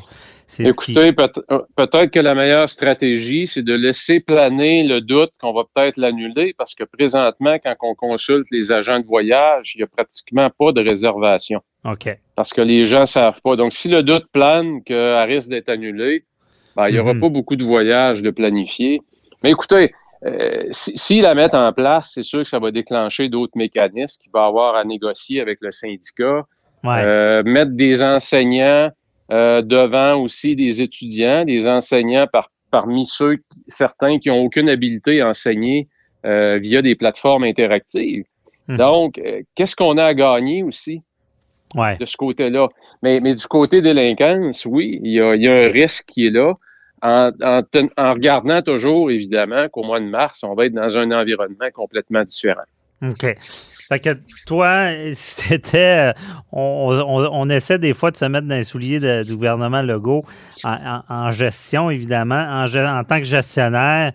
Écoutez, 0.60 1.14
peut-être 1.14 2.12
que 2.12 2.20
la 2.20 2.36
meilleure 2.36 2.70
stratégie, 2.70 3.48
c'est 3.48 3.64
de 3.64 3.74
laisser 3.74 4.20
planer 4.20 4.84
le 4.84 5.00
doute 5.00 5.32
qu'on 5.40 5.54
va 5.54 5.64
peut-être 5.74 5.98
l'annuler 5.98 6.54
parce 6.58 6.76
que 6.76 6.84
présentement, 6.84 7.58
quand 7.64 7.76
on 7.82 7.96
consulte 7.96 8.48
les 8.52 8.72
agents 8.72 9.00
de 9.00 9.06
voyage, 9.06 9.74
il 9.76 9.80
n'y 9.80 9.84
a 9.84 9.88
pratiquement 9.88 10.50
pas 10.50 10.74
de 10.74 10.82
réservation. 10.82 11.62
OK. 11.86 12.18
Parce 12.36 12.54
que 12.54 12.62
les 12.62 12.86
gens 12.86 13.02
ne 13.02 13.06
savent 13.06 13.42
pas. 13.42 13.56
Donc, 13.56 13.74
si 13.74 13.90
le 13.90 14.04
doute 14.04 14.28
plane 14.32 14.84
qu'elle 14.84 15.28
risque 15.28 15.50
d'être 15.50 15.70
annulée, 15.70 16.26
ben, 16.76 16.88
il 16.88 16.94
n'y 16.94 17.00
aura 17.00 17.14
mm 17.14 17.18
-hmm. 17.18 17.22
pas 17.22 17.30
beaucoup 17.30 17.56
de 17.56 17.64
voyages 17.64 18.22
de 18.22 18.32
planifier. 18.32 19.02
Mais 19.44 19.52
écoutez, 19.52 19.92
euh, 20.26 20.68
s'ils 20.72 20.98
si 20.98 21.22
la 21.22 21.34
mettent 21.34 21.56
en 21.56 21.74
place, 21.74 22.12
c'est 22.14 22.24
sûr 22.24 22.40
que 22.40 22.48
ça 22.48 22.60
va 22.60 22.72
déclencher 22.72 23.30
d'autres 23.30 23.58
mécanismes 23.58 24.22
qu'il 24.22 24.32
va 24.32 24.46
avoir 24.46 24.76
à 24.76 24.84
négocier 24.84 25.42
avec 25.42 25.58
le 25.62 25.72
syndicat. 25.72 26.46
Ouais. 26.84 27.04
Euh, 27.04 27.44
mettre 27.44 27.72
des 27.72 28.04
enseignants 28.04 28.90
euh, 29.32 29.62
devant 29.62 30.16
aussi 30.22 30.56
des 30.56 30.82
étudiants, 30.82 31.46
des 31.46 31.68
enseignants 31.68 32.28
par, 32.32 32.52
parmi 32.70 33.06
ceux, 33.06 33.38
certains 33.68 34.20
qui 34.20 34.30
n'ont 34.30 34.44
aucune 34.46 34.70
habilité 34.70 35.22
à 35.22 35.30
enseigner 35.30 35.88
via 36.24 36.84
des 36.84 36.96
plateformes 36.96 37.46
interactives. 37.46 38.26
Mhm. 38.68 38.78
Donc, 38.78 39.20
qu'est-ce 39.56 39.76
qu'on 39.76 39.98
a 39.98 40.06
à 40.06 40.14
gagner 40.14 40.62
aussi? 40.62 41.02
Ouais. 41.76 41.98
de 41.98 42.06
ce 42.06 42.18
côté-là? 42.18 42.68
Mais, 43.04 43.20
mais 43.20 43.36
du 43.36 43.46
côté 43.48 43.82
délinquance, 43.82 44.66
oui, 44.66 45.00
il 45.04 45.14
y 45.14 45.22
a, 45.22 45.36
il 45.36 45.42
y 45.42 45.48
a 45.48 45.54
un 45.54 45.72
risque 45.72 46.06
qui 46.08 46.28
est 46.28 46.32
là. 46.32 46.54
En, 47.04 47.32
en, 47.42 47.64
en 47.98 48.14
regardant 48.14 48.62
toujours, 48.62 49.10
évidemment, 49.10 49.68
qu'au 49.70 49.84
mois 49.84 50.00
de 50.00 50.06
mars, 50.06 50.44
on 50.44 50.54
va 50.54 50.66
être 50.66 50.74
dans 50.74 50.96
un 50.98 51.12
environnement 51.12 51.70
complètement 51.74 52.24
différent. 52.24 52.62
OK. 53.04 53.36
Fait 53.40 54.00
que 54.00 54.10
toi, 54.46 54.90
c'était. 55.14 56.14
On, 56.52 57.04
on, 57.08 57.30
on, 57.32 57.50
essaie 57.50 57.80
des 57.80 57.94
fois 57.94 58.12
de 58.12 58.18
se 58.18 58.26
mettre 58.26 58.48
dans 58.48 58.56
les 58.56 58.64
souliers 58.64 59.00
de, 59.00 59.24
du 59.24 59.36
gouvernement 59.36 59.82
Legault 59.82 60.24
en, 60.64 60.74
en, 60.74 61.04
en 61.10 61.32
gestion, 61.32 61.90
évidemment. 61.90 62.36
En, 62.36 62.66
en, 62.66 63.04
tant 63.04 63.18
que 63.18 63.26
gestionnaire, 63.26 64.12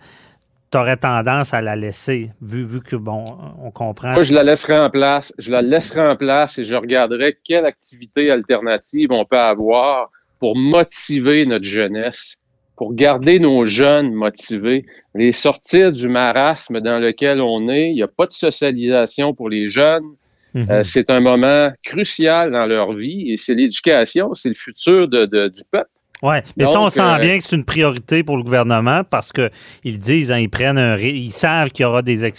tu 0.71 0.77
aurais 0.77 0.97
tendance 0.97 1.53
à 1.53 1.61
la 1.61 1.75
laisser, 1.75 2.31
vu, 2.41 2.65
vu 2.65 2.81
que, 2.81 2.95
bon, 2.95 3.37
on 3.61 3.71
comprend. 3.71 4.13
Moi, 4.13 4.23
je 4.23 4.33
la 4.33 4.43
laisserai 4.43 4.77
en 4.77 4.89
place. 4.89 5.33
Je 5.37 5.51
la 5.51 5.61
laisserai 5.61 6.05
en 6.07 6.15
place 6.15 6.57
et 6.57 6.63
je 6.63 6.75
regarderai 6.75 7.37
quelle 7.43 7.65
activité 7.65 8.29
alternative 8.31 9.11
on 9.11 9.25
peut 9.25 9.39
avoir 9.39 10.09
pour 10.39 10.57
motiver 10.57 11.45
notre 11.45 11.65
jeunesse 11.65 12.37
pour 12.77 12.93
garder 12.93 13.39
nos 13.39 13.65
jeunes 13.65 14.13
motivés, 14.13 14.85
les 15.15 15.31
sortir 15.31 15.91
du 15.91 16.07
marasme 16.07 16.79
dans 16.79 16.99
lequel 16.99 17.41
on 17.41 17.67
est. 17.67 17.89
Il 17.89 17.95
n'y 17.95 18.03
a 18.03 18.07
pas 18.07 18.27
de 18.27 18.31
socialisation 18.31 19.33
pour 19.33 19.49
les 19.49 19.67
jeunes. 19.67 20.05
Mm 20.53 20.61
-hmm. 20.61 20.71
euh, 20.71 20.83
c'est 20.83 21.09
un 21.09 21.19
moment 21.19 21.71
crucial 21.83 22.51
dans 22.51 22.67
leur 22.67 22.93
vie 22.93 23.31
et 23.31 23.37
c'est 23.43 23.55
l'éducation, 23.55 24.25
c'est 24.39 24.49
le 24.49 24.59
futur 24.67 25.07
de, 25.07 25.25
de, 25.25 25.41
du 25.57 25.63
peuple. 25.71 25.96
Oui, 26.23 26.37
mais 26.57 26.63
Donc, 26.63 26.73
ça, 26.73 26.81
on 26.81 26.89
sent 26.89 27.01
euh, 27.01 27.19
bien 27.19 27.37
que 27.37 27.43
c'est 27.43 27.55
une 27.55 27.63
priorité 27.63 28.23
pour 28.23 28.37
le 28.37 28.43
gouvernement 28.43 29.03
parce 29.03 29.31
qu'ils 29.31 29.99
disent, 29.99 30.31
hein, 30.31 30.39
ils 30.39 30.49
prennent 30.49 30.79
un 30.79 30.97
ils 30.97 31.31
savent 31.31 31.69
qu'il 31.69 31.83
y 31.83 31.85
aura 31.85 32.01
des, 32.01 32.31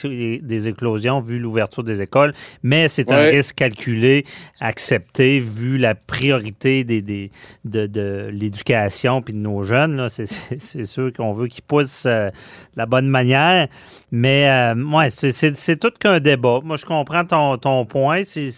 des 0.42 0.68
éclosions 0.68 1.20
vu 1.20 1.38
l'ouverture 1.38 1.84
des 1.84 2.02
écoles, 2.02 2.34
mais 2.64 2.88
c'est 2.88 3.12
un 3.12 3.18
risque 3.18 3.54
calculé, 3.54 4.24
accepté, 4.60 5.38
vu 5.38 5.78
la 5.78 5.94
priorité 5.94 6.82
des, 6.82 7.02
des 7.02 7.30
de, 7.64 7.86
de 7.86 8.28
l'éducation 8.32 9.22
puis 9.22 9.34
de 9.34 9.38
nos 9.38 9.62
jeunes. 9.62 10.08
C'est 10.08 10.84
sûr 10.84 11.12
qu'on 11.12 11.32
veut 11.32 11.46
qu'ils 11.46 11.62
poussent 11.62 12.06
euh, 12.06 12.30
de 12.30 12.78
la 12.78 12.86
bonne 12.86 13.08
manière, 13.08 13.68
mais 14.10 14.48
euh, 14.48 14.74
ouais, 14.74 15.10
c'est 15.10 15.76
tout 15.78 15.92
qu'un 16.00 16.18
débat. 16.18 16.58
Moi, 16.64 16.76
je 16.76 16.84
comprends 16.84 17.24
ton, 17.24 17.58
ton 17.58 17.84
point. 17.84 18.22
C'est 18.24 18.50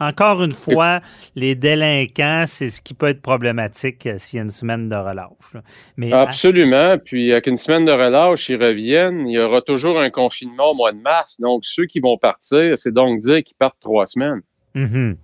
encore 0.00 0.42
une 0.42 0.52
fois, 0.52 1.00
les 1.36 1.54
délinquants, 1.54 2.44
c'est 2.46 2.68
ce 2.68 2.80
qui 2.80 2.94
peut 2.94 3.08
être 3.08 3.22
problématique 3.22 4.06
euh, 4.06 4.16
s'il 4.18 4.38
y 4.38 4.40
a 4.40 4.42
une 4.42 4.50
semaine 4.50 4.88
de 4.88 4.96
relâche. 4.96 5.62
Mais, 5.96 6.12
Absolument. 6.12 6.96
Puis 6.98 7.32
avec 7.32 7.46
une 7.46 7.56
semaine 7.56 7.84
de 7.84 7.92
relâche, 7.92 8.48
ils 8.48 8.60
reviennent. 8.62 9.28
Il 9.28 9.34
y 9.34 9.38
aura 9.38 9.62
toujours 9.62 10.00
un 10.00 10.10
confinement 10.10 10.70
au 10.70 10.74
mois 10.74 10.92
de 10.92 11.00
mars. 11.00 11.40
Donc, 11.40 11.64
ceux 11.64 11.86
qui 11.86 12.00
vont 12.00 12.16
partir, 12.16 12.76
c'est 12.78 12.92
donc 12.92 13.20
dire 13.20 13.42
qu'ils 13.44 13.56
partent 13.56 13.80
trois 13.80 14.06
semaines. 14.06 14.40
Mm-hmm. 14.74 15.16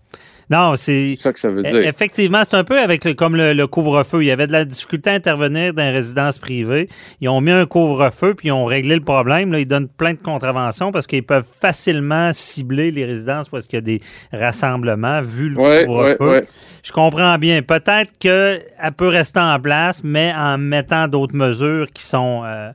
Non, 0.49 0.76
c'est. 0.76 1.14
ça 1.16 1.32
que 1.32 1.40
ça 1.40 1.51
veut 1.51 1.62
dire. 1.62 1.84
Effectivement, 1.86 2.42
c'est 2.44 2.57
un 2.57 2.62
peu 2.62 2.80
avec 2.80 3.05
le, 3.05 3.14
comme 3.14 3.34
le, 3.34 3.66
couvre-feu. 3.66 4.22
Il 4.22 4.26
y 4.26 4.30
avait 4.30 4.47
de 4.47 4.53
la 4.53 4.64
difficulté 4.64 5.11
à 5.11 5.14
intervenir 5.14 5.74
dans 5.74 5.82
les 5.82 5.90
résidences 5.90 6.38
privées. 6.38 6.88
Ils 7.20 7.28
ont 7.28 7.40
mis 7.40 7.51
un 7.51 7.66
couvre-feu 7.66 8.34
puis 8.34 8.49
ils 8.49 8.53
ont 8.53 8.64
réglé 8.64 8.94
le 8.94 9.01
problème. 9.01 9.51
Là, 9.51 9.59
ils 9.59 9.66
donnent 9.66 9.88
plein 9.88 10.12
de 10.12 10.18
contraventions 10.18 10.92
parce 10.92 11.07
qu'ils 11.07 11.24
peuvent 11.24 11.49
facilement 11.49 12.32
cibler 12.32 12.92
les 12.92 13.05
résidences 13.05 13.49
parce 13.49 13.66
qu'il 13.66 13.76
y 13.76 13.78
a 13.78 13.80
des 13.80 14.01
rassemblements 14.32 15.20
vu 15.20 15.49
le 15.49 15.84
couvre-feu. 15.84 16.42
Je 16.82 16.92
comprends 16.92 17.38
bien. 17.38 17.62
Peut-être 17.62 18.16
qu'elle 18.18 18.62
peut 18.97 19.09
rester 19.09 19.40
en 19.40 19.59
place, 19.59 20.03
mais 20.05 20.32
en 20.36 20.59
mettant 20.59 21.09
d'autres 21.09 21.34
mesures 21.34 21.90
qui 21.90 22.03
sont. 22.03 22.42
Euh, 22.44 22.70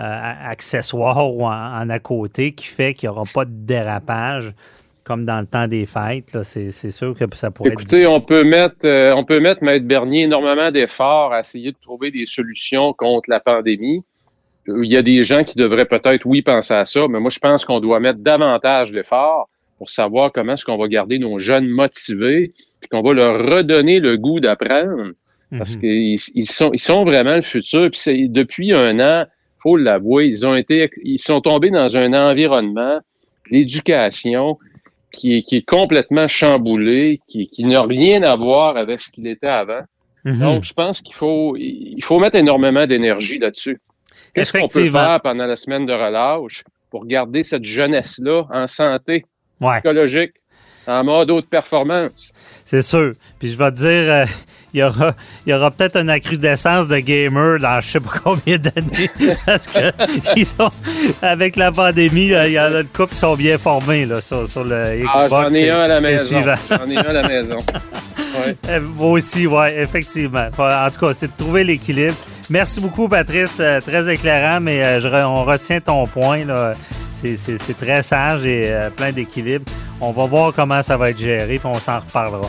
euh, 0.00 0.32
accessoires 0.44 1.28
ou 1.34 1.44
en, 1.44 1.90
à 1.90 1.98
côté 1.98 2.52
qui 2.52 2.66
fait 2.66 2.94
qu'il 2.94 3.08
n'y 3.08 3.16
aura 3.16 3.24
pas 3.34 3.44
de 3.44 3.50
dérapage 3.50 4.54
comme 5.08 5.24
dans 5.24 5.40
le 5.40 5.46
temps 5.46 5.66
des 5.66 5.86
fêtes. 5.86 6.36
C'est 6.42 6.90
sûr 6.90 7.16
que 7.16 7.24
ça 7.34 7.50
pourrait 7.50 7.70
Écoutez, 7.70 8.06
on 8.06 8.20
peut 8.20 8.44
mettre, 8.44 8.76
euh, 8.84 9.14
on 9.16 9.24
peut 9.24 9.40
mettre, 9.40 9.64
Maître 9.64 9.86
Bernier, 9.86 10.24
énormément 10.24 10.70
d'efforts 10.70 11.32
à 11.32 11.40
essayer 11.40 11.72
de 11.72 11.76
trouver 11.80 12.10
des 12.10 12.26
solutions 12.26 12.92
contre 12.92 13.30
la 13.30 13.40
pandémie. 13.40 14.02
Il 14.66 14.84
y 14.84 14.98
a 14.98 15.02
des 15.02 15.22
gens 15.22 15.44
qui 15.44 15.56
devraient 15.56 15.86
peut-être, 15.86 16.26
oui, 16.26 16.42
penser 16.42 16.74
à 16.74 16.84
ça, 16.84 17.08
mais 17.08 17.20
moi, 17.20 17.30
je 17.30 17.38
pense 17.38 17.64
qu'on 17.64 17.80
doit 17.80 18.00
mettre 18.00 18.18
davantage 18.18 18.92
d'efforts 18.92 19.48
pour 19.78 19.88
savoir 19.88 20.30
comment 20.30 20.52
est-ce 20.52 20.66
qu'on 20.66 20.76
va 20.76 20.88
garder 20.88 21.18
nos 21.18 21.38
jeunes 21.38 21.68
motivés, 21.68 22.52
puis 22.80 22.88
qu'on 22.90 23.00
va 23.00 23.14
leur 23.14 23.38
redonner 23.50 24.00
le 24.00 24.18
goût 24.18 24.40
d'apprendre. 24.40 25.12
Parce 25.56 25.76
mhm. 25.76 25.80
qu'ils 25.80 26.18
ils 26.34 26.50
sont, 26.50 26.70
ils 26.74 26.78
sont 26.78 27.04
vraiment 27.04 27.36
le 27.36 27.42
futur. 27.42 27.88
Puis 27.90 28.28
depuis 28.28 28.74
un 28.74 29.00
an, 29.00 29.24
faut 29.62 29.78
l'avouer, 29.78 30.26
ils 30.26 30.46
ont 30.46 30.54
été, 30.54 30.90
ils 31.02 31.18
sont 31.18 31.40
tombés 31.40 31.70
dans 31.70 31.96
un 31.96 32.12
environnement, 32.12 33.00
l'éducation, 33.50 34.58
qui 35.12 35.38
est, 35.38 35.42
qui 35.42 35.56
est 35.56 35.66
complètement 35.66 36.28
chamboulé, 36.28 37.20
qui, 37.28 37.48
qui 37.48 37.64
n'a 37.64 37.82
rien 37.82 38.22
à 38.22 38.36
voir 38.36 38.76
avec 38.76 39.00
ce 39.00 39.10
qu'il 39.10 39.26
était 39.26 39.46
avant. 39.46 39.82
Mhm. 40.24 40.38
Donc, 40.38 40.64
je 40.64 40.72
pense 40.74 41.00
qu'il 41.00 41.14
faut, 41.14 41.56
il 41.56 42.02
faut 42.02 42.18
mettre 42.18 42.36
énormément 42.36 42.86
d'énergie 42.86 43.38
là-dessus. 43.38 43.80
Qu'est-ce 44.34 44.52
qu'on 44.52 44.68
peut 44.68 44.90
faire 44.90 45.20
pendant 45.22 45.46
la 45.46 45.56
semaine 45.56 45.86
de 45.86 45.92
relâche 45.92 46.64
pour 46.90 47.06
garder 47.06 47.42
cette 47.42 47.64
jeunesse-là 47.64 48.44
en 48.52 48.66
santé 48.66 49.24
psychologique, 49.60 50.32
en 50.86 51.04
mode 51.04 51.30
haute 51.30 51.48
performance? 51.48 52.32
C'est 52.64 52.82
sûr. 52.82 53.14
Puis 53.38 53.48
je 53.48 53.58
vais 53.58 53.70
te 53.70 53.76
dire, 53.76 54.12
euh, 54.12 54.24
il 54.74 54.80
y 54.80 54.82
aura, 54.82 55.14
il 55.46 55.50
y 55.50 55.54
aura 55.54 55.70
peut-être 55.70 55.96
une 55.96 56.10
accrudescence 56.10 56.88
de 56.88 56.98
gamers 56.98 57.58
dans 57.60 57.80
je 57.80 57.88
sais 57.88 58.00
pas 58.00 58.10
combien 58.22 58.58
d'années. 58.58 59.10
parce 59.46 59.66
que 59.66 59.92
ils 60.36 60.46
sont, 60.46 60.70
avec 61.22 61.56
la 61.56 61.72
pandémie, 61.72 62.26
il 62.26 62.52
y 62.52 62.60
en 62.60 62.64
a 62.64 62.82
de 62.82 62.88
couple 62.88 63.14
qui 63.14 63.20
sont 63.20 63.36
bien 63.36 63.58
formés 63.58 64.06
là, 64.06 64.20
sur, 64.20 64.46
sur 64.46 64.64
le 64.64 64.98
Xbox. 64.98 65.10
Ah, 65.14 65.28
j'en 65.28 65.54
ai 65.54 65.70
un 65.70 65.80
à 65.80 65.88
la 65.88 66.00
maison. 66.00 66.40
J'en 66.70 66.90
ai 66.90 66.96
un 66.96 67.02
à 67.02 67.12
la 67.12 67.28
maison. 67.28 67.58
Ouais. 68.36 68.80
Moi 68.96 69.10
aussi, 69.10 69.46
oui, 69.46 69.66
effectivement. 69.76 70.48
En 70.58 70.90
tout 70.90 71.00
cas, 71.00 71.14
c'est 71.14 71.28
de 71.28 71.36
trouver 71.36 71.64
l'équilibre. 71.64 72.16
Merci 72.50 72.80
beaucoup, 72.80 73.08
Patrice. 73.08 73.58
Euh, 73.60 73.80
très 73.80 74.12
éclairant, 74.12 74.60
mais 74.60 74.82
euh, 74.82 75.00
je, 75.00 75.08
on 75.08 75.44
retient 75.44 75.80
ton 75.80 76.06
point. 76.06 76.44
C'est 77.12 77.78
très 77.78 78.02
sage 78.02 78.46
et 78.46 78.64
euh, 78.66 78.90
plein 78.90 79.12
d'équilibre. 79.12 79.64
On 80.00 80.12
va 80.12 80.26
voir 80.26 80.52
comment 80.54 80.80
ça 80.82 80.96
va 80.96 81.10
être 81.10 81.18
géré, 81.18 81.58
puis 81.58 81.68
on 81.68 81.78
s'en 81.78 81.98
reparlera 81.98 82.48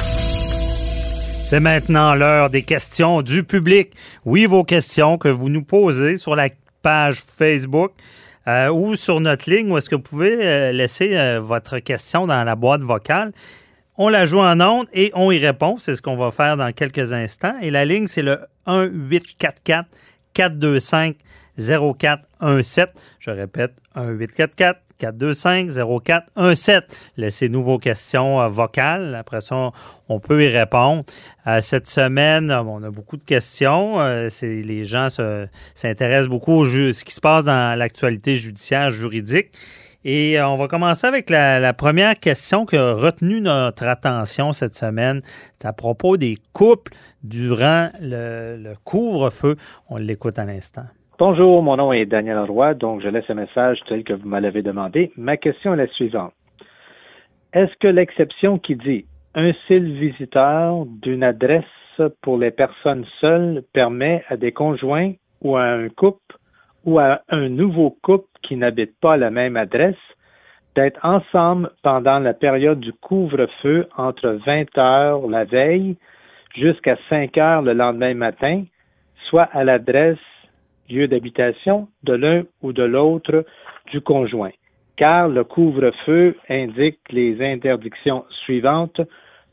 C'est 1.51 1.59
maintenant 1.59 2.15
l'heure 2.15 2.49
des 2.49 2.61
questions 2.61 3.21
du 3.21 3.43
public. 3.43 3.91
Oui, 4.23 4.45
vos 4.45 4.63
questions 4.63 5.17
que 5.17 5.27
vous 5.27 5.49
nous 5.49 5.65
posez 5.65 6.15
sur 6.15 6.33
la 6.33 6.47
page 6.81 7.21
Facebook 7.27 7.91
euh, 8.47 8.69
ou 8.69 8.95
sur 8.95 9.19
notre 9.19 9.49
ligne 9.49 9.69
où 9.69 9.77
est-ce 9.77 9.89
que 9.89 9.95
vous 9.95 10.01
pouvez 10.01 10.37
euh, 10.41 10.71
laisser 10.71 11.17
euh, 11.17 11.41
votre 11.41 11.79
question 11.79 12.25
dans 12.25 12.45
la 12.45 12.55
boîte 12.55 12.83
vocale. 12.83 13.33
On 13.97 14.07
la 14.07 14.25
joue 14.25 14.39
en 14.39 14.61
ondes 14.61 14.87
et 14.93 15.11
on 15.13 15.29
y 15.29 15.39
répond. 15.39 15.75
C'est 15.77 15.97
ce 15.97 16.01
qu'on 16.01 16.15
va 16.15 16.31
faire 16.31 16.55
dans 16.55 16.71
quelques 16.71 17.11
instants. 17.11 17.55
Et 17.61 17.69
la 17.69 17.83
ligne, 17.83 18.07
c'est 18.07 18.21
le 18.21 18.39
1844 18.65 19.89
425 20.33 21.17
0417. 21.57 22.91
Je 23.19 23.29
répète, 23.29 23.73
1844 23.97 24.79
425-0417. 25.01 26.81
Laissez-nous 27.17 27.63
vos 27.63 27.79
questions 27.79 28.41
euh, 28.41 28.47
vocales. 28.47 29.15
Après 29.15 29.41
ça, 29.41 29.71
on 30.09 30.19
peut 30.19 30.43
y 30.43 30.47
répondre. 30.47 31.03
Euh, 31.47 31.61
cette 31.61 31.87
semaine, 31.87 32.51
euh, 32.51 32.61
on 32.63 32.83
a 32.83 32.91
beaucoup 32.91 33.17
de 33.17 33.23
questions. 33.23 33.99
les 34.41 34.85
gens 34.85 35.07
s'intéressent 35.73 36.29
beaucoup 36.29 36.53
au 36.53 36.65
ce 36.65 37.03
qui 37.03 37.13
se 37.13 37.21
passe 37.21 37.45
dans 37.45 37.77
l'actualité 37.77 38.35
judiciaire 38.35 38.91
juridique. 38.91 39.51
Et 40.03 40.41
on 40.41 40.57
va 40.57 40.67
commencer 40.67 41.05
avec 41.05 41.29
la, 41.29 41.73
première 41.73 42.15
question 42.15 42.65
qui 42.65 42.75
a 42.75 42.93
retenu 42.93 43.39
notre 43.39 43.85
attention 43.85 44.51
cette 44.51 44.73
semaine. 44.73 45.21
C'est 45.59 45.67
à 45.67 45.73
propos 45.73 46.17
des 46.17 46.37
couples 46.53 46.91
durant 47.23 47.89
le 48.01 48.73
couvre-feu. 48.83 49.57
On 49.89 49.97
l'écoute 49.97 50.39
à 50.39 50.45
l'instant. 50.45 50.85
Bonjour, 51.23 51.61
mon 51.61 51.77
nom 51.77 51.93
est 51.93 52.07
Daniel 52.07 52.39
Roy, 52.39 52.73
donc 52.73 53.01
je 53.01 53.07
laisse 53.07 53.29
un 53.29 53.35
message 53.35 53.79
tel 53.87 54.03
que 54.03 54.13
vous 54.13 54.27
me 54.27 54.39
l'avez 54.39 54.63
demandé. 54.63 55.11
Ma 55.15 55.37
question 55.37 55.75
est 55.75 55.77
la 55.77 55.85
suivante. 55.85 56.33
Est-ce 57.53 57.75
que 57.79 57.87
l'exception 57.87 58.57
qui 58.57 58.75
dit 58.75 59.05
un 59.35 59.51
seul 59.67 59.83
visiteur 59.83 60.83
d'une 60.87 61.23
adresse 61.23 62.01
pour 62.23 62.39
les 62.39 62.49
personnes 62.49 63.05
seules 63.19 63.61
permet 63.71 64.23
à 64.29 64.35
des 64.35 64.51
conjoints 64.51 65.11
ou 65.43 65.57
à 65.57 65.65
un 65.65 65.89
couple 65.89 66.37
ou 66.85 66.97
à 66.97 67.21
un 67.29 67.49
nouveau 67.49 67.95
couple 68.01 68.25
qui 68.41 68.55
n'habite 68.55 68.99
pas 68.99 69.15
la 69.15 69.29
même 69.29 69.57
adresse 69.57 70.03
d'être 70.75 70.99
ensemble 71.05 71.69
pendant 71.83 72.17
la 72.17 72.33
période 72.33 72.79
du 72.79 72.93
couvre-feu 72.93 73.87
entre 73.95 74.39
20 74.43 74.75
heures 74.79 75.27
la 75.27 75.43
veille 75.43 75.97
jusqu'à 76.55 76.97
5 77.09 77.37
heures 77.37 77.61
le 77.61 77.73
lendemain 77.73 78.15
matin, 78.15 78.63
soit 79.29 79.47
à 79.53 79.63
l'adresse 79.63 80.17
lieu 80.91 81.07
d'habitation 81.07 81.87
de 82.03 82.13
l'un 82.13 82.43
ou 82.61 82.73
de 82.73 82.83
l'autre 82.83 83.45
du 83.91 84.01
conjoint, 84.01 84.51
car 84.97 85.27
le 85.27 85.43
couvre-feu 85.43 86.35
indique 86.49 86.99
les 87.09 87.41
interdictions 87.41 88.25
suivantes. 88.43 89.01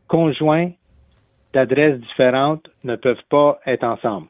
Conjoints 0.09 0.71
d'adresses 1.53 2.01
différentes 2.01 2.69
ne 2.85 2.97
peuvent 2.97 3.25
pas 3.31 3.59
être 3.67 3.85
ensemble. 3.85 4.29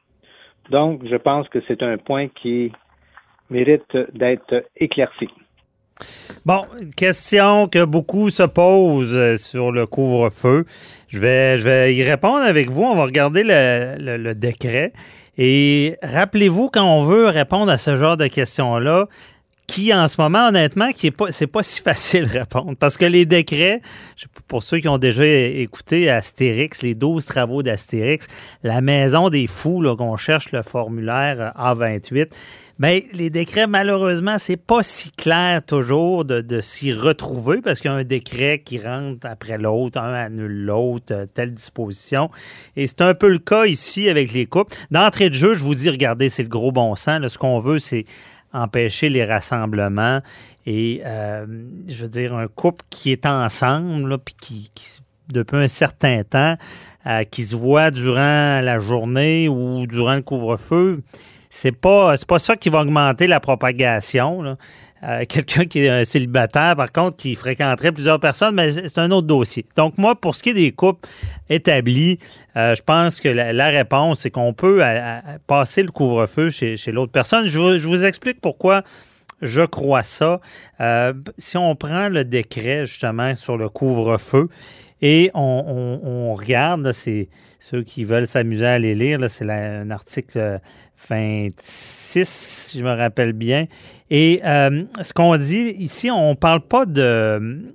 Donc, 0.71 1.03
je 1.09 1.17
pense 1.17 1.49
que 1.49 1.59
c'est 1.67 1.83
un 1.83 1.97
point 1.99 2.29
qui 2.29 2.73
mérite 3.51 3.97
d'être 4.13 4.65
éclairci. 4.77 5.29
Bon, 6.45 6.65
question 6.97 7.67
que 7.69 7.85
beaucoup 7.85 8.31
se 8.31 8.45
posent 8.45 9.37
sur 9.37 9.73
le 9.73 9.87
couvre-feu. 9.87 10.65
Je 11.09 11.19
vais, 11.19 11.59
je 11.59 11.65
vais 11.65 11.95
y 11.95 12.03
répondre 12.03 12.45
avec 12.45 12.71
vous. 12.71 12.85
On 12.85 12.95
va 12.95 13.05
regarder 13.05 13.43
le 13.45 14.33
décret. 14.35 14.93
Et 15.39 15.97
rappelez-vous, 16.03 16.69
quand 16.69 16.85
on 16.85 17.05
veut 17.05 17.27
répondre 17.29 17.71
à 17.71 17.79
ce 17.79 17.97
genre 17.97 18.17
de 18.17 18.27
questions-là, 18.27 19.07
qui 19.69 19.95
en 19.95 20.09
ce 20.09 20.21
moment, 20.21 20.49
honnêtement, 20.49 20.91
qui 20.91 21.09
est 21.09 21.13
pas, 21.13 21.31
c'est 21.31 21.47
pas 21.47 21.63
si 21.63 21.81
facile 21.81 22.27
de 22.27 22.39
répondre. 22.41 22.75
Parce 22.77 22.97
que 22.97 23.05
les 23.05 23.25
décrets, 23.25 23.81
pour 24.49 24.65
ceux 24.65 24.79
qui 24.81 24.89
ont 24.89 24.99
déjà 24.99 25.25
écouté 25.25 26.11
Astérix, 26.11 26.83
les 26.83 26.97
12 26.97 27.25
travaux 27.25 27.63
d'Astérix, 27.63 28.27
la 28.65 28.81
maison 28.81 29.29
des 29.29 29.47
fous, 29.47 29.85
qu'on 29.97 30.17
cherche 30.17 30.51
le 30.51 30.63
formulaire 30.63 31.53
A28, 31.57 32.31
Bien, 32.79 33.01
les 33.13 33.29
décrets, 33.29 33.67
malheureusement, 33.67 34.39
c'est 34.39 34.57
pas 34.57 34.85
si 34.85 35.11
clair 35.11 35.65
toujours 35.65 36.25
de, 36.25 36.61
s'y 36.61 36.93
retrouver 36.93 37.61
parce 37.61 37.81
qu'il 37.81 37.91
y 37.91 37.95
a 37.95 37.97
un 37.97 38.05
décret 38.05 38.63
qui 38.65 38.79
rentre 38.79 39.27
après 39.27 39.59
l'autre, 39.59 39.99
un 39.99 40.15
annule 40.15 40.65
l'autre, 40.65 41.13
euh, 41.13 41.27
telle 41.27 41.55
disposition. 41.55 42.31
Et 42.77 42.87
c'est 42.87 43.01
un 43.01 43.15
peu 43.15 43.31
le 43.31 43.41
cas 43.41 43.67
ici 43.67 44.09
avec 44.09 44.33
les 44.33 44.47
couples. 44.47 44.77
D'entrée 44.93 45.29
de 45.29 45.35
jeu, 45.35 45.55
je 45.55 45.65
vous 45.65 45.75
dis, 45.75 45.91
regardez, 45.91 46.29
c'est 46.29 46.45
le 46.45 46.49
gros 46.49 46.71
bon 46.71 46.95
sens. 46.95 47.27
ce 47.27 47.37
qu'on 47.37 47.59
veut, 47.59 47.81
c'est 47.81 48.05
empêcher 48.53 49.09
les 49.09 49.25
rassemblements. 49.25 50.21
Et 50.65 51.03
euh, 51.05 51.47
je 51.89 52.03
veux 52.03 52.09
dire, 52.09 52.37
un 52.37 52.47
couple 52.47 52.85
qui 52.91 53.11
est 53.11 53.27
ensemble, 53.27 54.19
puis 54.19 54.37
qui, 54.41 54.71
depuis 55.33 55.57
un 55.57 55.69
certain 55.69 56.23
temps, 56.23 56.55
euh, 57.09 57.25
qui 57.25 57.45
se 57.45 57.57
voit 57.57 57.91
durant 57.91 58.61
la 58.61 58.79
journée 58.79 59.49
ou 59.49 59.85
durant 59.89 60.15
le 60.15 60.23
couvre-feu, 60.23 61.03
c'est 61.51 61.73
pas 61.73 62.15
pas 62.27 62.39
ça 62.39 62.57
qui 62.57 62.69
va 62.69 62.81
augmenter 62.81 63.27
la 63.27 63.41
propagation. 63.41 64.57
Euh, 65.05 65.25
quelqu'un 65.29 65.65
qui 65.65 65.85
est 65.85 65.89
un 65.89 66.05
célibataire, 66.05 66.77
par 66.77 66.93
contre, 66.93 67.17
qui 67.17 67.35
fréquenterait 67.35 67.93
plusieurs 67.93 68.21
personnes, 68.21 68.55
mais 68.55 68.71
c'est 68.71 68.99
un 68.99 69.11
autre 69.11 69.27
dossier. 69.27 69.65
Donc, 69.77 69.99
moi, 69.99 70.15
pour 70.15 70.35
ce 70.35 70.43
qui 70.43 70.51
est 70.51 70.55
des 70.55 70.73
couples 70.73 71.09
établis, 71.49 72.19
euh, 72.57 72.75
je 72.75 72.83
pense 72.83 73.21
que 73.21 73.29
la, 73.29 73.69
réponse, 73.69 74.21
c'est 74.21 74.31
qu'on 74.31 74.53
peut 74.53 74.83
passer 75.47 75.83
le 75.83 75.91
couvre-feu 75.91 76.51
chez, 76.51 76.77
l'autre 76.93 77.13
personne. 77.13 77.47
Je, 77.47 77.87
vous 77.87 78.05
explique 78.05 78.41
pourquoi 78.41 78.83
je 79.41 79.63
crois 79.63 80.03
ça. 80.03 80.41
Euh, 80.81 81.13
si 81.37 81.57
on 81.57 81.77
prend 81.77 82.09
le 82.09 82.25
décret, 82.25 82.87
justement, 82.87 83.37
sur 83.37 83.57
le 83.57 83.69
couvre-feu, 83.69 84.49
et 85.01 85.31
on, 85.35 86.35
regarde, 86.35 86.93
c'est 86.93 87.29
ceux 87.61 87.83
qui 87.83 88.05
veulent 88.05 88.27
s'amuser 88.27 88.67
à 88.67 88.73
aller 88.73 88.95
lire, 88.95 89.19
c'est 89.29 89.49
un 89.49 89.91
article 89.91 90.61
26, 91.09 92.29
si 92.29 92.79
je 92.79 92.85
me 92.85 92.93
rappelle 92.93 93.33
bien. 93.33 93.67
Et 94.11 94.41
euh, 94.45 94.85
ce 95.03 95.13
qu'on 95.13 95.37
dit 95.37 95.75
ici, 95.79 96.11
on 96.11 96.31
ne 96.31 96.35
parle 96.35 96.61
pas 96.61 96.87
de, 96.87 97.75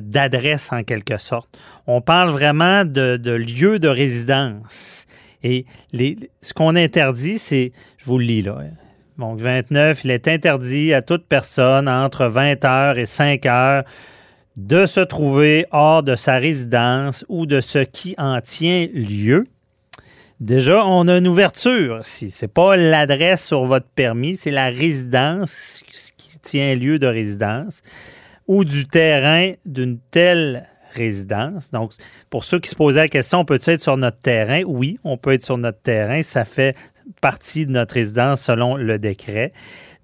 d'adresse 0.00 0.72
en 0.72 0.82
quelque 0.82 1.18
sorte. 1.18 1.58
On 1.86 2.00
parle 2.00 2.30
vraiment 2.30 2.84
de, 2.84 3.16
de 3.16 3.32
lieu 3.32 3.78
de 3.78 3.88
résidence. 3.88 5.06
Et 5.44 5.66
les, 5.92 6.16
ce 6.40 6.52
qu'on 6.52 6.74
interdit, 6.74 7.38
c'est, 7.38 7.72
je 7.98 8.06
vous 8.06 8.18
le 8.18 8.24
lis 8.24 8.42
là, 8.42 8.58
donc 9.18 9.40
29, 9.40 10.04
il 10.04 10.10
est 10.10 10.26
interdit 10.26 10.94
à 10.94 11.02
toute 11.02 11.26
personne 11.26 11.88
entre 11.88 12.26
20 12.26 12.64
heures 12.64 12.98
et 12.98 13.06
5 13.06 13.46
heures 13.46 13.84
de 14.56 14.86
se 14.86 15.00
trouver 15.00 15.66
hors 15.70 16.02
de 16.02 16.14
sa 16.14 16.36
résidence 16.36 17.24
ou 17.28 17.46
de 17.46 17.60
ce 17.60 17.78
qui 17.78 18.14
en 18.18 18.40
tient 18.40 18.86
lieu. 18.92 19.46
Déjà, 20.40 20.84
on 20.84 21.08
a 21.08 21.18
une 21.18 21.28
ouverture. 21.28 22.04
Si 22.04 22.30
c'est 22.30 22.48
pas 22.48 22.76
l'adresse 22.76 23.46
sur 23.46 23.64
votre 23.64 23.86
permis, 23.86 24.34
c'est 24.34 24.50
la 24.50 24.66
résidence 24.66 25.82
qui 26.16 26.38
tient 26.38 26.74
lieu 26.74 26.98
de 26.98 27.06
résidence 27.06 27.82
ou 28.48 28.64
du 28.64 28.86
terrain 28.86 29.52
d'une 29.64 29.98
telle 30.10 30.66
résidence. 30.94 31.70
Donc, 31.70 31.92
pour 32.28 32.44
ceux 32.44 32.58
qui 32.58 32.68
se 32.68 32.74
posaient 32.74 33.00
la 33.00 33.08
question, 33.08 33.40
on 33.40 33.44
peut 33.44 33.60
être 33.64 33.80
sur 33.80 33.96
notre 33.96 34.18
terrain? 34.18 34.62
Oui, 34.66 34.98
on 35.04 35.16
peut 35.16 35.32
être 35.32 35.44
sur 35.44 35.58
notre 35.58 35.80
terrain. 35.80 36.22
Ça 36.22 36.44
fait 36.44 36.76
partie 37.20 37.64
de 37.64 37.70
notre 37.70 37.94
résidence 37.94 38.42
selon 38.42 38.76
le 38.76 38.98
décret. 38.98 39.52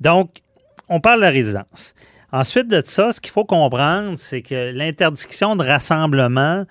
Donc, 0.01 0.43
on 0.89 1.01
parle 1.01 1.21
de 1.21 1.27
résidence. 1.27 1.95
Ensuite 2.33 2.69
de 2.69 2.83
ça, 2.85 3.13
ce 3.13 3.21
qu'il 3.21 3.31
faut 3.31 3.45
comprendre, 3.45 4.19
c'est 4.19 4.43
que 4.43 4.73
l'interdiction 4.73 5.57
de 5.57 5.65
rassemblement 5.65 6.65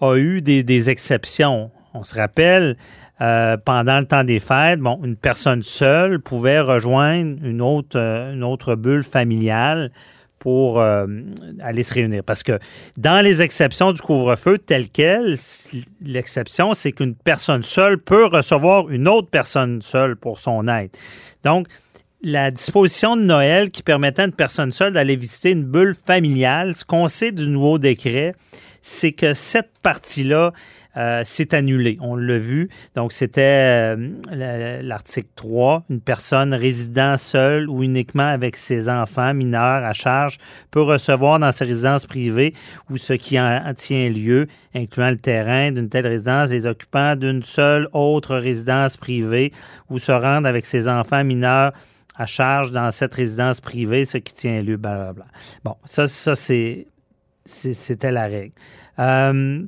a 0.00 0.16
eu 0.16 0.42
des, 0.42 0.90
exceptions. 0.90 1.70
On 1.94 2.02
se 2.02 2.16
rappelle, 2.16 2.76
euh, 3.20 3.56
pendant 3.56 3.98
le 3.98 4.04
temps 4.04 4.24
des 4.24 4.40
fêtes, 4.40 4.80
bon, 4.80 5.00
une 5.04 5.16
personne 5.16 5.62
seule 5.62 6.18
pouvait 6.20 6.58
rejoindre 6.60 7.36
une 7.44 7.60
autre, 7.60 7.96
euh, 7.96 8.34
une 8.34 8.42
autre 8.42 8.74
bulle 8.74 9.04
familiale 9.04 9.92
pour 10.40 10.80
euh, 10.80 11.06
aller 11.60 11.84
se 11.84 11.94
réunir. 11.94 12.24
Parce 12.24 12.42
que 12.42 12.58
dans 12.98 13.24
les 13.24 13.40
exceptions 13.40 13.92
du 13.92 14.02
couvre-feu 14.02 14.58
tel 14.58 14.90
quel, 14.90 15.36
l'exception, 16.04 16.74
c'est 16.74 16.90
qu'une 16.92 17.14
personne 17.14 17.62
seule 17.62 17.98
peut 17.98 18.26
recevoir 18.26 18.90
une 18.90 19.06
autre 19.06 19.28
personne 19.30 19.80
seule 19.80 20.16
pour 20.16 20.40
son 20.40 20.66
aide. 20.66 20.90
Donc, 21.44 21.68
la 22.24 22.50
disposition 22.50 23.16
de 23.16 23.22
Noël 23.22 23.68
qui 23.68 23.82
permettait 23.82 24.22
à 24.22 24.24
une 24.24 24.32
personne 24.32 24.72
seule 24.72 24.94
d'aller 24.94 25.14
visiter 25.14 25.50
une 25.50 25.64
bulle 25.64 25.94
familiale, 25.94 26.74
ce 26.74 26.84
qu'on 26.84 27.06
sait 27.06 27.32
du 27.32 27.48
nouveau 27.48 27.78
décret, 27.78 28.34
c'est 28.80 29.12
que 29.12 29.34
cette 29.34 29.78
partie-là 29.82 30.52
euh, 30.96 31.24
s'est 31.24 31.54
annulée. 31.54 31.98
On 32.00 32.16
l'a 32.16 32.38
vu. 32.38 32.68
Donc, 32.94 33.12
c'était 33.12 33.96
euh, 33.96 34.80
l'article 34.82 35.28
3. 35.36 35.84
Une 35.90 36.00
personne 36.00 36.54
résidant 36.54 37.16
seule 37.16 37.68
ou 37.68 37.82
uniquement 37.82 38.28
avec 38.28 38.56
ses 38.56 38.88
enfants 38.88 39.34
mineurs 39.34 39.84
à 39.84 39.92
charge 39.92 40.38
peut 40.70 40.82
recevoir 40.82 41.38
dans 41.38 41.50
sa 41.50 41.64
résidence 41.64 42.06
privée 42.06 42.54
ou 42.90 42.96
ce 42.96 43.14
qui 43.14 43.40
en 43.40 43.72
tient 43.74 44.08
lieu, 44.08 44.46
incluant 44.74 45.10
le 45.10 45.16
terrain 45.16 45.72
d'une 45.72 45.88
telle 45.88 46.06
résidence, 46.06 46.50
les 46.50 46.66
occupants 46.66 47.16
d'une 47.16 47.42
seule 47.42 47.88
autre 47.92 48.36
résidence 48.36 48.96
privée 48.96 49.52
ou 49.90 49.98
se 49.98 50.12
rendre 50.12 50.46
avec 50.46 50.64
ses 50.64 50.88
enfants 50.88 51.24
mineurs 51.24 51.72
à 52.16 52.26
charge 52.26 52.70
dans 52.70 52.90
cette 52.90 53.14
résidence 53.14 53.60
privée, 53.60 54.04
ce 54.04 54.18
qui 54.18 54.32
tient 54.32 54.62
lieu, 54.62 54.76
blablabla. 54.76 55.26
Bon, 55.64 55.76
ça, 55.84 56.06
ça 56.06 56.34
c'est, 56.34 56.86
c'était 57.44 58.12
la 58.12 58.26
règle. 58.26 58.52
Euh, 58.98 59.62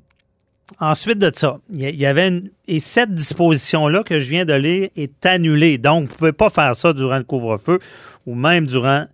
ensuite 0.80 1.18
de 1.18 1.30
ça, 1.34 1.58
il 1.70 2.00
y, 2.00 2.06
avait 2.06 2.28
une, 2.28 2.50
et 2.66 2.80
cette 2.80 3.14
disposition-là 3.14 4.02
que 4.02 4.18
je 4.18 4.30
viens 4.30 4.44
de 4.44 4.54
lire 4.54 4.88
est 4.96 5.26
annulée. 5.26 5.78
Donc, 5.78 6.04
vous 6.04 6.12
ne 6.12 6.18
pouvez 6.18 6.32
pas 6.32 6.50
faire 6.50 6.74
ça 6.76 6.92
durant 6.92 7.18
le 7.18 7.24
couvre-feu 7.24 7.78
ou 8.26 8.34
même 8.34 8.66
durant 8.66 9.06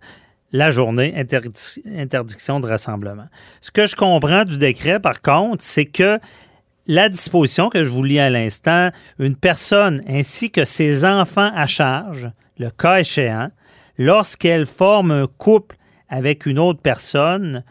la 0.51 0.69
journée, 0.69 1.15
interdiction 1.17 2.59
de 2.59 2.67
rassemblement. 2.67 3.25
Ce 3.59 3.71
que 3.71 3.87
je 3.87 3.95
comprends 3.95 4.45
du 4.45 4.59
décret, 4.59 4.99
par 4.99 5.19
contre, 5.21 5.63
c'est 5.63 5.85
que 5.85 6.19
la 6.85 7.09
disposition 7.09 7.69
que 7.69 7.83
je 7.83 7.89
vous 7.89 8.03
lis 8.03 8.19
à 8.19 8.29
l'instant, 8.29 8.91
une 9.17 9.35
personne 9.35 10.03
ainsi 10.07 10.51
que 10.51 10.63
ses 10.63 11.05
enfants 11.05 11.51
à 11.55 11.65
charge 11.65 12.29
le 12.57 12.69
cas 12.69 12.99
échéant, 12.99 13.49
lorsqu'elle 13.97 14.65
forme 14.65 15.11
un 15.11 15.27
couple 15.27 15.77
avec 16.09 16.45
une 16.45 16.59
autre 16.59 16.81
personne, 16.81 17.63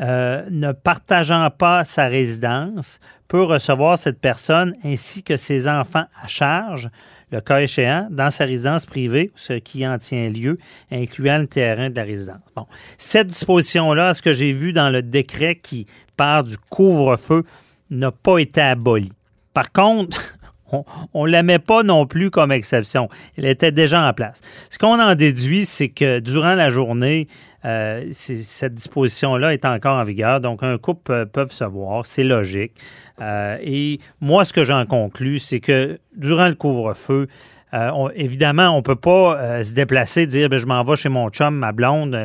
euh, 0.00 0.44
ne 0.50 0.72
partageant 0.72 1.48
pas 1.50 1.84
sa 1.84 2.06
résidence, 2.06 3.00
peut 3.28 3.42
recevoir 3.42 3.96
cette 3.96 4.20
personne 4.20 4.74
ainsi 4.84 5.22
que 5.22 5.36
ses 5.36 5.68
enfants 5.68 6.04
à 6.22 6.28
charge, 6.28 6.90
le 7.32 7.40
cas 7.40 7.60
échéant, 7.60 8.06
dans 8.10 8.30
sa 8.30 8.44
résidence 8.44 8.86
privée, 8.86 9.32
ce 9.34 9.54
qui 9.54 9.86
en 9.86 9.98
tient 9.98 10.28
lieu, 10.28 10.58
incluant 10.92 11.38
le 11.38 11.46
terrain 11.46 11.90
de 11.90 11.96
la 11.96 12.04
résidence. 12.04 12.42
Bon, 12.54 12.66
cette 12.98 13.28
disposition-là, 13.28 14.14
ce 14.14 14.22
que 14.22 14.32
j'ai 14.32 14.52
vu 14.52 14.72
dans 14.72 14.90
le 14.90 15.02
décret 15.02 15.56
qui 15.56 15.86
part 16.16 16.44
du 16.44 16.56
couvre-feu, 16.70 17.42
n'a 17.90 18.12
pas 18.12 18.38
été 18.38 18.60
abolie. 18.60 19.12
Par 19.54 19.72
contre, 19.72 20.35
on 21.14 21.26
ne 21.26 21.30
la 21.30 21.42
met 21.42 21.58
pas 21.58 21.82
non 21.82 22.06
plus 22.06 22.30
comme 22.30 22.52
exception. 22.52 23.08
Elle 23.36 23.46
était 23.46 23.72
déjà 23.72 24.06
en 24.06 24.12
place. 24.12 24.40
Ce 24.70 24.78
qu'on 24.78 25.00
en 25.00 25.14
déduit, 25.14 25.64
c'est 25.64 25.88
que 25.88 26.18
durant 26.20 26.54
la 26.54 26.70
journée, 26.70 27.26
euh, 27.64 28.04
cette 28.12 28.74
disposition-là 28.74 29.52
est 29.52 29.64
encore 29.64 29.96
en 29.96 30.04
vigueur. 30.04 30.40
Donc, 30.40 30.62
un 30.62 30.78
couple 30.78 31.26
peut, 31.26 31.46
se 31.50 31.64
voir, 31.64 32.06
c'est 32.06 32.24
logique. 32.24 32.72
Euh, 33.20 33.58
et 33.60 33.98
moi, 34.20 34.44
ce 34.44 34.52
que 34.52 34.64
j'en 34.64 34.86
conclus, 34.86 35.38
c'est 35.38 35.60
que 35.60 35.98
durant 36.16 36.48
le 36.48 36.54
couvre-feu, 36.54 37.26
euh, 37.74 38.08
évidemment, 38.14 38.70
on 38.70 38.78
ne 38.78 38.82
peut 38.82 38.96
pas 38.96 39.64
se 39.64 39.74
déplacer, 39.74 40.26
dire 40.26 40.48
ben, 40.48 40.58
je 40.58 40.66
m'en 40.66 40.84
vais 40.84 40.96
chez 40.96 41.08
mon 41.08 41.28
chum, 41.28 41.56
ma 41.56 41.72
blonde 41.72 42.16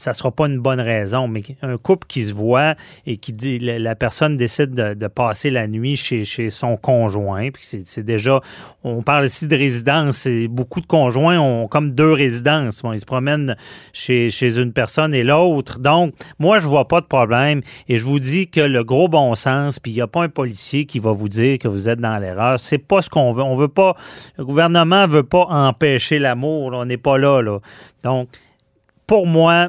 ça 0.00 0.14
sera 0.14 0.30
pas 0.30 0.46
une 0.46 0.58
bonne 0.58 0.80
raison, 0.80 1.28
mais 1.28 1.42
un 1.60 1.76
couple 1.76 2.06
qui 2.06 2.22
se 2.22 2.32
voit 2.32 2.74
et 3.06 3.18
qui 3.18 3.34
dit 3.34 3.58
la, 3.58 3.94
personne 3.94 4.36
décide 4.36 4.72
de, 4.72 5.06
passer 5.08 5.50
la 5.50 5.66
nuit 5.66 5.96
chez, 5.96 6.24
chez 6.24 6.48
son 6.48 6.76
conjoint, 6.76 7.50
puis 7.50 7.64
c'est 7.84 8.02
déjà, 8.02 8.40
on 8.82 9.02
parle 9.02 9.26
ici 9.26 9.46
de 9.46 9.56
résidence, 9.56 10.24
et 10.24 10.48
beaucoup 10.48 10.80
de 10.80 10.86
conjoints 10.86 11.38
ont 11.38 11.68
comme 11.68 11.92
deux 11.92 12.12
résidences. 12.12 12.82
Ils 12.92 13.00
se 13.00 13.04
promènent 13.04 13.56
chez, 13.92 14.30
chez 14.30 14.58
une 14.58 14.72
personne 14.72 15.12
et 15.12 15.22
l'autre. 15.22 15.78
Donc, 15.80 16.14
moi, 16.38 16.60
je 16.60 16.66
vois 16.66 16.88
pas 16.88 17.00
de 17.00 17.06
problème 17.06 17.60
et 17.88 17.98
je 17.98 18.04
vous 18.04 18.20
dis 18.20 18.48
que 18.48 18.60
le 18.60 18.84
gros 18.84 19.08
bon 19.08 19.34
sens, 19.34 19.78
puis 19.78 19.92
il 19.92 19.96
n'y 19.96 20.00
a 20.00 20.06
pas 20.06 20.22
un 20.22 20.28
policier 20.28 20.86
qui 20.86 20.98
va 20.98 21.12
vous 21.12 21.28
dire 21.28 21.58
que 21.58 21.68
vous 21.68 21.88
êtes 21.88 22.00
dans 22.00 22.18
l'erreur. 22.18 22.58
C'est 22.58 22.78
pas 22.78 23.02
ce 23.02 23.10
qu'on 23.10 23.32
veut. 23.32 23.42
On 23.42 23.56
veut 23.56 23.68
pas, 23.68 23.94
le 24.38 24.44
gouvernement 24.44 25.06
veut 25.06 25.24
pas 25.24 25.44
empêcher 25.48 26.18
l'amour. 26.18 26.70
On 26.72 26.84
n'est 26.86 26.96
pas 26.96 27.18
là, 27.18 27.42
là. 27.42 27.58
Donc, 28.02 28.28
pour 29.06 29.26
moi, 29.26 29.68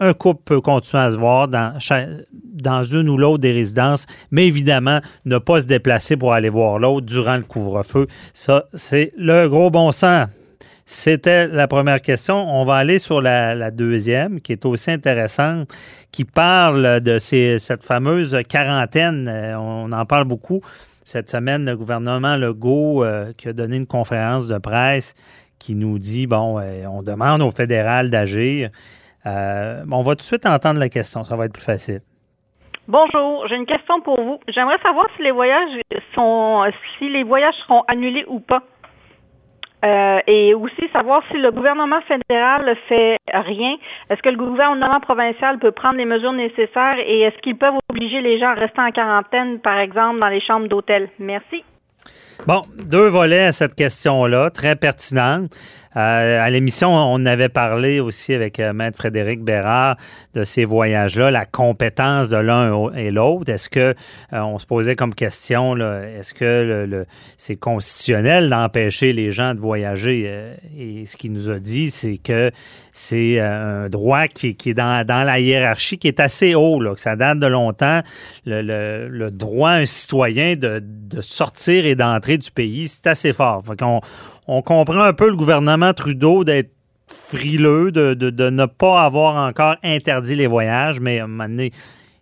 un 0.00 0.14
couple 0.14 0.42
peut 0.44 0.60
continuer 0.60 1.02
à 1.02 1.10
se 1.10 1.16
voir 1.16 1.46
dans, 1.46 2.82
une 2.82 3.08
ou 3.08 3.16
l'autre 3.16 3.38
des 3.38 3.52
résidences, 3.52 4.06
mais 4.30 4.46
évidemment, 4.46 5.00
ne 5.26 5.38
pas 5.38 5.60
se 5.60 5.66
déplacer 5.66 6.16
pour 6.16 6.32
aller 6.32 6.48
voir 6.48 6.78
l'autre 6.78 7.06
durant 7.06 7.36
le 7.36 7.42
couvre-feu. 7.42 8.06
Ça, 8.32 8.64
c'est 8.72 9.12
le 9.16 9.46
gros 9.48 9.70
bon 9.70 9.92
sens. 9.92 10.28
C'était 10.86 11.46
la 11.46 11.68
première 11.68 12.02
question. 12.02 12.34
On 12.34 12.64
va 12.64 12.74
aller 12.74 12.98
sur 12.98 13.20
la, 13.20 13.70
deuxième, 13.70 14.40
qui 14.40 14.52
est 14.52 14.64
aussi 14.64 14.90
intéressante, 14.90 15.68
qui 16.10 16.24
parle 16.24 17.00
de 17.00 17.18
cette 17.20 17.84
fameuse 17.84 18.36
quarantaine. 18.48 19.28
Euh, 19.28 19.56
on 19.56 19.92
en 19.92 20.04
parle 20.04 20.24
beaucoup. 20.24 20.60
Cette 21.04 21.30
semaine, 21.30 21.64
le 21.64 21.76
gouvernement 21.76 22.36
Legault, 22.36 23.04
euh, 23.04 23.32
a 23.44 23.52
donné 23.52 23.76
une 23.76 23.86
conférence 23.86 24.48
de 24.48 24.58
presse, 24.58 25.14
qui 25.60 25.74
nous 25.76 25.98
dit, 25.98 26.26
bon, 26.26 26.60
on 26.88 27.02
demande 27.02 27.42
au 27.42 27.50
fédéral 27.50 28.10
d'agir. 28.10 28.70
On 29.24 30.02
va 30.02 30.10
tout 30.12 30.16
de 30.16 30.22
suite 30.22 30.46
entendre 30.46 30.80
la 30.80 30.88
question, 30.88 31.24
ça 31.24 31.36
va 31.36 31.46
être 31.46 31.52
plus 31.52 31.64
facile. 31.64 32.00
Bonjour, 32.88 33.46
j'ai 33.48 33.54
une 33.54 33.66
question 33.66 34.00
pour 34.00 34.20
vous. 34.20 34.40
J'aimerais 34.48 34.78
savoir 34.82 35.06
si 35.16 35.22
les 35.22 35.30
voyages 35.30 35.80
sont 36.14 36.64
si 36.98 37.08
les 37.08 37.22
voyages 37.22 37.54
seront 37.64 37.82
annulés 37.86 38.24
ou 38.26 38.40
pas. 38.40 38.62
Euh, 39.82 40.18
et 40.26 40.52
aussi 40.52 40.88
savoir 40.92 41.22
si 41.30 41.38
le 41.38 41.52
gouvernement 41.52 42.00
fédéral 42.02 42.76
fait 42.86 43.16
rien. 43.32 43.76
Est-ce 44.10 44.20
que 44.20 44.28
le 44.28 44.36
gouvernement 44.36 45.00
provincial 45.00 45.58
peut 45.58 45.70
prendre 45.70 45.96
les 45.96 46.04
mesures 46.04 46.34
nécessaires 46.34 46.98
et 46.98 47.20
est-ce 47.20 47.38
qu'ils 47.38 47.56
peuvent 47.56 47.78
obliger 47.88 48.20
les 48.20 48.38
gens 48.38 48.48
à 48.48 48.54
rester 48.54 48.80
en 48.80 48.90
quarantaine, 48.90 49.58
par 49.60 49.78
exemple, 49.78 50.20
dans 50.20 50.28
les 50.28 50.40
chambres 50.42 50.68
d'hôtel? 50.68 51.08
Merci. 51.18 51.64
Bon, 52.46 52.62
deux 52.90 53.08
volets 53.08 53.46
à 53.46 53.52
cette 53.52 53.74
question-là, 53.74 54.50
très 54.50 54.76
pertinente. 54.76 55.50
Euh, 55.96 56.40
à 56.40 56.50
l'émission, 56.50 56.94
on 56.94 57.26
avait 57.26 57.48
parlé 57.48 57.98
aussi 57.98 58.32
avec 58.32 58.60
euh, 58.60 58.72
Maître 58.72 58.98
Frédéric 58.98 59.42
Bérard 59.42 59.96
de 60.34 60.44
ces 60.44 60.64
voyages-là, 60.64 61.32
la 61.32 61.46
compétence 61.46 62.28
de 62.28 62.36
l'un 62.36 62.92
et 62.94 63.10
l'autre. 63.10 63.50
Est-ce 63.50 63.68
que 63.68 63.94
euh, 64.32 64.40
on 64.40 64.58
se 64.58 64.66
posait 64.66 64.94
comme 64.94 65.14
question, 65.14 65.76
est-ce 65.76 66.32
que 66.32 67.06
c'est 67.36 67.56
constitutionnel 67.56 68.48
d'empêcher 68.50 69.12
les 69.12 69.32
gens 69.32 69.54
de 69.54 69.60
voyager? 69.60 70.10
et 70.78 71.06
ce 71.06 71.16
qu'il 71.16 71.32
nous 71.32 71.50
a 71.50 71.58
dit, 71.58 71.90
c'est 71.90 72.18
que 72.18 72.50
c'est 72.92 73.40
un 73.40 73.86
droit 73.86 74.26
qui, 74.28 74.48
est 74.48 74.74
dans, 74.74 75.06
la 75.06 75.40
hiérarchie 75.40 75.98
qui 75.98 76.08
est 76.08 76.20
assez 76.20 76.54
haut, 76.54 76.80
là, 76.80 76.94
que 76.94 77.00
ça 77.00 77.16
date 77.16 77.38
de 77.38 77.46
longtemps. 77.46 78.00
Le, 78.46 79.30
droit 79.30 79.70
un 79.70 79.86
citoyen 79.86 80.56
de, 80.56 80.82
de 80.82 81.20
sortir 81.20 81.86
et 81.86 81.94
d'entrer 81.94 82.38
du 82.38 82.50
pays, 82.50 82.88
c'est 82.88 83.06
assez 83.06 83.32
fort. 83.32 83.62
Fait 83.66 83.78
qu'on 83.78 84.00
on 84.46 84.62
comprend 84.62 85.02
un 85.02 85.12
peu 85.12 85.28
le 85.28 85.36
gouvernement 85.36 85.92
Trudeau 85.92 86.44
d'être 86.44 86.70
frileux, 87.12 87.92
de, 87.92 88.50
ne 88.50 88.66
pas 88.66 89.04
avoir 89.04 89.36
encore 89.36 89.76
interdit 89.82 90.36
les 90.36 90.46
voyages, 90.46 91.00
mais 91.00 91.20
à 91.20 91.24
un 91.24 91.26
moment 91.26 91.48
donné, 91.48 91.72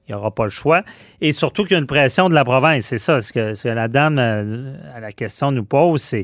il 0.08 0.12
n'y 0.12 0.14
aura 0.14 0.30
pas 0.30 0.44
le 0.44 0.50
choix. 0.50 0.82
Et 1.20 1.32
surtout 1.32 1.64
qu'il 1.64 1.72
y 1.72 1.74
a 1.74 1.78
une 1.78 1.86
pression 1.86 2.30
de 2.30 2.34
la 2.34 2.44
province. 2.44 2.86
C'est 2.86 2.98
ça, 2.98 3.20
ce 3.20 3.32
que, 3.32 3.68
la 3.68 3.88
dame 3.88 4.18
euh, 4.18 4.74
à 4.94 5.00
la 5.00 5.12
question 5.12 5.52
nous 5.52 5.64
pose, 5.64 6.14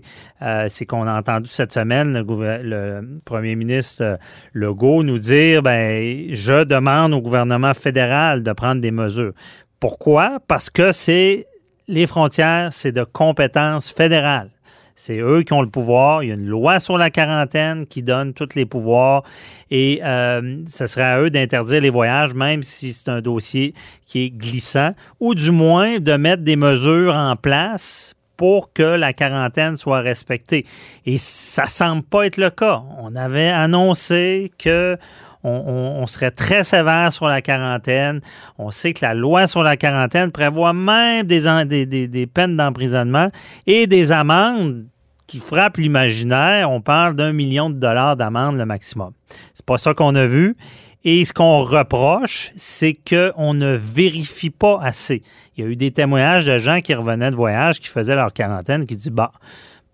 euh, 0.41 0.67
c'est 0.71 0.87
qu'on 0.87 1.07
a 1.07 1.19
entendu 1.19 1.51
cette 1.51 1.73
semaine 1.73 2.13
le, 2.15 3.21
premier 3.27 3.57
ministre 3.57 4.03
euh, 4.03 4.17
Legault 4.55 5.03
nous 5.03 5.19
dire 5.19 5.63
ben, 5.63 6.35
je 6.35 6.65
demande 6.65 7.13
au 7.13 7.21
gouvernement 7.21 7.75
fédéral 7.75 8.43
de 8.43 8.53
prendre 8.53 8.81
des 8.81 8.91
mesures. 8.91 9.33
Pourquoi? 9.81 10.39
Parce 10.49 10.71
que 10.71 10.93
c'est 10.93 11.45
les 11.87 12.07
frontières, 12.07 12.73
c'est 12.73 12.93
de 12.93 13.05
compétences 13.05 13.93
fédérales. 13.93 14.49
C'est 14.97 15.19
eux 15.19 15.43
qui 15.43 15.53
ont 15.53 15.63
le 15.63 15.69
pouvoir. 15.69 16.23
Il 16.23 16.29
y 16.29 16.33
a 16.33 16.35
une 16.35 16.49
loi 16.49 16.79
sur 16.79 16.97
la 16.99 17.11
quarantaine 17.11 17.87
qui 17.87 18.03
donne 18.03 18.33
tous 18.33 18.55
les 18.55 18.65
pouvoirs 18.65 19.23
et 19.71 20.01
euh, 20.05 20.63
ce 20.69 20.87
serait 20.87 21.03
à 21.03 21.21
eux 21.21 21.31
d'interdire 21.31 21.81
les 21.81 21.91
voyages, 21.91 22.35
même 22.35 22.63
si 22.63 22.93
c'est 22.93 23.09
un 23.09 23.21
dossier 23.21 23.75
qui 24.07 24.25
est 24.25 24.31
glissant, 24.31 24.93
ou 25.19 25.35
du 25.35 25.51
moins 25.51 25.99
de 25.99 26.13
mettre 26.17 26.43
des 26.43 26.57
mesures 26.57 27.15
en 27.15 27.35
place 27.35 28.15
pour 28.37 28.73
que 28.73 28.83
la 28.83 29.13
quarantaine 29.13 29.77
soit 29.77 30.01
respectée. 30.01 30.65
Et 31.07 31.19
ça 31.19 31.67
semble 31.67 32.03
pas 32.03 32.27
être 32.27 32.37
le 32.37 32.51
cas. 32.51 32.83
On 32.99 33.15
avait 33.17 33.49
annoncé 33.49 34.53
que 34.59 34.97
on, 35.45 36.07
serait 36.07 36.31
très 36.31 36.65
sévère 36.65 37.13
sur 37.13 37.27
la 37.27 37.43
quarantaine. 37.43 38.21
On 38.59 38.71
sait 38.71 38.95
que 38.95 39.05
la 39.05 39.15
loi 39.15 39.47
sur 39.47 39.63
la 39.63 39.77
quarantaine 39.77 40.31
prévoit 40.31 40.73
même 40.73 41.27
des, 41.27 42.27
peines 42.33 42.57
d'emprisonnement 42.57 43.31
et 43.67 43.87
des 43.87 44.11
amendes 44.11 44.87
qui 45.27 45.39
frappent 45.39 45.77
l'imaginaire. 45.77 46.71
On 46.71 46.81
parle 46.81 47.15
d'un 47.15 47.33
million 47.33 47.71
de 47.71 47.75
dollars 47.75 48.17
d'amende 48.17 48.57
le 48.57 48.67
maximum. 48.67 49.13
C'est 49.55 49.67
pas 49.67 49.79
ça 49.79 49.95
qu'on 49.95 50.15
a 50.15 50.27
vu. 50.27 50.55
Et 51.07 51.23
ce 51.27 51.35
qu'on 51.35 51.59
reproche, 51.59 52.51
c'est 52.57 52.95
qu'on 52.95 53.53
ne 53.53 53.75
vérifie 53.75 54.49
pas 54.49 54.81
assez. 54.83 55.21
Il 55.55 55.63
y 55.63 55.67
a 55.67 55.71
eu 55.71 55.77
des 55.77 55.91
témoignages 55.91 56.47
de 56.47 56.57
gens 56.57 56.81
qui 56.81 56.95
revenaient 56.95 57.31
de 57.31 57.37
voyage, 57.37 57.79
qui 57.79 57.89
faisaient 57.89 58.15
leur 58.15 58.33
quarantaine, 58.33 58.87
qui 58.87 58.97
disent, 58.97 59.11
bah, 59.11 59.31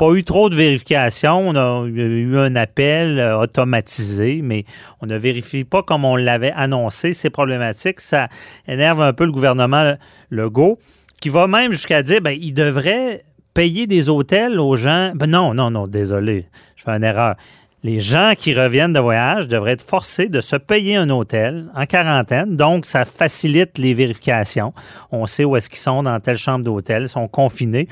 pas 0.01 0.15
eu 0.15 0.25
trop 0.25 0.49
de 0.49 0.57
vérification. 0.57 1.47
On 1.47 1.57
a 1.57 1.87
eu 1.87 2.39
un 2.39 2.57
appel 2.57 3.19
euh, 3.19 3.37
automatisé, 3.37 4.41
mais 4.43 4.65
on 5.03 5.07
ne 5.07 5.19
vérifie 5.19 5.65
pas 5.65 5.83
comme 5.83 6.07
on 6.07 6.17
l'avait 6.17 6.53
annoncé. 6.53 7.13
C'est 7.13 7.29
problématique. 7.29 8.01
Ça 8.01 8.29
énerve 8.67 9.03
un 9.03 9.13
peu 9.13 9.27
le 9.27 9.31
gouvernement 9.31 9.97
Legault, 10.31 10.79
qui 11.21 11.29
va 11.29 11.47
même 11.49 11.73
jusqu'à 11.73 12.03
dire 12.03 12.23
ben, 12.23 12.31
il 12.31 12.55
devrait 12.55 13.21
payer 13.53 13.87
des 13.87 14.09
hôtels 14.09 14.59
aux 14.59 14.75
gens. 14.75 15.13
Ben 15.15 15.27
non, 15.27 15.53
non, 15.53 15.71
non, 15.71 15.87
désolé, 15.87 16.47
je 16.77 16.83
fais 16.83 16.93
une 16.93 17.05
erreur. 17.05 17.35
Les 17.83 18.01
gens 18.01 18.33
qui 18.39 18.55
reviennent 18.55 18.95
de 18.95 19.01
voyage 19.01 19.49
devraient 19.49 19.73
être 19.73 19.85
forcés 19.85 20.29
de 20.29 20.41
se 20.41 20.57
payer 20.57 20.97
un 20.97 21.11
hôtel 21.11 21.69
en 21.75 21.85
quarantaine. 21.85 22.57
Donc, 22.57 22.87
ça 22.87 23.05
facilite 23.05 23.77
les 23.77 23.93
vérifications. 23.93 24.73
On 25.13 25.27
sait 25.27 25.45
où 25.45 25.57
est-ce 25.57 25.69
qu'ils 25.69 25.79
sont 25.79 26.03
dans 26.03 26.19
telle 26.21 26.39
chambre 26.39 26.65
d'hôtel, 26.65 27.07
sont 27.07 27.29
confinés. 27.29 27.87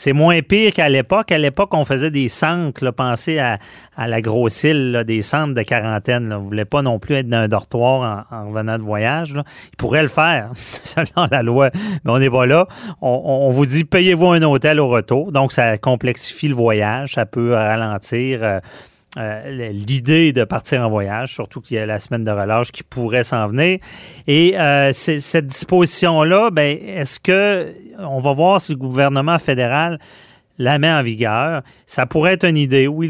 C'est 0.00 0.14
moins 0.14 0.40
pire 0.40 0.72
qu'à 0.72 0.88
l'époque. 0.88 1.30
À 1.30 1.36
l'époque, 1.36 1.74
on 1.74 1.84
faisait 1.84 2.10
des 2.10 2.28
centres, 2.28 2.82
là, 2.82 2.90
pensez 2.90 3.38
à, 3.38 3.58
la 3.98 4.22
grosse 4.22 4.64
île, 4.64 5.04
des 5.06 5.20
centres 5.20 5.52
de 5.52 5.60
quarantaine. 5.60 6.32
On 6.32 6.40
ne 6.40 6.44
voulait 6.44 6.64
pas 6.64 6.80
non 6.80 6.98
plus 6.98 7.16
être 7.16 7.28
dans 7.28 7.36
un 7.36 7.48
dortoir 7.48 8.26
en, 8.30 8.48
revenant 8.48 8.78
de 8.78 8.82
voyage. 8.82 9.34
Là. 9.34 9.44
Ils 9.70 9.76
pourraient 9.76 10.00
le 10.00 10.08
faire, 10.08 10.52
selon 10.56 11.28
la 11.30 11.42
loi, 11.42 11.68
mais 11.74 12.12
on 12.12 12.18
n'est 12.18 12.30
pas 12.30 12.46
là. 12.46 12.66
On, 13.02 13.50
vous 13.50 13.66
dit, 13.66 13.84
payez-vous 13.84 14.28
un 14.28 14.40
hôtel 14.40 14.80
au 14.80 14.88
retour. 14.88 15.32
Donc, 15.32 15.52
ça 15.52 15.76
complexifie 15.76 16.48
le 16.48 16.54
voyage, 16.54 17.12
ça 17.16 17.26
peut 17.26 17.52
ralentir. 17.52 18.42
Euh, 18.42 18.60
euh, 19.18 19.70
l'idée 19.72 20.32
de 20.32 20.44
partir 20.44 20.82
en 20.82 20.88
voyage, 20.88 21.34
surtout 21.34 21.60
qu'il 21.60 21.76
y 21.76 21.80
a 21.80 21.84
la 21.84 21.98
semaine 21.98 22.22
de 22.22 22.30
relâche 22.30 22.70
qui 22.70 22.84
pourrait 22.84 23.24
s'en 23.24 23.48
venir. 23.48 23.80
Et 24.28 24.56
euh, 24.56 24.92
cette 24.92 25.48
disposition-là, 25.48 26.50
ben, 26.52 26.78
est-ce 26.80 27.18
que 27.18 27.74
on 28.02 28.20
va 28.20 28.32
voir 28.32 28.60
si 28.60 28.72
le 28.72 28.78
gouvernement 28.78 29.38
fédéral 29.38 29.98
la 30.58 30.78
met 30.78 30.90
en 30.90 31.02
vigueur? 31.02 31.62
Ça 31.86 32.06
pourrait 32.06 32.34
être 32.34 32.44
une 32.44 32.56
idée. 32.56 32.86
Oui, 32.86 33.08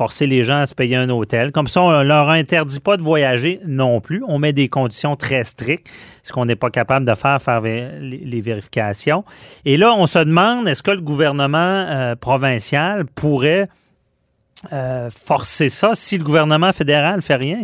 forcer 0.00 0.26
les 0.26 0.44
gens 0.44 0.60
à 0.60 0.66
se 0.66 0.74
payer 0.74 0.96
un 0.96 1.10
hôtel. 1.10 1.52
Comme 1.52 1.66
ça, 1.66 1.82
on 1.82 2.02
leur 2.02 2.30
interdit 2.30 2.80
pas 2.80 2.96
de 2.96 3.02
voyager 3.02 3.60
non 3.66 4.00
plus. 4.00 4.22
On 4.26 4.38
met 4.38 4.54
des 4.54 4.68
conditions 4.68 5.14
très 5.14 5.44
strictes, 5.44 5.90
ce 6.22 6.32
qu'on 6.32 6.46
n'est 6.46 6.56
pas 6.56 6.70
capable 6.70 7.04
de 7.04 7.14
faire, 7.14 7.40
faire 7.42 7.60
les 7.60 8.40
vérifications. 8.40 9.24
Et 9.66 9.76
là, 9.76 9.92
on 9.92 10.06
se 10.06 10.18
demande, 10.18 10.66
est-ce 10.68 10.82
que 10.82 10.90
le 10.90 11.02
gouvernement 11.02 11.58
euh, 11.58 12.16
provincial 12.16 13.04
pourrait 13.04 13.68
euh, 14.72 15.10
forcer 15.10 15.68
ça 15.68 15.90
si 15.92 16.16
le 16.16 16.24
gouvernement 16.24 16.72
fédéral 16.72 17.20
fait 17.20 17.36
rien? 17.36 17.60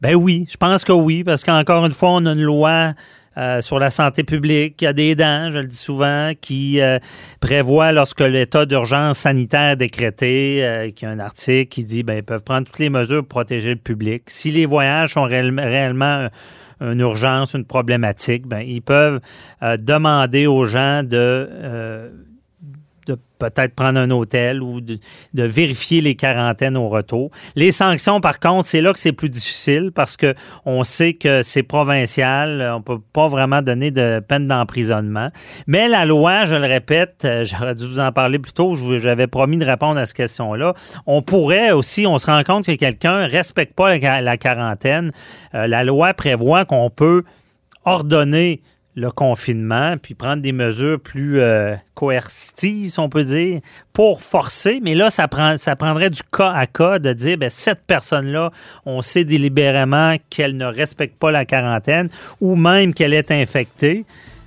Ben 0.00 0.14
oui, 0.14 0.46
je 0.50 0.56
pense 0.56 0.84
que 0.84 0.92
oui, 0.92 1.22
parce 1.22 1.44
qu'encore 1.44 1.84
une 1.84 1.92
fois, 1.92 2.12
on 2.12 2.24
a 2.24 2.32
une 2.32 2.42
loi 2.42 2.94
euh, 3.36 3.60
sur 3.60 3.78
la 3.78 3.90
santé 3.90 4.24
publique, 4.24 4.76
qui 4.76 4.86
a 4.86 4.92
des 4.92 5.14
dents, 5.14 5.50
je 5.50 5.58
le 5.58 5.66
dis 5.66 5.76
souvent, 5.76 6.32
qui 6.40 6.80
euh, 6.80 6.98
prévoit 7.40 7.92
lorsque 7.92 8.20
l'état 8.20 8.66
d'urgence 8.66 9.18
sanitaire 9.18 9.76
décrété, 9.76 10.92
qui 10.94 11.06
a 11.06 11.10
un 11.10 11.18
article 11.18 11.68
qui 11.68 11.84
dit 11.84 12.02
ben 12.02 12.18
ils 12.18 12.22
peuvent 12.22 12.44
prendre 12.44 12.66
toutes 12.66 12.78
les 12.78 12.90
mesures 12.90 13.20
pour 13.20 13.28
protéger 13.28 13.70
le 13.70 13.80
public. 13.80 14.24
Si 14.28 14.50
les 14.50 14.66
voyages 14.66 15.14
sont 15.14 15.24
réellement 15.24 16.28
une 16.80 17.00
urgence, 17.00 17.54
une 17.54 17.64
problématique, 17.64 18.46
ben 18.46 18.60
ils 18.60 18.82
peuvent 18.82 19.20
demander 19.62 20.46
aux 20.46 20.66
gens 20.66 21.02
de 21.02 22.10
de 23.06 23.16
peut-être 23.38 23.74
prendre 23.74 23.98
un 23.98 24.10
hôtel 24.10 24.62
ou 24.62 24.80
de, 24.80 24.98
vérifier 25.34 26.00
les 26.00 26.14
quarantaines 26.14 26.76
au 26.76 26.88
retour. 26.88 27.30
Les 27.56 27.72
sanctions, 27.72 28.20
par 28.20 28.40
contre, 28.40 28.66
c'est 28.66 28.80
là 28.80 28.92
que 28.92 28.98
c'est 28.98 29.12
plus 29.12 29.28
difficile 29.28 29.90
parce 29.94 30.16
que 30.16 30.34
on 30.64 30.84
sait 30.84 31.14
que 31.14 31.42
c'est 31.42 31.62
provincial, 31.62 32.72
on 32.74 32.80
peut 32.80 33.00
pas 33.12 33.28
vraiment 33.28 33.62
donner 33.62 33.90
de 33.90 34.20
peine 34.26 34.46
d'emprisonnement. 34.46 35.30
Mais 35.66 35.88
la 35.88 36.04
loi, 36.04 36.46
je 36.46 36.54
le 36.54 36.66
répète, 36.66 37.22
euh, 37.24 37.44
j'aurais 37.44 37.74
dû 37.74 37.86
vous 37.86 38.00
en 38.00 38.12
parler 38.12 38.38
plus 38.38 38.52
tôt, 38.52 38.76
j'avais 38.98 39.26
promis 39.26 39.58
de 39.58 39.64
répondre 39.64 39.98
à 39.98 40.06
cette 40.06 40.16
question-là. 40.16 40.74
On 41.06 41.22
pourrait 41.22 41.72
aussi, 41.72 42.06
on 42.06 42.18
se 42.18 42.26
rend 42.26 42.42
compte 42.44 42.66
que 42.66 42.74
quelqu'un 42.74 43.26
respecte 43.26 43.74
pas 43.74 43.96
la, 43.96 44.36
quarantaine. 44.36 45.10
Euh, 45.54 45.66
la 45.66 45.84
loi 45.84 46.14
prévoit 46.14 46.64
qu'on 46.64 46.90
peut 46.90 47.24
ordonner 47.84 48.62
le 48.96 49.10
confinement, 49.10 49.96
puis 50.00 50.14
prendre 50.14 50.40
des 50.40 50.52
mesures 50.52 51.00
plus 51.00 51.40
euh, 51.40 51.74
coercitives, 51.94 52.94
on 52.98 53.08
peut 53.08 53.24
dire, 53.24 53.60
pour 53.92 54.22
forcer. 54.22 54.80
Mais 54.82 54.94
là, 54.94 55.10
ça, 55.10 55.26
prend, 55.26 55.56
ça 55.58 55.74
prendrait 55.74 56.10
du 56.10 56.22
cas 56.32 56.52
à 56.52 56.66
cas 56.66 56.98
de 56.98 57.12
dire, 57.12 57.36
ben, 57.36 57.50
cette 57.50 57.82
personne-là, 57.86 58.50
on 58.86 59.02
sait 59.02 59.24
délibérément 59.24 60.14
qu'elle 60.30 60.56
ne 60.56 60.66
respecte 60.66 61.18
pas 61.18 61.32
la 61.32 61.44
quarantaine 61.44 62.08
ou 62.40 62.54
même 62.54 62.94
qu'elle 62.94 63.14
est 63.14 63.32
infectée. 63.32 64.04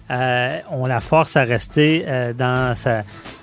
Euh, 0.09 0.59
on 0.71 0.85
la 0.85 1.01
force 1.01 1.35
à 1.35 1.43
rester 1.43 2.05
euh, 2.07 2.31
dans 2.31 2.73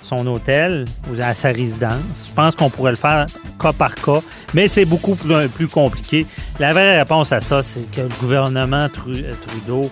son 0.01 0.25
hôtel 0.25 0.85
ou 1.07 1.21
à 1.21 1.35
sa 1.35 1.49
résidence. 1.49 2.27
Je 2.27 2.33
pense 2.33 2.55
qu'on 2.55 2.71
pourrait 2.71 2.91
le 2.91 2.97
faire 2.97 3.27
cas 3.61 3.71
par 3.71 3.93
cas, 3.93 4.21
mais 4.55 4.67
c'est 4.67 4.85
beaucoup 4.85 5.15
plus, 5.15 5.67
compliqué. 5.67 6.25
La 6.59 6.73
vraie 6.73 6.97
réponse 6.97 7.31
à 7.31 7.39
ça, 7.39 7.61
c'est 7.61 7.89
que 7.91 8.01
le 8.01 8.19
gouvernement 8.19 8.89
Trudeau 8.89 9.91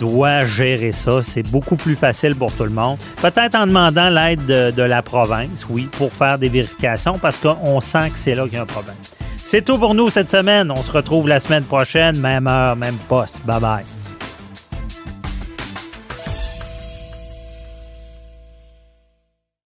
doit 0.00 0.44
gérer 0.44 0.92
ça. 0.92 1.22
C'est 1.22 1.48
beaucoup 1.48 1.76
plus 1.76 1.94
facile 1.94 2.34
pour 2.34 2.52
tout 2.52 2.64
le 2.64 2.70
monde. 2.70 2.98
Peut-être 3.20 3.54
en 3.54 3.66
demandant 3.66 4.08
l'aide 4.08 4.46
de, 4.46 4.82
la 4.82 5.02
province, 5.02 5.66
oui, 5.68 5.88
pour 5.92 6.12
faire 6.12 6.38
des 6.38 6.48
vérifications 6.48 7.18
parce 7.18 7.38
qu'on 7.38 7.80
sent 7.80 8.10
que 8.10 8.18
c'est 8.18 8.34
là 8.34 8.44
qu'il 8.44 8.54
y 8.54 8.56
a 8.56 8.62
un 8.62 8.66
problème. 8.66 8.96
C'est 9.44 9.64
tout 9.64 9.78
pour 9.78 9.94
nous 9.94 10.10
cette 10.10 10.30
semaine. 10.30 10.70
On 10.70 10.82
se 10.82 10.90
retrouve 10.90 11.28
la 11.28 11.38
semaine 11.38 11.64
prochaine, 11.64 12.18
même 12.18 12.46
heure, 12.46 12.76
même 12.76 12.96
poste. 13.08 13.44
Bye 13.44 13.60
bye. 13.60 13.99